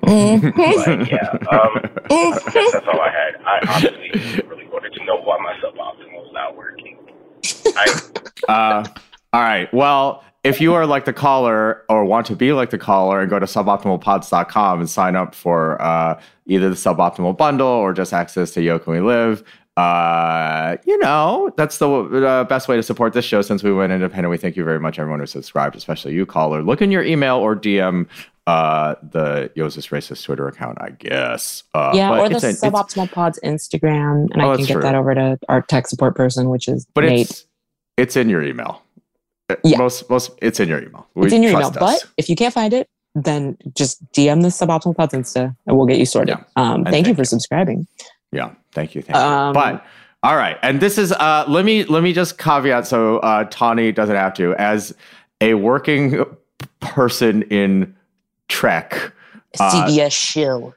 But 0.00 1.10
yeah, 1.10 1.30
um, 1.50 1.80
I 2.10 2.38
that's 2.44 2.86
all 2.86 3.00
I 3.00 3.10
had. 3.10 3.42
I 3.44 3.58
honestly 3.68 4.42
really 4.46 4.66
wanted 4.68 4.92
to 4.94 5.04
know 5.04 5.16
why 5.22 5.38
my 5.38 5.54
suboptimal 5.62 6.12
was 6.12 6.30
not 6.32 6.56
working. 6.56 6.98
I, 7.76 8.00
Uh, 8.48 8.84
all 9.32 9.40
right. 9.40 9.72
Well, 9.74 10.22
if 10.44 10.60
you 10.60 10.74
are 10.74 10.86
like 10.86 11.04
the 11.04 11.12
caller 11.12 11.82
or 11.88 12.04
want 12.04 12.26
to 12.26 12.36
be 12.36 12.52
like 12.52 12.70
the 12.70 12.78
caller 12.78 13.20
and 13.20 13.28
go 13.28 13.38
to 13.40 13.46
suboptimalpods.com 13.46 14.78
and 14.78 14.88
sign 14.88 15.16
up 15.16 15.34
for 15.34 15.80
uh, 15.82 16.20
either 16.46 16.68
the 16.68 16.76
suboptimal 16.76 17.36
bundle 17.36 17.66
or 17.66 17.92
just 17.92 18.12
access 18.12 18.52
to 18.52 18.62
Yo 18.62 18.78
Can 18.78 18.92
We 18.92 19.00
Live, 19.00 19.42
uh, 19.76 20.76
you 20.84 20.98
know, 20.98 21.50
that's 21.56 21.78
the 21.78 21.88
uh, 21.90 22.44
best 22.44 22.68
way 22.68 22.76
to 22.76 22.82
support 22.82 23.12
this 23.12 23.24
show 23.24 23.42
since 23.42 23.62
we 23.62 23.72
went 23.72 23.92
independent. 23.92 24.30
We 24.30 24.38
thank 24.38 24.56
you 24.56 24.64
very 24.64 24.80
much, 24.80 24.98
everyone 24.98 25.20
who 25.20 25.26
subscribed, 25.26 25.76
especially 25.76 26.14
you, 26.14 26.24
caller. 26.26 26.62
Look 26.62 26.80
in 26.82 26.90
your 26.90 27.02
email 27.04 27.36
or 27.36 27.54
DM 27.54 28.06
uh, 28.46 28.94
the 29.02 29.50
Yo 29.54 29.66
Is 29.66 29.74
This 29.74 29.88
Racist 29.88 30.24
Twitter 30.24 30.46
account, 30.48 30.78
I 30.80 30.90
guess. 30.90 31.64
Uh, 31.74 31.92
yeah, 31.94 32.10
but 32.10 32.20
or 32.20 32.28
the 32.28 32.36
a- 32.36 32.52
Suboptimal 32.52 33.10
Pods 33.12 33.38
Instagram, 33.44 34.28
and 34.32 34.40
Oh, 34.42 34.52
I 34.52 34.56
can 34.56 34.64
get 34.66 34.72
true. 34.74 34.82
that 34.82 34.94
over 34.94 35.14
to 35.14 35.38
our 35.48 35.62
tech 35.62 35.88
support 35.88 36.14
person, 36.16 36.48
which 36.48 36.68
is 36.68 36.86
But 36.94 37.04
Nate. 37.04 37.28
it's 37.30 37.46
it's 37.96 38.16
in 38.16 38.28
your 38.28 38.42
email. 38.44 38.82
Uh, 39.50 39.56
Yeah. 39.64 39.78
Most 39.78 40.08
most 40.08 40.30
it's 40.40 40.60
in 40.60 40.68
your 40.68 40.78
email. 40.82 41.06
We 41.14 41.26
it's 41.26 41.34
in 41.34 41.42
your 41.42 41.52
email. 41.52 41.66
us. 41.68 41.76
But 41.76 42.04
if 42.16 42.28
you 42.30 42.36
can't 42.36 42.54
find 42.54 42.72
it, 42.72 42.88
then 43.14 43.56
just 43.74 44.02
DM 44.12 44.42
the 44.42 44.48
Suboptimal 44.48 44.96
Pods 44.96 45.12
Insta, 45.14 45.54
and 45.66 45.76
we'll 45.76 45.86
get 45.86 45.98
you 45.98 46.06
sorted. 46.06 46.36
Yeah. 46.38 46.44
Um, 46.56 46.76
And 46.84 46.88
thank 46.88 47.06
you 47.08 47.14
for 47.14 47.22
you. 47.22 47.26
subscribing. 47.26 47.86
Yeah, 48.32 48.52
thank 48.72 48.94
you, 48.94 49.02
thank 49.02 49.16
you. 49.16 49.22
Um, 49.22 49.52
But 49.52 49.84
all 50.22 50.36
right, 50.36 50.58
and 50.62 50.80
this 50.80 50.98
is 50.98 51.12
uh 51.12 51.44
let 51.48 51.64
me 51.64 51.84
let 51.84 52.02
me 52.02 52.12
just 52.12 52.38
caveat 52.38 52.86
so 52.86 53.18
uh 53.18 53.44
Tawny 53.44 53.92
doesn't 53.92 54.16
have 54.16 54.34
to 54.34 54.54
as 54.54 54.94
a 55.40 55.54
working 55.54 56.24
person 56.80 57.42
in 57.42 57.94
Trek. 58.48 59.12
Uh, 59.60 59.86
CBS 59.86 60.12
shill. 60.12 60.74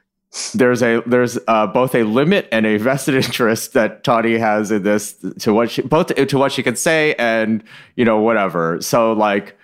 there's 0.54 0.82
a 0.82 1.02
there's 1.06 1.38
uh, 1.48 1.66
both 1.66 1.94
a 1.94 2.04
limit 2.04 2.48
and 2.52 2.64
a 2.66 2.76
vested 2.76 3.14
interest 3.24 3.72
that 3.72 4.04
Tawny 4.04 4.38
has 4.38 4.70
in 4.70 4.82
this 4.84 5.16
to 5.40 5.52
what 5.52 5.70
she 5.70 5.82
both 5.82 6.14
to 6.14 6.38
what 6.38 6.52
she 6.52 6.62
can 6.62 6.76
say 6.76 7.14
and 7.14 7.62
you 7.96 8.04
know 8.04 8.18
whatever. 8.18 8.80
So 8.80 9.12
like 9.12 9.56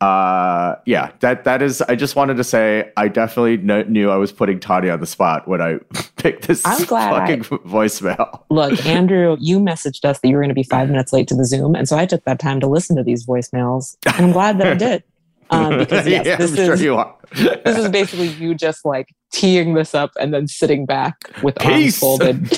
uh 0.00 0.74
yeah 0.86 1.12
that 1.20 1.44
that 1.44 1.62
is 1.62 1.80
I 1.82 1.94
just 1.94 2.16
wanted 2.16 2.36
to 2.36 2.44
say 2.44 2.90
I 2.96 3.08
definitely 3.08 3.58
kn- 3.58 3.90
knew 3.92 4.10
I 4.10 4.16
was 4.16 4.32
putting 4.32 4.58
Tawny 4.58 4.90
on 4.90 5.00
the 5.00 5.06
spot 5.06 5.46
when 5.46 5.62
I 5.62 5.78
picked 6.16 6.48
this 6.48 6.62
I'm 6.66 6.84
glad 6.84 7.12
I- 7.12 7.26
fucking 7.26 7.42
voicemail. 7.60 8.42
Look, 8.50 8.84
Andrew, 8.86 9.36
you 9.40 9.60
messaged 9.60 10.04
us 10.04 10.18
that 10.20 10.28
you 10.28 10.34
were 10.34 10.40
going 10.42 10.48
to 10.48 10.54
be 10.54 10.64
five 10.64 10.90
minutes 10.90 11.12
late 11.12 11.28
to 11.28 11.34
the 11.34 11.44
Zoom, 11.44 11.74
and 11.74 11.88
so 11.88 11.96
I 11.96 12.06
took 12.06 12.24
that 12.24 12.38
time 12.38 12.60
to 12.60 12.66
listen 12.66 12.96
to 12.96 13.02
these 13.04 13.24
voicemails, 13.26 13.96
and 14.06 14.26
I'm 14.26 14.32
glad 14.32 14.58
that 14.58 14.66
I 14.66 14.74
did. 14.74 15.04
Um, 15.50 15.76
because 15.78 16.06
yes, 16.08 16.24
yeah, 16.26 16.36
this 16.36 16.50
I'm 16.52 16.56
sure 16.56 16.72
is 16.74 16.82
you 16.82 16.96
are. 16.96 17.14
this 17.34 17.76
is 17.76 17.88
basically 17.90 18.28
you 18.28 18.54
just 18.54 18.82
like 18.86 19.14
teeing 19.30 19.74
this 19.74 19.94
up 19.94 20.10
and 20.18 20.32
then 20.32 20.48
sitting 20.48 20.86
back 20.86 21.30
with 21.42 21.62
arms 21.64 21.98
folded, 21.98 22.50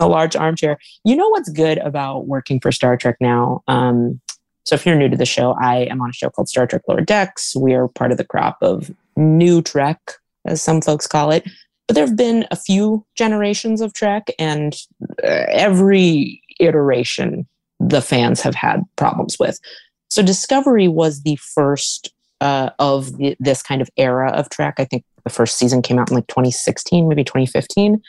a 0.00 0.06
large 0.08 0.36
armchair. 0.36 0.78
You 1.04 1.16
know 1.16 1.28
what's 1.28 1.48
good 1.50 1.78
about 1.78 2.26
working 2.28 2.60
for 2.60 2.70
Star 2.70 2.96
Trek 2.96 3.16
now? 3.20 3.62
Um, 3.66 4.20
so 4.66 4.74
if 4.74 4.84
you're 4.84 4.96
new 4.96 5.08
to 5.08 5.16
the 5.16 5.24
show, 5.24 5.54
I 5.60 5.82
am 5.84 6.00
on 6.02 6.10
a 6.10 6.12
show 6.12 6.28
called 6.28 6.48
Star 6.48 6.66
Trek 6.66 6.82
Lower 6.88 7.00
Decks. 7.00 7.54
We 7.54 7.74
are 7.74 7.86
part 7.86 8.10
of 8.10 8.18
the 8.18 8.24
crop 8.24 8.58
of 8.60 8.90
new 9.16 9.62
Trek, 9.62 9.98
as 10.44 10.60
some 10.60 10.80
folks 10.82 11.06
call 11.06 11.30
it. 11.30 11.48
But 11.86 11.94
there 11.94 12.04
have 12.04 12.16
been 12.16 12.48
a 12.50 12.56
few 12.56 13.06
generations 13.14 13.80
of 13.80 13.92
Trek, 13.92 14.26
and 14.40 14.76
uh, 15.22 15.46
every 15.48 16.42
iteration 16.58 17.46
the 17.78 18.02
fans 18.02 18.40
have 18.40 18.56
had 18.56 18.82
problems 18.96 19.38
with. 19.38 19.60
So 20.08 20.20
Discovery 20.20 20.88
was 20.88 21.22
the 21.22 21.36
first 21.36 22.12
uh, 22.40 22.70
of 22.80 23.16
the, 23.18 23.36
this 23.38 23.62
kind 23.62 23.80
of 23.80 23.88
era 23.96 24.32
of 24.32 24.50
Trek. 24.50 24.74
I 24.78 24.84
think 24.84 25.04
the 25.22 25.30
first 25.30 25.58
season 25.58 25.80
came 25.80 26.00
out 26.00 26.10
in 26.10 26.16
like 26.16 26.26
2016, 26.26 27.08
maybe 27.08 27.22
2015. 27.22 28.02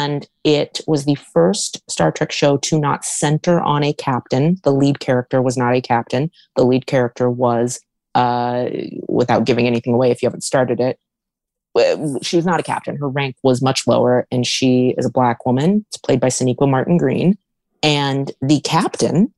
And 0.00 0.26
it 0.44 0.80
was 0.86 1.04
the 1.04 1.14
first 1.14 1.82
Star 1.90 2.10
Trek 2.10 2.32
show 2.32 2.56
to 2.58 2.78
not 2.78 3.04
center 3.04 3.60
on 3.60 3.82
a 3.82 3.92
captain. 3.92 4.56
The 4.64 4.72
lead 4.72 5.00
character 5.00 5.42
was 5.42 5.56
not 5.56 5.74
a 5.74 5.80
captain. 5.80 6.30
The 6.56 6.64
lead 6.64 6.86
character 6.86 7.30
was, 7.30 7.80
uh, 8.14 8.66
without 9.08 9.44
giving 9.44 9.66
anything 9.66 9.92
away 9.92 10.10
if 10.10 10.22
you 10.22 10.26
haven't 10.26 10.42
started 10.42 10.80
it, 10.80 10.98
she 12.22 12.36
was 12.36 12.46
not 12.46 12.60
a 12.60 12.64
captain. 12.64 12.96
Her 12.96 13.08
rank 13.08 13.36
was 13.42 13.62
much 13.62 13.86
lower, 13.86 14.26
and 14.30 14.46
she 14.46 14.94
is 14.98 15.06
a 15.06 15.10
black 15.10 15.46
woman. 15.46 15.84
It's 15.88 15.98
played 15.98 16.20
by 16.20 16.28
Sonequa 16.28 16.68
Martin 16.68 16.96
Green. 16.96 17.38
And 17.82 18.32
the 18.42 18.60
captain 18.60 19.32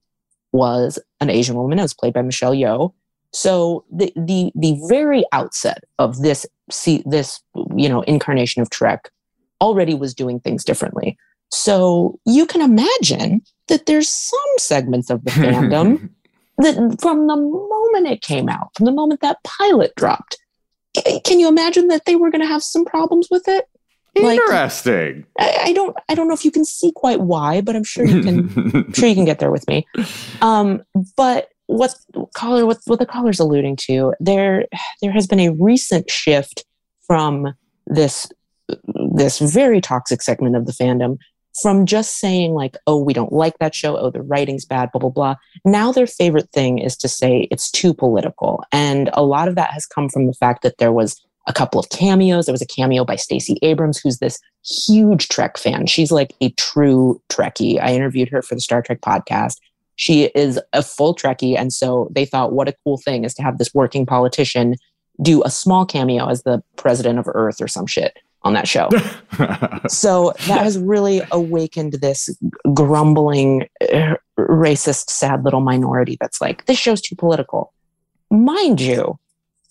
was 0.53 0.99
an 1.21 1.29
Asian 1.29 1.57
woman. 1.57 1.79
It 1.79 1.83
was 1.83 1.95
played 1.95 2.15
by 2.15 2.23
Michelle 2.23 2.55
Yeoh. 2.55 2.93
So 3.33 3.85
the 3.91 4.13
the 4.17 4.53
the 4.55 4.79
very 4.89 5.25
outset 5.33 5.85
of 5.99 6.21
this 6.21 6.47
see 6.71 7.03
this 7.07 7.41
you 7.77 7.89
know 7.89 8.03
incarnation 8.03 8.63
of 8.63 8.71
Trek 8.71 9.11
already 9.63 9.95
was 9.95 10.15
doing 10.15 10.41
things 10.41 10.65
differently. 10.65 11.17
So 11.51 12.19
you 12.27 12.45
can 12.47 12.61
imagine 12.61 13.43
that 13.69 13.87
there's 13.87 14.09
some 14.09 14.39
segments 14.59 15.09
of 15.09 15.25
the 15.25 15.31
fandom 15.43 16.11
that 16.59 16.99
from 17.01 17.27
the 17.29 17.37
moment 17.37 18.09
it 18.09 18.21
came 18.23 18.49
out, 18.49 18.69
from 18.77 18.87
the 18.87 18.93
moment 18.93 19.21
that 19.21 19.39
pilot 19.45 19.93
dropped, 19.97 20.37
can 21.25 21.41
you 21.41 21.49
imagine 21.49 21.89
that 21.89 22.05
they 22.05 22.17
were 22.17 22.31
going 22.31 22.43
to 22.43 22.47
have 22.47 22.63
some 22.63 22.85
problems 22.85 23.29
with 23.31 23.49
it? 23.49 23.67
Like- 24.15 24.39
Interesting. 24.41 25.25
I, 25.39 25.59
I 25.63 25.73
don't 25.73 25.97
I 26.11 26.15
don't 26.15 26.29
know 26.29 26.35
if 26.35 26.45
you 26.45 26.51
can 26.51 26.67
see 26.67 26.93
quite 26.95 27.21
why, 27.21 27.63
but 27.63 27.75
I'm 27.75 27.85
sure 27.85 28.05
you 28.05 28.23
can 28.23 28.39
I'm 28.75 28.93
sure 28.99 29.09
you 29.09 29.15
can 29.15 29.25
get 29.25 29.39
there 29.39 29.51
with 29.51 29.67
me. 29.69 29.87
Um, 30.43 30.83
but 31.17 31.49
what 31.67 31.95
caller 32.35 32.67
what, 32.67 32.79
what 32.85 32.99
the 32.99 33.07
caller's 33.07 33.41
alluding 33.41 33.77
to, 33.77 34.13
there 34.21 34.67
there 35.01 35.13
has 35.13 35.27
been 35.27 35.41
a 35.41 35.53
recent 35.53 36.11
shift 36.11 36.65
from 37.07 37.55
this 37.87 38.29
this 39.15 39.39
very 39.39 39.81
toxic 39.81 40.23
segment 40.23 40.57
of 40.57 40.67
the 40.67 40.73
fandom 40.73 41.19
from 41.61 41.85
just 41.85 42.19
saying 42.19 42.55
like, 42.55 42.77
oh, 42.87 42.97
we 42.97 43.13
don't 43.13 43.33
like 43.33 43.59
that 43.59 43.75
show, 43.75 43.97
oh, 43.97 44.11
the 44.11 44.23
writing's 44.23 44.65
bad, 44.65 44.91
blah 44.93 45.01
blah 45.01 45.11
blah. 45.11 45.35
Now 45.65 45.93
their 45.93 46.07
favorite 46.07 46.51
thing 46.51 46.79
is 46.79 46.97
to 46.99 47.09
say 47.09 47.49
it's 47.51 47.71
too 47.71 47.93
political, 47.93 48.65
and 48.73 49.11
a 49.13 49.23
lot 49.23 49.49
of 49.49 49.55
that 49.57 49.73
has 49.73 49.87
come 49.87 50.09
from 50.09 50.27
the 50.27 50.35
fact 50.35 50.63
that 50.63 50.79
there 50.79 50.93
was 50.93 51.21
a 51.47 51.53
couple 51.53 51.81
of 51.81 51.89
cameos. 51.91 52.47
There 52.47 52.53
was 52.53 52.63
a 52.63 52.67
cameo 52.67 53.05
by 53.05 53.17
Stacey 53.17 53.59
Abrams, 53.63 53.99
who's 53.99 54.19
this 54.19 54.39
huge 54.65 55.29
Trek 55.29 55.59
fan. 55.59 55.87
She's 55.87 56.13
like 56.13 56.35
a 56.41 56.51
true 56.51 57.21
Trekkie. 57.29 57.81
I 57.81 57.95
interviewed 57.95 58.29
her 58.29 58.43
for 58.43 58.55
the 58.55 58.61
Star 58.61 58.81
Trek 58.81 59.01
podcast. 59.01 59.57
She 59.97 60.25
is 60.37 60.61
a 60.73 60.83
full 60.83 61.15
Trekkie. 61.15 61.59
And 61.59 61.73
so 61.73 62.09
they 62.13 62.25
thought, 62.25 62.53
what 62.53 62.69
a 62.69 62.75
cool 62.85 62.99
thing 62.99 63.25
is 63.25 63.35
to 63.35 63.43
have 63.43 63.59
this 63.59 63.75
working 63.75 64.07
politician 64.07 64.77
do 65.21 65.43
a 65.45 65.51
small 65.51 65.85
cameo 65.85 66.29
as 66.29 66.45
the 66.45 66.63
president 66.77 67.19
of 67.19 67.27
Earth 67.29 67.61
or 67.61 67.69
some 67.69 67.87
shit 67.87 68.17
on 68.45 68.53
that 68.55 68.69
show. 68.69 68.89
so 69.89 70.33
that 70.47 70.63
has 70.63 70.79
really 70.79 71.23
awakened 71.31 71.95
this 71.95 72.29
grumbling, 72.75 73.69
uh, 73.93 74.15
racist, 74.39 75.11
sad 75.11 75.45
little 75.45 75.61
minority 75.61 76.17
that's 76.21 76.41
like, 76.41 76.67
this 76.67 76.79
show's 76.79 77.01
too 77.01 77.17
political. 77.17 77.73
Mind 78.31 78.81
you, 78.81 79.19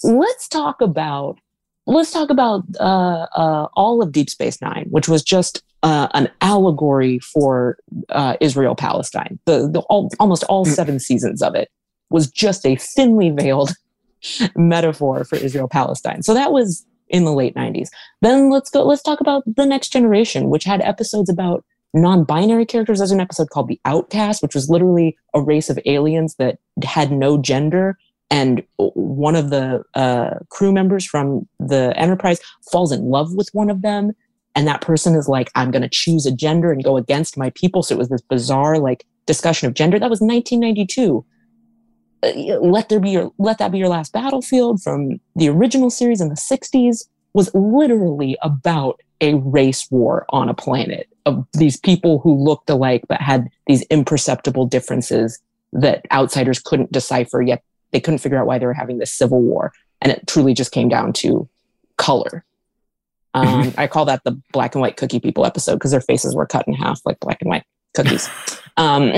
let's 0.03 0.47
talk 0.47 0.81
about 0.81 1.39
let's 1.87 2.11
talk 2.11 2.29
about 2.29 2.63
uh, 2.79 3.27
uh, 3.35 3.67
all 3.73 4.01
of 4.01 4.11
Deep 4.11 4.29
Space 4.29 4.61
Nine, 4.61 4.85
which 4.89 5.09
was 5.09 5.23
just 5.23 5.63
uh, 5.83 6.07
an 6.13 6.29
allegory 6.41 7.19
for 7.19 7.77
uh, 8.09 8.37
Israel 8.39 8.75
Palestine. 8.75 9.39
The, 9.45 9.67
the 9.67 9.79
all, 9.81 10.11
almost 10.19 10.43
all 10.43 10.63
seven 10.65 10.99
seasons 10.99 11.41
of 11.41 11.55
it 11.55 11.69
was 12.09 12.29
just 12.29 12.65
a 12.65 12.75
thinly 12.75 13.31
veiled 13.31 13.71
metaphor 14.55 15.23
for 15.23 15.37
Israel 15.37 15.67
Palestine. 15.67 16.21
So 16.21 16.33
that 16.33 16.51
was 16.51 16.85
in 17.11 17.25
the 17.25 17.33
late 17.33 17.55
90s. 17.55 17.89
Then 18.21 18.49
let's 18.49 18.69
go. 18.69 18.83
Let's 18.83 19.03
talk 19.03 19.21
about 19.21 19.43
the 19.45 19.65
Next 19.65 19.89
Generation, 19.89 20.49
which 20.49 20.63
had 20.63 20.81
episodes 20.81 21.29
about 21.29 21.63
non-binary 21.93 22.65
characters. 22.65 22.99
There's 22.99 23.11
an 23.11 23.19
episode 23.19 23.49
called 23.49 23.67
The 23.67 23.79
Outcast, 23.85 24.41
which 24.41 24.55
was 24.55 24.69
literally 24.69 25.17
a 25.33 25.41
race 25.41 25.69
of 25.69 25.79
aliens 25.85 26.35
that 26.35 26.57
had 26.83 27.11
no 27.11 27.37
gender 27.37 27.97
and 28.31 28.63
one 28.77 29.35
of 29.35 29.49
the 29.49 29.83
uh, 29.93 30.39
crew 30.49 30.71
members 30.71 31.05
from 31.05 31.47
the 31.59 31.93
enterprise 31.97 32.39
falls 32.71 32.91
in 32.91 33.09
love 33.09 33.35
with 33.35 33.49
one 33.51 33.69
of 33.69 33.81
them 33.81 34.13
and 34.55 34.67
that 34.67 34.81
person 34.81 35.15
is 35.15 35.27
like 35.27 35.51
i'm 35.55 35.69
going 35.69 35.81
to 35.81 35.89
choose 35.89 36.25
a 36.25 36.31
gender 36.31 36.71
and 36.71 36.83
go 36.83 36.97
against 36.97 37.37
my 37.37 37.49
people 37.51 37.83
so 37.83 37.93
it 37.93 37.97
was 37.97 38.09
this 38.09 38.21
bizarre 38.21 38.79
like 38.79 39.05
discussion 39.25 39.67
of 39.67 39.73
gender 39.73 39.99
that 39.99 40.09
was 40.09 40.21
1992 40.21 41.17
Uh, 41.17 41.30
let 42.23 42.89
there 42.89 42.99
be 42.99 43.11
your 43.11 43.31
let 43.37 43.57
that 43.57 43.71
be 43.71 43.77
your 43.77 43.89
last 43.89 44.13
battlefield 44.13 44.81
from 44.81 45.19
the 45.35 45.49
original 45.49 45.89
series 45.89 46.21
in 46.21 46.29
the 46.29 46.35
60s 46.35 47.07
was 47.33 47.53
literally 47.53 48.37
about 48.41 48.99
a 49.21 49.35
race 49.35 49.89
war 49.89 50.25
on 50.29 50.49
a 50.49 50.53
planet 50.53 51.07
of 51.25 51.45
these 51.53 51.77
people 51.77 52.19
who 52.19 52.35
looked 52.35 52.69
alike 52.69 53.03
but 53.07 53.21
had 53.21 53.49
these 53.67 53.83
imperceptible 53.83 54.65
differences 54.65 55.39
that 55.73 56.05
outsiders 56.11 56.59
couldn't 56.59 56.91
decipher 56.91 57.41
yet 57.41 57.63
they 57.91 57.99
couldn't 57.99 58.19
figure 58.19 58.39
out 58.39 58.47
why 58.47 58.57
they 58.57 58.65
were 58.65 58.73
having 58.73 58.97
this 58.97 59.13
civil 59.13 59.41
war. 59.41 59.73
And 60.01 60.11
it 60.11 60.25
truly 60.27 60.53
just 60.53 60.71
came 60.71 60.89
down 60.89 61.13
to 61.13 61.47
color. 61.97 62.43
Um, 63.33 63.73
i 63.77 63.87
call 63.87 64.03
that 64.05 64.25
the 64.25 64.37
black 64.51 64.75
and 64.75 64.81
white 64.81 64.97
cookie 64.97 65.21
people 65.21 65.45
episode 65.45 65.75
because 65.75 65.91
their 65.91 66.01
faces 66.01 66.35
were 66.35 66.45
cut 66.45 66.67
in 66.67 66.73
half 66.73 66.99
like 67.05 67.17
black 67.21 67.37
and 67.41 67.49
white 67.49 67.63
cookies. 67.95 68.29
Um, 68.77 69.11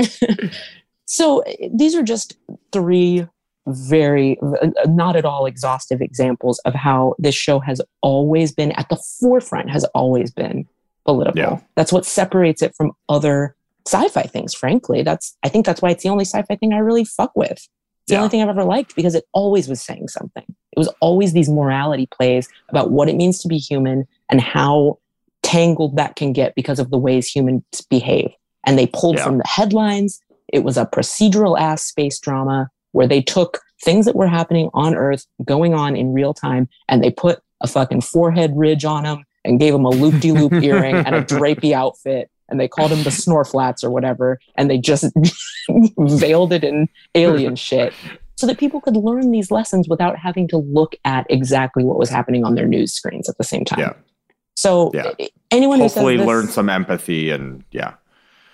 so 1.06 1.40
eh, 1.40 1.68
these 1.72 1.94
are 1.94 2.02
just 2.02 2.36
three 2.72 3.26
very 3.66 4.38
uh, 4.40 4.68
not 4.86 5.16
at 5.16 5.24
all 5.24 5.46
exhaustive 5.46 6.00
examples 6.02 6.58
of 6.60 6.74
how 6.74 7.14
this 7.18 7.34
show 7.34 7.58
has 7.60 7.80
always 8.02 8.52
been 8.52 8.72
at 8.72 8.88
the 8.90 9.02
forefront 9.20 9.70
has 9.70 9.84
always 9.94 10.30
been 10.30 10.66
political 11.06 11.38
Yeah. 11.40 11.60
that's 11.74 11.92
what 11.92 12.04
separates 12.04 12.60
it 12.62 12.74
from 12.76 12.92
other 13.08 13.56
sci-fi 13.86 14.22
things 14.22 14.54
frankly 14.54 15.02
that's 15.02 15.36
i 15.42 15.48
think 15.48 15.64
that's 15.64 15.80
why 15.80 15.90
it's 15.90 16.02
the 16.02 16.10
only 16.10 16.24
sci-fi 16.26 16.56
thing 16.56 16.72
i 16.74 16.78
really 16.78 17.04
fuck 17.04 17.32
with 17.34 17.52
it's 17.52 17.68
the 18.08 18.14
Yeah. 18.14 18.18
only 18.18 18.28
thing 18.28 18.42
I've 18.42 18.50
ever 18.50 18.64
liked 18.64 18.94
because 18.96 19.14
it 19.14 19.24
always 19.32 19.66
was 19.66 19.80
saying 19.80 20.08
something. 20.08 20.44
It 20.72 20.78
was 20.78 20.88
always 21.00 21.32
these 21.32 21.48
morality 21.48 22.06
plays 22.06 22.46
about 22.68 22.90
what 22.90 23.08
it 23.08 23.16
means 23.16 23.38
to 23.40 23.48
be 23.48 23.56
human 23.56 24.06
and 24.30 24.42
how 24.42 24.98
tangled 25.42 25.96
that 25.96 26.14
can 26.14 26.34
get 26.34 26.54
because 26.54 26.78
of 26.78 26.90
the 26.90 26.98
ways 26.98 27.26
humans 27.30 27.62
behave. 27.88 28.28
And 28.66 28.78
they 28.78 28.86
pulled 28.88 29.16
Yeah. 29.16 29.24
from 29.24 29.38
the 29.38 29.46
headlines. 29.46 30.20
It 30.52 30.64
was 30.64 30.76
a 30.76 30.86
procedural 30.86 31.58
ass 31.58 31.84
space 31.84 32.18
drama 32.18 32.70
where 32.92 33.06
they 33.06 33.22
took 33.22 33.60
things 33.82 34.06
that 34.06 34.16
were 34.16 34.26
happening 34.26 34.70
on 34.72 34.94
Earth 34.94 35.26
going 35.44 35.74
on 35.74 35.96
in 35.96 36.12
real 36.12 36.32
time 36.32 36.68
and 36.88 37.02
they 37.02 37.10
put 37.10 37.40
a 37.60 37.66
fucking 37.66 38.00
forehead 38.00 38.52
ridge 38.54 38.84
on 38.84 39.04
them 39.04 39.24
and 39.44 39.58
gave 39.58 39.74
him 39.74 39.84
a 39.84 39.90
loop 39.90 40.20
de 40.20 40.32
loop 40.32 40.52
earring 40.62 40.96
and 40.96 41.14
a 41.14 41.22
drapey 41.22 41.72
outfit. 41.72 42.30
And 42.48 42.60
they 42.60 42.68
called 42.68 42.92
him 42.92 43.02
the 43.02 43.10
Snorflats 43.10 43.82
or 43.82 43.90
whatever. 43.90 44.38
And 44.56 44.70
they 44.70 44.78
just 44.78 45.12
veiled 45.98 46.52
it 46.52 46.62
in 46.62 46.88
alien 47.14 47.56
shit 47.56 47.94
so 48.36 48.46
that 48.46 48.58
people 48.58 48.80
could 48.80 48.96
learn 48.96 49.30
these 49.30 49.50
lessons 49.50 49.88
without 49.88 50.18
having 50.18 50.46
to 50.48 50.58
look 50.58 50.94
at 51.04 51.26
exactly 51.30 51.84
what 51.84 51.98
was 51.98 52.10
happening 52.10 52.44
on 52.44 52.54
their 52.54 52.66
news 52.66 52.92
screens 52.92 53.28
at 53.28 53.38
the 53.38 53.44
same 53.44 53.64
time. 53.64 53.80
Yeah. 53.80 53.92
So 54.56 54.90
Yeah. 54.94 55.12
anyone 55.50 55.78
who 55.78 55.84
Hopefully, 55.84 56.16
says 56.16 56.26
this, 56.26 56.28
learn 56.28 56.48
some 56.48 56.68
empathy 56.68 57.30
and 57.30 57.64
yeah. 57.70 57.94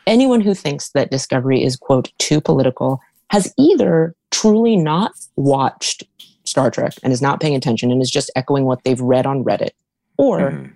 Anyone 0.07 0.41
who 0.41 0.55
thinks 0.55 0.91
that 0.91 1.11
Discovery 1.11 1.63
is 1.63 1.77
quote 1.77 2.13
too 2.19 2.41
political 2.41 3.01
has 3.31 3.53
either 3.59 4.15
truly 4.31 4.77
not 4.77 5.13
watched 5.37 6.05
Star 6.45 6.71
Trek 6.71 6.95
and 7.03 7.13
is 7.13 7.23
not 7.23 7.41
paying 7.41 7.55
attention 7.55 7.91
and 7.93 8.03
is 8.03 8.11
just 8.11 8.31
echoing 8.35 8.65
what 8.65 8.83
they've 8.85 9.01
read 9.01 9.27
on 9.27 9.45
Reddit, 9.45 9.71
or 10.17 10.39
Mhm. 10.51 10.73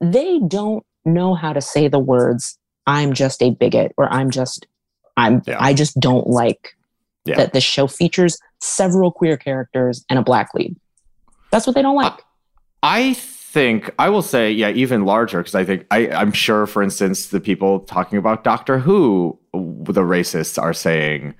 they 0.00 0.38
don't 0.40 0.84
know 1.04 1.34
how 1.34 1.52
to 1.52 1.60
say 1.60 1.88
the 1.88 1.98
words 1.98 2.58
"I'm 2.86 3.12
just 3.12 3.42
a 3.42 3.50
bigot" 3.50 3.92
or 3.96 4.12
"I'm 4.12 4.30
just 4.30 4.66
I'm 5.16 5.42
Yeah. 5.46 5.58
I 5.60 5.72
just 5.74 5.98
don't 6.00 6.26
like 6.26 6.76
Yeah. 7.24 7.36
that 7.36 7.52
the 7.52 7.60
show 7.60 7.86
features 7.86 8.36
several 8.60 9.12
queer 9.12 9.36
characters 9.36 10.04
and 10.10 10.18
a 10.18 10.22
black 10.22 10.52
lead." 10.54 10.74
That's 11.50 11.66
what 11.66 11.74
they 11.76 11.82
don't 11.82 11.94
like. 11.96 12.20
I 12.82 13.14
think 13.54 13.90
I 13.98 14.08
will 14.10 14.22
say, 14.34 14.50
yeah, 14.50 14.70
even 14.82 15.04
larger 15.04 15.38
because 15.38 15.54
I 15.54 15.64
think 15.64 15.86
I, 15.96 16.08
I'm 16.20 16.32
sure, 16.32 16.66
for 16.66 16.82
instance, 16.82 17.28
the 17.28 17.40
people 17.40 17.80
talking 17.80 18.18
about 18.18 18.42
Doctor 18.44 18.76
Who, 18.80 19.38
the 19.52 20.02
racists 20.16 20.60
are 20.60 20.74
saying, 20.74 21.34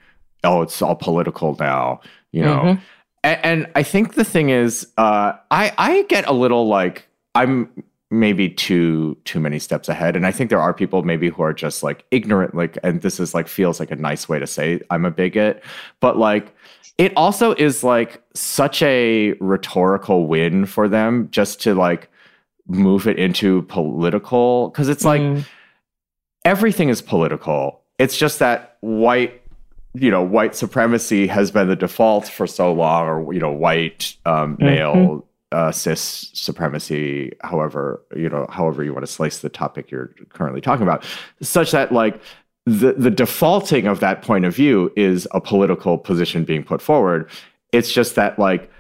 "Oh, 0.45 0.63
it's 0.63 0.81
all 0.81 0.95
political 0.97 1.57
now," 1.59 2.01
you 2.33 2.43
know. 2.43 2.61
Mhm. 2.65 2.81
A- 3.25 3.47
And, 3.51 3.67
I 3.75 3.83
think 3.83 4.15
the 4.15 4.25
thing 4.35 4.51
is, 4.51 4.73
uh, 4.97 5.33
I 5.51 5.73
I 5.77 5.93
get 6.09 6.25
a 6.29 6.33
little 6.33 6.69
like 6.79 7.09
I'm 7.35 7.69
maybe 8.11 8.49
too 8.49 9.17
too 9.25 9.41
many 9.41 9.59
steps 9.59 9.89
ahead, 9.89 10.17
and 10.17 10.27
I 10.27 10.33
think 10.33 10.51
there 10.51 10.61
are 10.61 10.75
people 10.75 11.03
maybe 11.03 11.29
who 11.29 11.43
are 11.43 11.53
just 11.55 11.83
like 11.83 12.05
ignorant, 12.11 12.55
like, 12.55 12.79
and 12.83 13.01
this 13.03 13.19
is 13.19 13.35
like 13.35 13.49
feels 13.49 13.81
like 13.81 13.91
a 13.91 13.97
nice 13.97 14.29
way 14.29 14.39
to 14.39 14.47
say 14.47 14.81
I'm 14.91 15.05
a 15.05 15.11
bigot, 15.11 15.63
but 16.01 16.17
like 16.19 16.55
it 16.97 17.13
also 17.17 17.55
is 17.55 17.83
like 17.83 18.23
such 18.35 18.81
a 18.83 19.33
rhetorical 19.41 20.27
win 20.29 20.65
for 20.67 20.89
them 20.89 21.29
just 21.33 21.61
to 21.63 21.75
like 21.75 22.09
move 22.69 23.07
it 23.09 23.19
into 23.19 23.63
political 23.63 24.69
because 24.69 24.89
it's 24.89 25.05
like 25.05 25.21
Mm. 25.21 25.45
everything 26.45 26.89
is 26.89 27.03
political. 27.03 27.81
It's 27.99 28.17
just 28.17 28.39
that 28.39 28.77
white, 28.81 29.43
you 29.95 30.11
know, 30.11 30.23
white 30.23 30.55
supremacy 30.55 31.27
has 31.27 31.51
been 31.51 31.69
the 31.69 31.77
default 31.77 32.29
for 32.29 32.47
so 32.47 32.73
long, 32.73 33.07
or 33.09 33.33
you 33.33 33.41
know, 33.41 33.53
white 33.53 34.17
um, 34.25 34.57
male 34.61 35.27
uh, 35.55 35.71
cis 35.73 36.31
supremacy. 36.35 37.33
However, 37.43 38.03
you 38.17 38.29
know, 38.29 38.47
however 38.51 38.83
you 38.85 38.93
want 38.93 39.07
to 39.07 39.13
slice 39.13 39.39
the 39.39 39.49
topic 39.49 39.91
you're 39.91 40.11
currently 40.31 40.61
talking 40.61 40.83
about, 40.83 41.05
such 41.41 41.71
that 41.71 41.93
like 41.93 42.21
the 42.67 42.93
the 42.95 43.11
defaulting 43.11 43.87
of 43.87 44.01
that 44.01 44.23
point 44.23 44.45
of 44.45 44.55
view 44.55 44.93
is 44.97 45.29
a 45.33 45.41
political 45.41 45.97
position 45.99 46.45
being 46.45 46.65
put 46.65 46.81
forward. 46.83 47.31
It's 47.73 47.93
just 47.93 48.15
that 48.17 48.39
like 48.39 48.71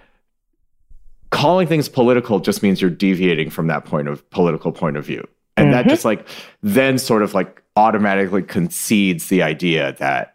calling 1.30 1.66
things 1.66 1.88
political 1.88 2.38
just 2.40 2.62
means 2.62 2.80
you're 2.80 2.90
deviating 2.90 3.50
from 3.50 3.66
that 3.66 3.84
point 3.84 4.08
of 4.08 4.28
political 4.30 4.70
point 4.72 4.96
of 4.96 5.04
view 5.04 5.26
and 5.56 5.72
that 5.72 5.84
Mhm. 5.84 5.88
just 5.88 6.04
like 6.04 6.26
then 6.62 6.96
sort 6.96 7.22
of 7.22 7.34
like 7.34 7.60
automatically 7.76 8.42
concedes 8.42 9.28
the 9.28 9.42
idea 9.42 9.94
that 9.98 10.34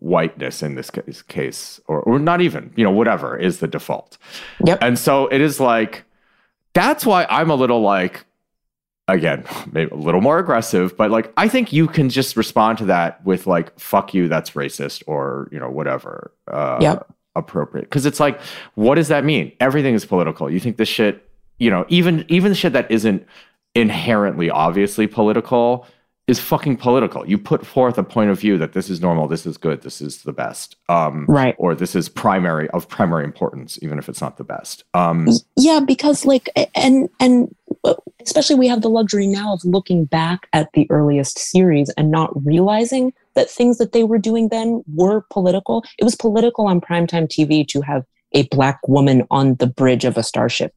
whiteness 0.00 0.62
in 0.62 0.74
this 0.74 0.90
case, 0.90 1.80
or, 1.88 2.00
or 2.02 2.18
not 2.18 2.40
even 2.40 2.72
you 2.76 2.84
know 2.84 2.90
whatever 2.90 3.36
is 3.36 3.58
the 3.60 3.68
default 3.68 4.18
Yep. 4.64 4.78
and 4.82 4.98
so 4.98 5.26
it 5.28 5.40
is 5.40 5.58
like 5.60 6.04
that's 6.74 7.04
why 7.04 7.26
i'm 7.28 7.50
a 7.50 7.54
little 7.54 7.80
like 7.82 8.24
again 9.08 9.44
maybe 9.72 9.90
a 9.90 9.94
little 9.96 10.20
more 10.20 10.38
aggressive 10.38 10.96
but 10.96 11.10
like 11.10 11.32
i 11.36 11.48
think 11.48 11.72
you 11.72 11.86
can 11.88 12.08
just 12.08 12.36
respond 12.36 12.78
to 12.78 12.84
that 12.86 13.24
with 13.24 13.46
like 13.46 13.78
fuck 13.78 14.14
you 14.14 14.28
that's 14.28 14.50
racist 14.52 15.02
or 15.06 15.48
you 15.52 15.58
know 15.58 15.68
whatever 15.70 16.32
uh 16.48 16.78
Yep. 16.80 17.12
appropriate 17.34 17.84
because 17.84 18.06
it's 18.06 18.20
like 18.20 18.40
what 18.74 18.94
does 18.94 19.08
that 19.08 19.24
mean 19.24 19.52
everything 19.60 19.94
is 19.94 20.04
political 20.04 20.50
you 20.50 20.60
think 20.60 20.76
this 20.76 20.88
shit 20.88 21.28
you 21.58 21.70
know 21.70 21.84
even 21.88 22.24
even 22.28 22.54
shit 22.54 22.72
that 22.74 22.90
isn't 22.90 23.26
inherently 23.74 24.50
obviously 24.50 25.06
political 25.06 25.86
is 26.32 26.38
fucking 26.52 26.76
political 26.86 27.20
you 27.32 27.36
put 27.52 27.62
forth 27.74 27.96
a 27.98 28.02
point 28.16 28.30
of 28.32 28.38
view 28.44 28.54
that 28.62 28.72
this 28.76 28.88
is 28.94 28.98
normal 29.06 29.24
this 29.34 29.44
is 29.50 29.56
good 29.66 29.78
this 29.82 29.98
is 30.06 30.12
the 30.28 30.32
best 30.44 30.68
um 30.88 31.16
Right. 31.28 31.54
or 31.58 31.70
this 31.82 31.92
is 32.00 32.08
primary 32.08 32.66
of 32.76 32.88
primary 32.98 33.24
importance 33.32 33.78
even 33.84 33.96
if 34.00 34.08
it's 34.10 34.22
not 34.26 34.34
the 34.38 34.48
best 34.54 34.76
um 35.02 35.18
yeah 35.68 35.80
because 35.92 36.18
like 36.32 36.46
and 36.86 36.96
and 37.24 37.34
uh, 37.84 37.94
especially 38.26 38.56
we 38.62 38.68
have 38.72 38.82
the 38.82 38.88
luxury 38.98 39.26
now 39.40 39.48
of 39.56 39.60
looking 39.76 40.00
back 40.06 40.40
at 40.52 40.66
the 40.74 40.84
earliest 40.90 41.38
series 41.38 41.88
and 41.98 42.10
not 42.10 42.30
realizing 42.52 43.12
that 43.34 43.50
things 43.58 43.76
that 43.78 43.92
they 43.92 44.04
were 44.04 44.18
doing 44.30 44.48
then 44.48 44.68
were 44.94 45.18
political 45.36 45.76
it 46.00 46.04
was 46.04 46.16
political 46.16 46.66
on 46.66 46.80
primetime 46.80 47.26
tv 47.34 47.66
to 47.72 47.80
have 47.90 48.02
a 48.32 48.42
black 48.56 48.78
woman 48.88 49.18
on 49.30 49.54
the 49.56 49.66
bridge 49.80 50.04
of 50.10 50.16
a 50.16 50.22
starship 50.32 50.72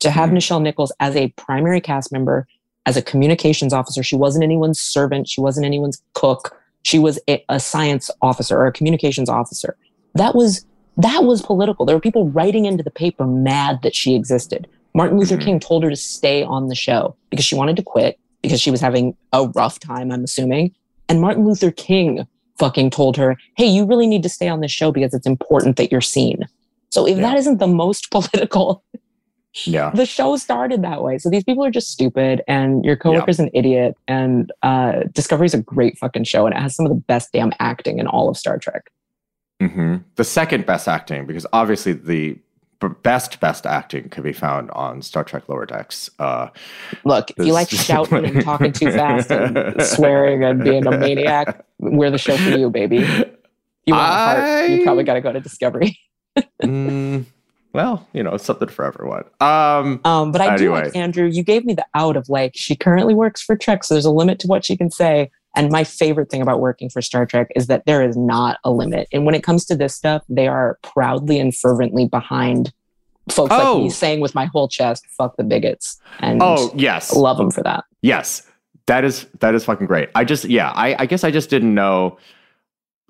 to 0.00 0.10
have 0.18 0.30
Mhm. 0.30 0.36
nichelle 0.36 0.62
nichols 0.62 0.92
as 1.00 1.14
a 1.16 1.28
primary 1.46 1.80
cast 1.80 2.12
member 2.12 2.46
as 2.86 2.96
a 2.96 3.02
communications 3.02 3.72
officer 3.72 4.02
she 4.02 4.16
wasn't 4.16 4.42
anyone's 4.42 4.80
servant 4.80 5.28
she 5.28 5.40
wasn't 5.40 5.64
anyone's 5.64 6.02
cook 6.14 6.56
she 6.82 6.98
was 6.98 7.18
a, 7.28 7.44
a 7.48 7.60
science 7.60 8.10
officer 8.22 8.56
or 8.58 8.66
a 8.66 8.72
communications 8.72 9.28
officer 9.28 9.76
that 10.14 10.34
was 10.34 10.64
that 10.98 11.24
was 11.24 11.40
political. 11.40 11.86
There 11.86 11.96
were 11.96 12.00
people 12.00 12.28
writing 12.28 12.66
into 12.66 12.82
the 12.84 12.90
paper 12.90 13.26
mad 13.26 13.80
that 13.82 13.94
she 13.94 14.14
existed. 14.14 14.68
Martin 14.92 15.18
Luther 15.18 15.38
Mhm. 15.38 15.44
King 15.44 15.58
told 15.58 15.82
her 15.84 15.88
to 15.88 15.96
stay 15.96 16.42
on 16.42 16.68
the 16.68 16.74
show 16.74 17.16
because 17.30 17.46
she 17.46 17.54
wanted 17.54 17.76
to 17.76 17.82
quit 17.82 18.18
because 18.42 18.60
she 18.60 18.70
was 18.70 18.82
having 18.82 19.16
a 19.32 19.46
rough 19.54 19.78
time, 19.80 20.12
I'm 20.12 20.22
assuming. 20.22 20.74
And 21.08 21.18
Martin 21.22 21.46
Luther 21.46 21.70
King 21.70 22.26
fucking 22.58 22.90
told 22.90 23.16
her, 23.16 23.38
hey, 23.56 23.64
you 23.64 23.86
really 23.86 24.06
need 24.06 24.22
to 24.24 24.28
stay 24.28 24.48
on 24.50 24.60
the 24.60 24.68
show 24.68 24.92
because 24.92 25.14
it's 25.14 25.26
important 25.26 25.76
that 25.78 25.90
you're 25.90 26.02
seen. 26.02 26.46
So 26.90 27.06
if 27.06 27.16
Yeah. 27.16 27.22
that 27.30 27.38
isn't 27.38 27.56
the 27.56 27.66
most 27.68 28.10
political, 28.16 28.84
yeah 29.64 29.90
the 29.94 30.06
show 30.06 30.36
started 30.36 30.82
that 30.82 31.02
way. 31.02 31.18
So 31.18 31.28
these 31.30 31.44
people 31.44 31.64
are 31.64 31.70
just 31.70 31.90
stupid 31.90 32.42
and 32.48 32.84
your 32.84 32.96
coworker's 32.96 33.38
an 33.38 33.50
idiot. 33.52 33.96
And 34.08 34.50
uh, 34.62 35.00
Discovery's 35.12 35.54
a 35.54 35.60
great 35.62 35.98
fucking 35.98 36.24
show 36.24 36.46
and 36.46 36.54
it 36.54 36.60
has 36.60 36.74
some 36.74 36.86
of 36.86 36.90
the 36.90 36.98
best 37.00 37.32
damn 37.32 37.52
acting 37.60 37.98
in 37.98 38.06
all 38.06 38.28
of 38.28 38.36
Star 38.36 38.58
Trek. 38.58 38.90
hmm 39.60 39.96
the 40.16 40.24
second 40.24 40.66
best 40.66 40.88
acting 40.88 41.26
because 41.26 41.46
obviously 41.52 41.92
the 41.92 42.38
best 43.02 43.38
best 43.40 43.64
acting 43.64 44.08
could 44.08 44.24
be 44.24 44.32
found 44.32 44.68
on 44.72 45.00
star 45.02 45.22
trek 45.22 45.48
lower 45.48 45.64
decks 45.64 46.10
uh 46.18 46.48
Look, 47.04 47.30
if 47.30 47.46
you 47.46 47.52
like 47.52 47.70
shouting 47.88 48.24
and 48.24 48.42
talking 48.44 48.72
too 48.72 48.90
fast 48.90 49.30
and 49.30 49.80
swearing 49.82 50.42
and 50.44 50.64
being 50.64 50.86
a 50.86 50.90
maniac, 50.98 51.64
we're 51.78 52.10
the 52.10 52.18
show 52.18 52.36
for 52.36 52.50
you, 52.50 52.70
baby. 52.70 52.96
You 53.86 53.94
want 53.94 54.12
a 54.12 54.16
heart, 54.16 54.70
you 54.70 54.82
probably 54.84 55.04
got 55.04 55.14
to 55.14 55.20
go 55.20 55.32
to 55.32 55.40
Discovery. 55.40 55.98
mm, 56.62 57.24
well 57.72 58.06
you 58.12 58.22
know 58.22 58.34
it's 58.34 58.44
something 58.44 58.68
for 58.68 58.84
everyone 58.84 59.24
um 59.40 60.00
Um, 60.04 60.32
but 60.32 60.40
I 60.40 60.56
do 60.56 60.70
like 60.72 60.94
Andrew. 60.96 61.26
You 61.26 61.42
gave 61.42 61.64
me 61.64 61.74
the 61.74 61.86
out 61.94 62.16
of 62.16 62.28
like 62.28 62.52
she 62.54 62.76
currently 62.76 63.14
works 63.14 63.42
for 63.42 63.56
Trek, 63.56 63.84
so 63.84 63.94
there's 63.94 64.04
a 64.04 64.10
limit 64.10 64.38
to 64.40 64.46
what 64.46 64.64
she 64.64 64.76
can 64.76 64.90
say. 64.90 65.30
And 65.54 65.70
my 65.70 65.84
favorite 65.84 66.30
thing 66.30 66.40
about 66.40 66.60
working 66.60 66.88
for 66.88 67.02
Star 67.02 67.26
Trek 67.26 67.48
is 67.54 67.66
that 67.66 67.84
there 67.84 68.02
is 68.02 68.16
not 68.16 68.58
a 68.64 68.70
limit. 68.70 69.06
And 69.12 69.26
when 69.26 69.34
it 69.34 69.42
comes 69.42 69.66
to 69.66 69.76
this 69.76 69.94
stuff, 69.94 70.22
they 70.28 70.48
are 70.48 70.78
proudly 70.82 71.38
and 71.38 71.54
fervently 71.54 72.06
behind 72.06 72.72
folks 73.30 73.52
Oh. 73.54 73.74
like 73.74 73.82
me 73.84 73.90
saying 73.90 74.20
with 74.20 74.34
my 74.34 74.46
whole 74.46 74.66
chest, 74.68 75.04
"Fuck 75.16 75.36
the 75.36 75.44
bigots," 75.44 76.00
and 76.20 76.40
oh 76.42 76.72
yes 76.74 77.14
love 77.14 77.36
them 77.36 77.50
for 77.50 77.62
that. 77.62 77.84
yes 78.02 78.42
that 78.86 79.04
is 79.04 79.26
that 79.40 79.54
is 79.54 79.64
fucking 79.64 79.86
great 79.86 80.08
i 80.16 80.24
just 80.24 80.44
yeah 80.46 80.70
i 80.74 80.96
i 80.98 81.06
guess 81.06 81.22
i 81.22 81.30
just 81.30 81.48
didn't 81.48 81.72
know 81.72 82.18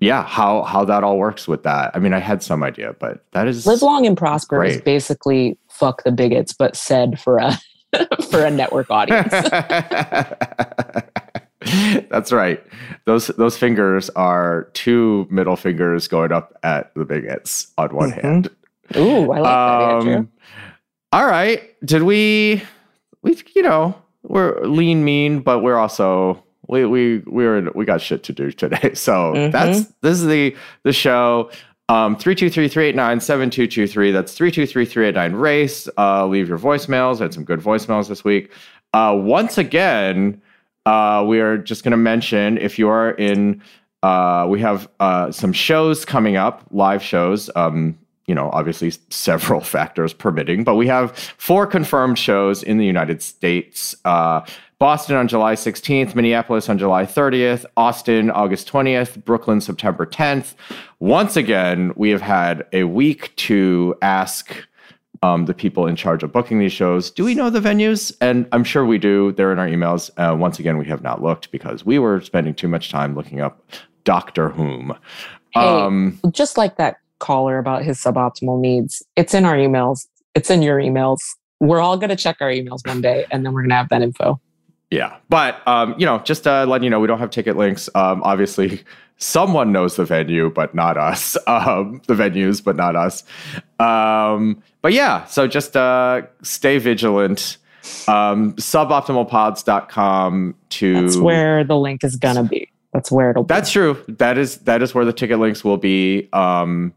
yeah 0.03 0.23
how 0.25 0.63
how 0.63 0.83
that 0.85 1.03
all 1.03 1.17
works 1.17 1.47
with 1.47 1.63
that 1.63 1.91
i 1.95 1.99
mean 1.99 2.13
i 2.13 2.19
had 2.19 2.43
some 2.43 2.61
idea 2.63 2.93
but 2.99 3.23
that 3.31 3.47
is 3.47 3.65
Live 3.65 3.81
long 3.81 4.05
and 4.05 4.17
prosper 4.17 4.63
is 4.63 4.81
basically 4.81 5.57
fuck 5.69 6.03
the 6.03 6.11
bigots, 6.11 6.53
but 6.53 6.75
said 6.75 7.19
for 7.19 7.37
a 7.39 7.57
for 8.29 8.43
a 8.45 8.51
network 8.51 8.89
audience. 8.89 9.31
That's 12.09 12.31
right. 12.31 12.61
Those 13.05 13.27
those 13.27 13.57
fingers 13.57 14.09
are 14.11 14.69
two 14.73 15.27
middle 15.29 15.55
fingers 15.55 16.07
going 16.07 16.31
up 16.31 16.53
at 16.63 16.93
the 16.95 17.05
bigots 17.05 17.71
on 17.77 17.95
one 17.95 18.11
Mhm. 18.11 18.21
hand. 18.21 18.49
Ooh, 18.97 19.31
I 19.31 19.39
like 19.39 19.43
that, 19.43 19.91
Andrew. 19.91 20.15
Um, 20.17 20.29
all 21.13 21.25
right. 21.25 21.61
Did 21.85 22.03
we 22.03 22.61
we 23.21 23.37
you 23.55 23.61
know, 23.63 23.95
we're 24.23 24.59
lean 24.65 25.05
mean, 25.05 25.39
but 25.39 25.59
we're 25.59 25.77
also 25.77 26.42
we 26.67 26.85
we 26.85 27.17
we're 27.25 27.69
we 27.75 27.85
got 27.85 28.01
shit 28.01 28.23
to 28.23 28.33
do 28.33 28.51
today. 28.51 28.91
So 28.95 29.33
Mhm. 29.33 29.51
that's 29.51 29.85
this 30.01 30.19
is 30.21 30.25
the 30.25 30.55
the 30.83 30.93
show. 30.93 31.49
Um 31.89 32.15
323-389-7223. 32.15 34.13
That's 34.13 34.37
323-389 34.37 35.39
race. 35.39 35.89
Uh 35.97 36.25
leave 36.27 36.47
your 36.47 36.57
voicemails. 36.59 37.19
I 37.19 37.23
had 37.23 37.33
some 37.33 37.43
good 37.43 37.59
voicemails 37.59 38.07
this 38.07 38.23
week. 38.23 38.51
Uh, 38.93 39.17
once 39.19 39.57
again, 39.57 40.39
uh, 40.85 41.23
we 41.27 41.39
are 41.39 41.57
just 41.57 41.83
going 41.83 41.91
to 41.91 41.97
mention 41.97 42.57
if 42.59 42.77
you 42.77 42.87
are 42.89 43.11
in, 43.11 43.59
uh, 44.03 44.45
we 44.47 44.59
have 44.59 44.87
uh, 44.99 45.31
some 45.31 45.51
shows 45.51 46.05
coming 46.05 46.35
up, 46.35 46.63
live 46.69 47.01
shows. 47.01 47.49
Um, 47.55 47.97
you 48.27 48.35
know, 48.35 48.51
obviously 48.53 48.91
several 49.09 49.61
factors 49.75 50.13
permitting, 50.13 50.63
but 50.63 50.75
we 50.75 50.85
have 50.87 51.17
four 51.37 51.65
confirmed 51.65 52.19
shows 52.19 52.61
in 52.61 52.77
the 52.77 52.85
United 52.85 53.21
States. 53.23 53.95
Uh, 54.05 54.41
Boston 54.83 55.15
on 55.15 55.29
July 55.29 55.55
16th, 55.55 56.13
Minneapolis 56.13 56.67
on 56.67 56.77
July 56.77 57.05
30th, 57.05 57.63
Austin 57.77 58.29
August 58.29 58.69
20th, 58.69 59.23
Brooklyn 59.23 59.61
September 59.61 60.05
10th. 60.05 60.55
Once 60.99 61.37
again, 61.37 61.93
we 61.95 62.09
have 62.09 62.19
had 62.19 62.67
a 62.73 62.83
week 62.83 63.33
to 63.37 63.95
ask 64.01 64.53
um, 65.21 65.45
the 65.45 65.53
people 65.53 65.87
in 65.87 65.95
charge 65.95 66.21
of 66.21 66.33
booking 66.33 66.59
these 66.59 66.73
shows, 66.73 67.09
do 67.09 67.23
we 67.23 67.33
know 67.33 67.49
the 67.49 67.61
venues? 67.61 68.13
And 68.19 68.45
I'm 68.51 68.65
sure 68.65 68.85
we 68.85 68.97
do. 68.97 69.31
They're 69.31 69.53
in 69.53 69.57
our 69.57 69.69
emails. 69.69 70.09
Uh, 70.17 70.35
once 70.35 70.59
again, 70.59 70.77
we 70.77 70.85
have 70.87 71.01
not 71.01 71.23
looked 71.23 71.49
because 71.51 71.85
we 71.85 71.97
were 71.97 72.19
spending 72.19 72.53
too 72.53 72.67
much 72.67 72.91
time 72.91 73.15
looking 73.15 73.39
up 73.39 73.63
Doctor 74.03 74.49
Whom. 74.49 74.93
Hey, 75.51 75.61
um, 75.61 76.19
just 76.31 76.57
like 76.57 76.75
that 76.75 76.97
caller 77.19 77.57
about 77.57 77.83
his 77.83 78.01
suboptimal 78.01 78.59
needs, 78.59 79.01
it's 79.15 79.33
in 79.33 79.45
our 79.45 79.55
emails. 79.55 80.07
It's 80.35 80.49
in 80.49 80.61
your 80.61 80.77
emails. 80.77 81.21
We're 81.61 81.79
all 81.79 81.95
going 81.95 82.09
to 82.09 82.17
check 82.17 82.35
our 82.41 82.49
emails 82.49 82.85
one 82.85 82.99
day, 82.99 83.25
and 83.31 83.45
then 83.45 83.53
we're 83.53 83.61
going 83.61 83.69
to 83.69 83.75
have 83.75 83.87
that 83.87 84.01
info. 84.01 84.41
Yeah, 84.93 85.17
but 85.27 85.67
um, 85.67 85.95
you 85.97 86.05
know, 86.05 86.19
just 86.19 86.45
uh, 86.45 86.67
letting 86.67 86.83
you 86.83 86.91
know, 86.91 86.99
we 86.99 87.07
don't 87.07 87.17
have 87.17 87.31
ticket 87.31 87.57
links. 87.57 87.89
Um, 87.95 88.21
obviously, 88.21 88.83
someone 89.17 89.71
knows 89.71 89.95
the 89.95 90.05
venue, 90.05 90.51
but 90.51 90.75
not 90.75 90.97
us. 90.97 91.35
Um, 91.47 91.99
the 92.05 92.13
venues, 92.13 92.63
but 92.63 92.75
not 92.75 92.95
us. 92.95 93.23
Um, 93.79 94.61
but 94.83 94.93
yeah, 94.93 95.25
so 95.25 95.47
just 95.47 95.75
uh, 95.75 96.21
stay 96.43 96.77
vigilant. 96.77 97.57
Um, 98.07 98.53
suboptimalpods.com 98.53 100.55
to. 100.69 101.01
That's 101.01 101.17
where 101.17 101.63
the 101.63 101.77
link 101.77 102.03
is 102.03 102.15
gonna 102.15 102.43
be. 102.43 102.69
That's 102.93 103.11
where 103.11 103.31
it'll. 103.31 103.45
Be. 103.45 103.47
That's 103.47 103.71
true. 103.71 103.97
That 104.07 104.37
is 104.37 104.59
that 104.59 104.83
is 104.83 104.93
where 104.93 105.05
the 105.05 105.13
ticket 105.13 105.39
links 105.39 105.63
will 105.63 105.77
be. 105.77 106.29
Um, 106.33 106.93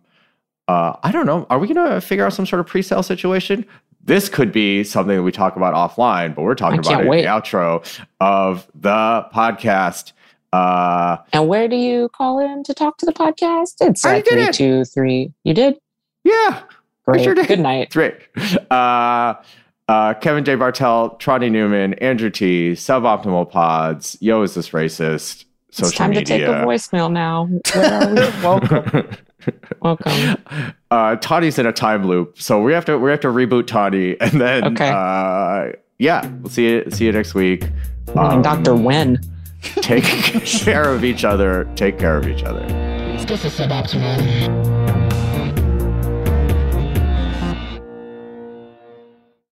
uh, 0.68 0.96
I 1.02 1.12
don't 1.12 1.24
know. 1.24 1.46
Are 1.48 1.58
we 1.58 1.66
gonna 1.66 2.02
figure 2.02 2.26
out 2.26 2.34
some 2.34 2.44
sort 2.44 2.60
of 2.60 2.66
pre-sale 2.66 3.02
situation? 3.02 3.64
This 4.06 4.28
could 4.28 4.52
be 4.52 4.84
something 4.84 5.16
that 5.16 5.22
we 5.24 5.32
talk 5.32 5.56
about 5.56 5.74
offline, 5.74 6.34
but 6.34 6.42
we're 6.42 6.54
talking 6.54 6.78
about 6.78 7.00
it 7.00 7.06
in 7.06 7.10
the 7.10 7.24
outro 7.24 7.84
of 8.20 8.66
the 8.74 9.26
podcast. 9.34 10.12
Uh, 10.52 11.18
and 11.32 11.48
where 11.48 11.66
do 11.66 11.74
you 11.74 12.08
call 12.10 12.38
in 12.38 12.62
to 12.62 12.72
talk 12.72 12.98
to 12.98 13.06
the 13.06 13.12
podcast? 13.12 13.74
It's 13.80 14.04
at 14.06 14.26
three 14.26 14.42
it. 14.42 14.54
two 14.54 14.84
three. 14.84 15.32
You 15.42 15.54
did? 15.54 15.76
Yeah. 16.22 16.62
Great. 17.04 17.24
Sure 17.24 17.34
did. 17.34 17.48
Good 17.48 17.58
night. 17.60 17.90
Great. 17.90 18.14
Uh, 18.70 19.34
uh, 19.88 20.14
Kevin 20.14 20.44
J. 20.44 20.54
Bartell, 20.54 21.10
Tawny 21.18 21.50
Newsome, 21.50 21.94
Andrew 22.00 22.30
Ti, 22.30 22.72
Suboptimal 22.72 23.50
Pods, 23.50 24.16
Yo, 24.20 24.42
is 24.42 24.54
this 24.54 24.70
racist? 24.70 25.44
Social 25.70 25.88
it's 25.88 25.96
time 25.96 26.10
media. 26.10 26.24
to 26.24 26.38
take 26.38 26.42
a 26.42 26.64
voicemail 26.64 27.10
now. 27.12 27.46
Where 27.74 28.02
are 28.02 28.08
we? 28.08 28.14
Welcome. 28.42 29.16
Welcome. 29.80 30.36
Uh, 30.90 31.16
Tawny's 31.16 31.58
in 31.58 31.66
a 31.66 31.72
time 31.72 32.06
loop, 32.06 32.40
so 32.40 32.60
we 32.62 32.72
have 32.72 32.84
to 32.86 32.98
we 32.98 33.10
have 33.10 33.20
to 33.20 33.28
reboot 33.28 33.66
Tawny, 33.66 34.20
and 34.20 34.40
then 34.40 34.64
okay. 34.64 34.90
Uh, 34.90 35.72
yeah, 35.98 36.26
we'll 36.26 36.50
see 36.50 36.68
you 36.68 36.90
see 36.90 37.06
you 37.06 37.12
next 37.12 37.34
week. 37.34 37.68
Um, 38.14 38.42
Doctor 38.42 38.74
Wen. 38.74 39.18
Take 39.62 40.04
care 40.44 40.92
of 40.92 41.04
each 41.04 41.24
other. 41.24 41.68
Take 41.74 41.98
care 41.98 42.16
of 42.16 42.28
each 42.28 42.44
other. 42.44 42.66
This 43.26 43.44
is 43.44 43.58
suboptimal. 43.58 45.05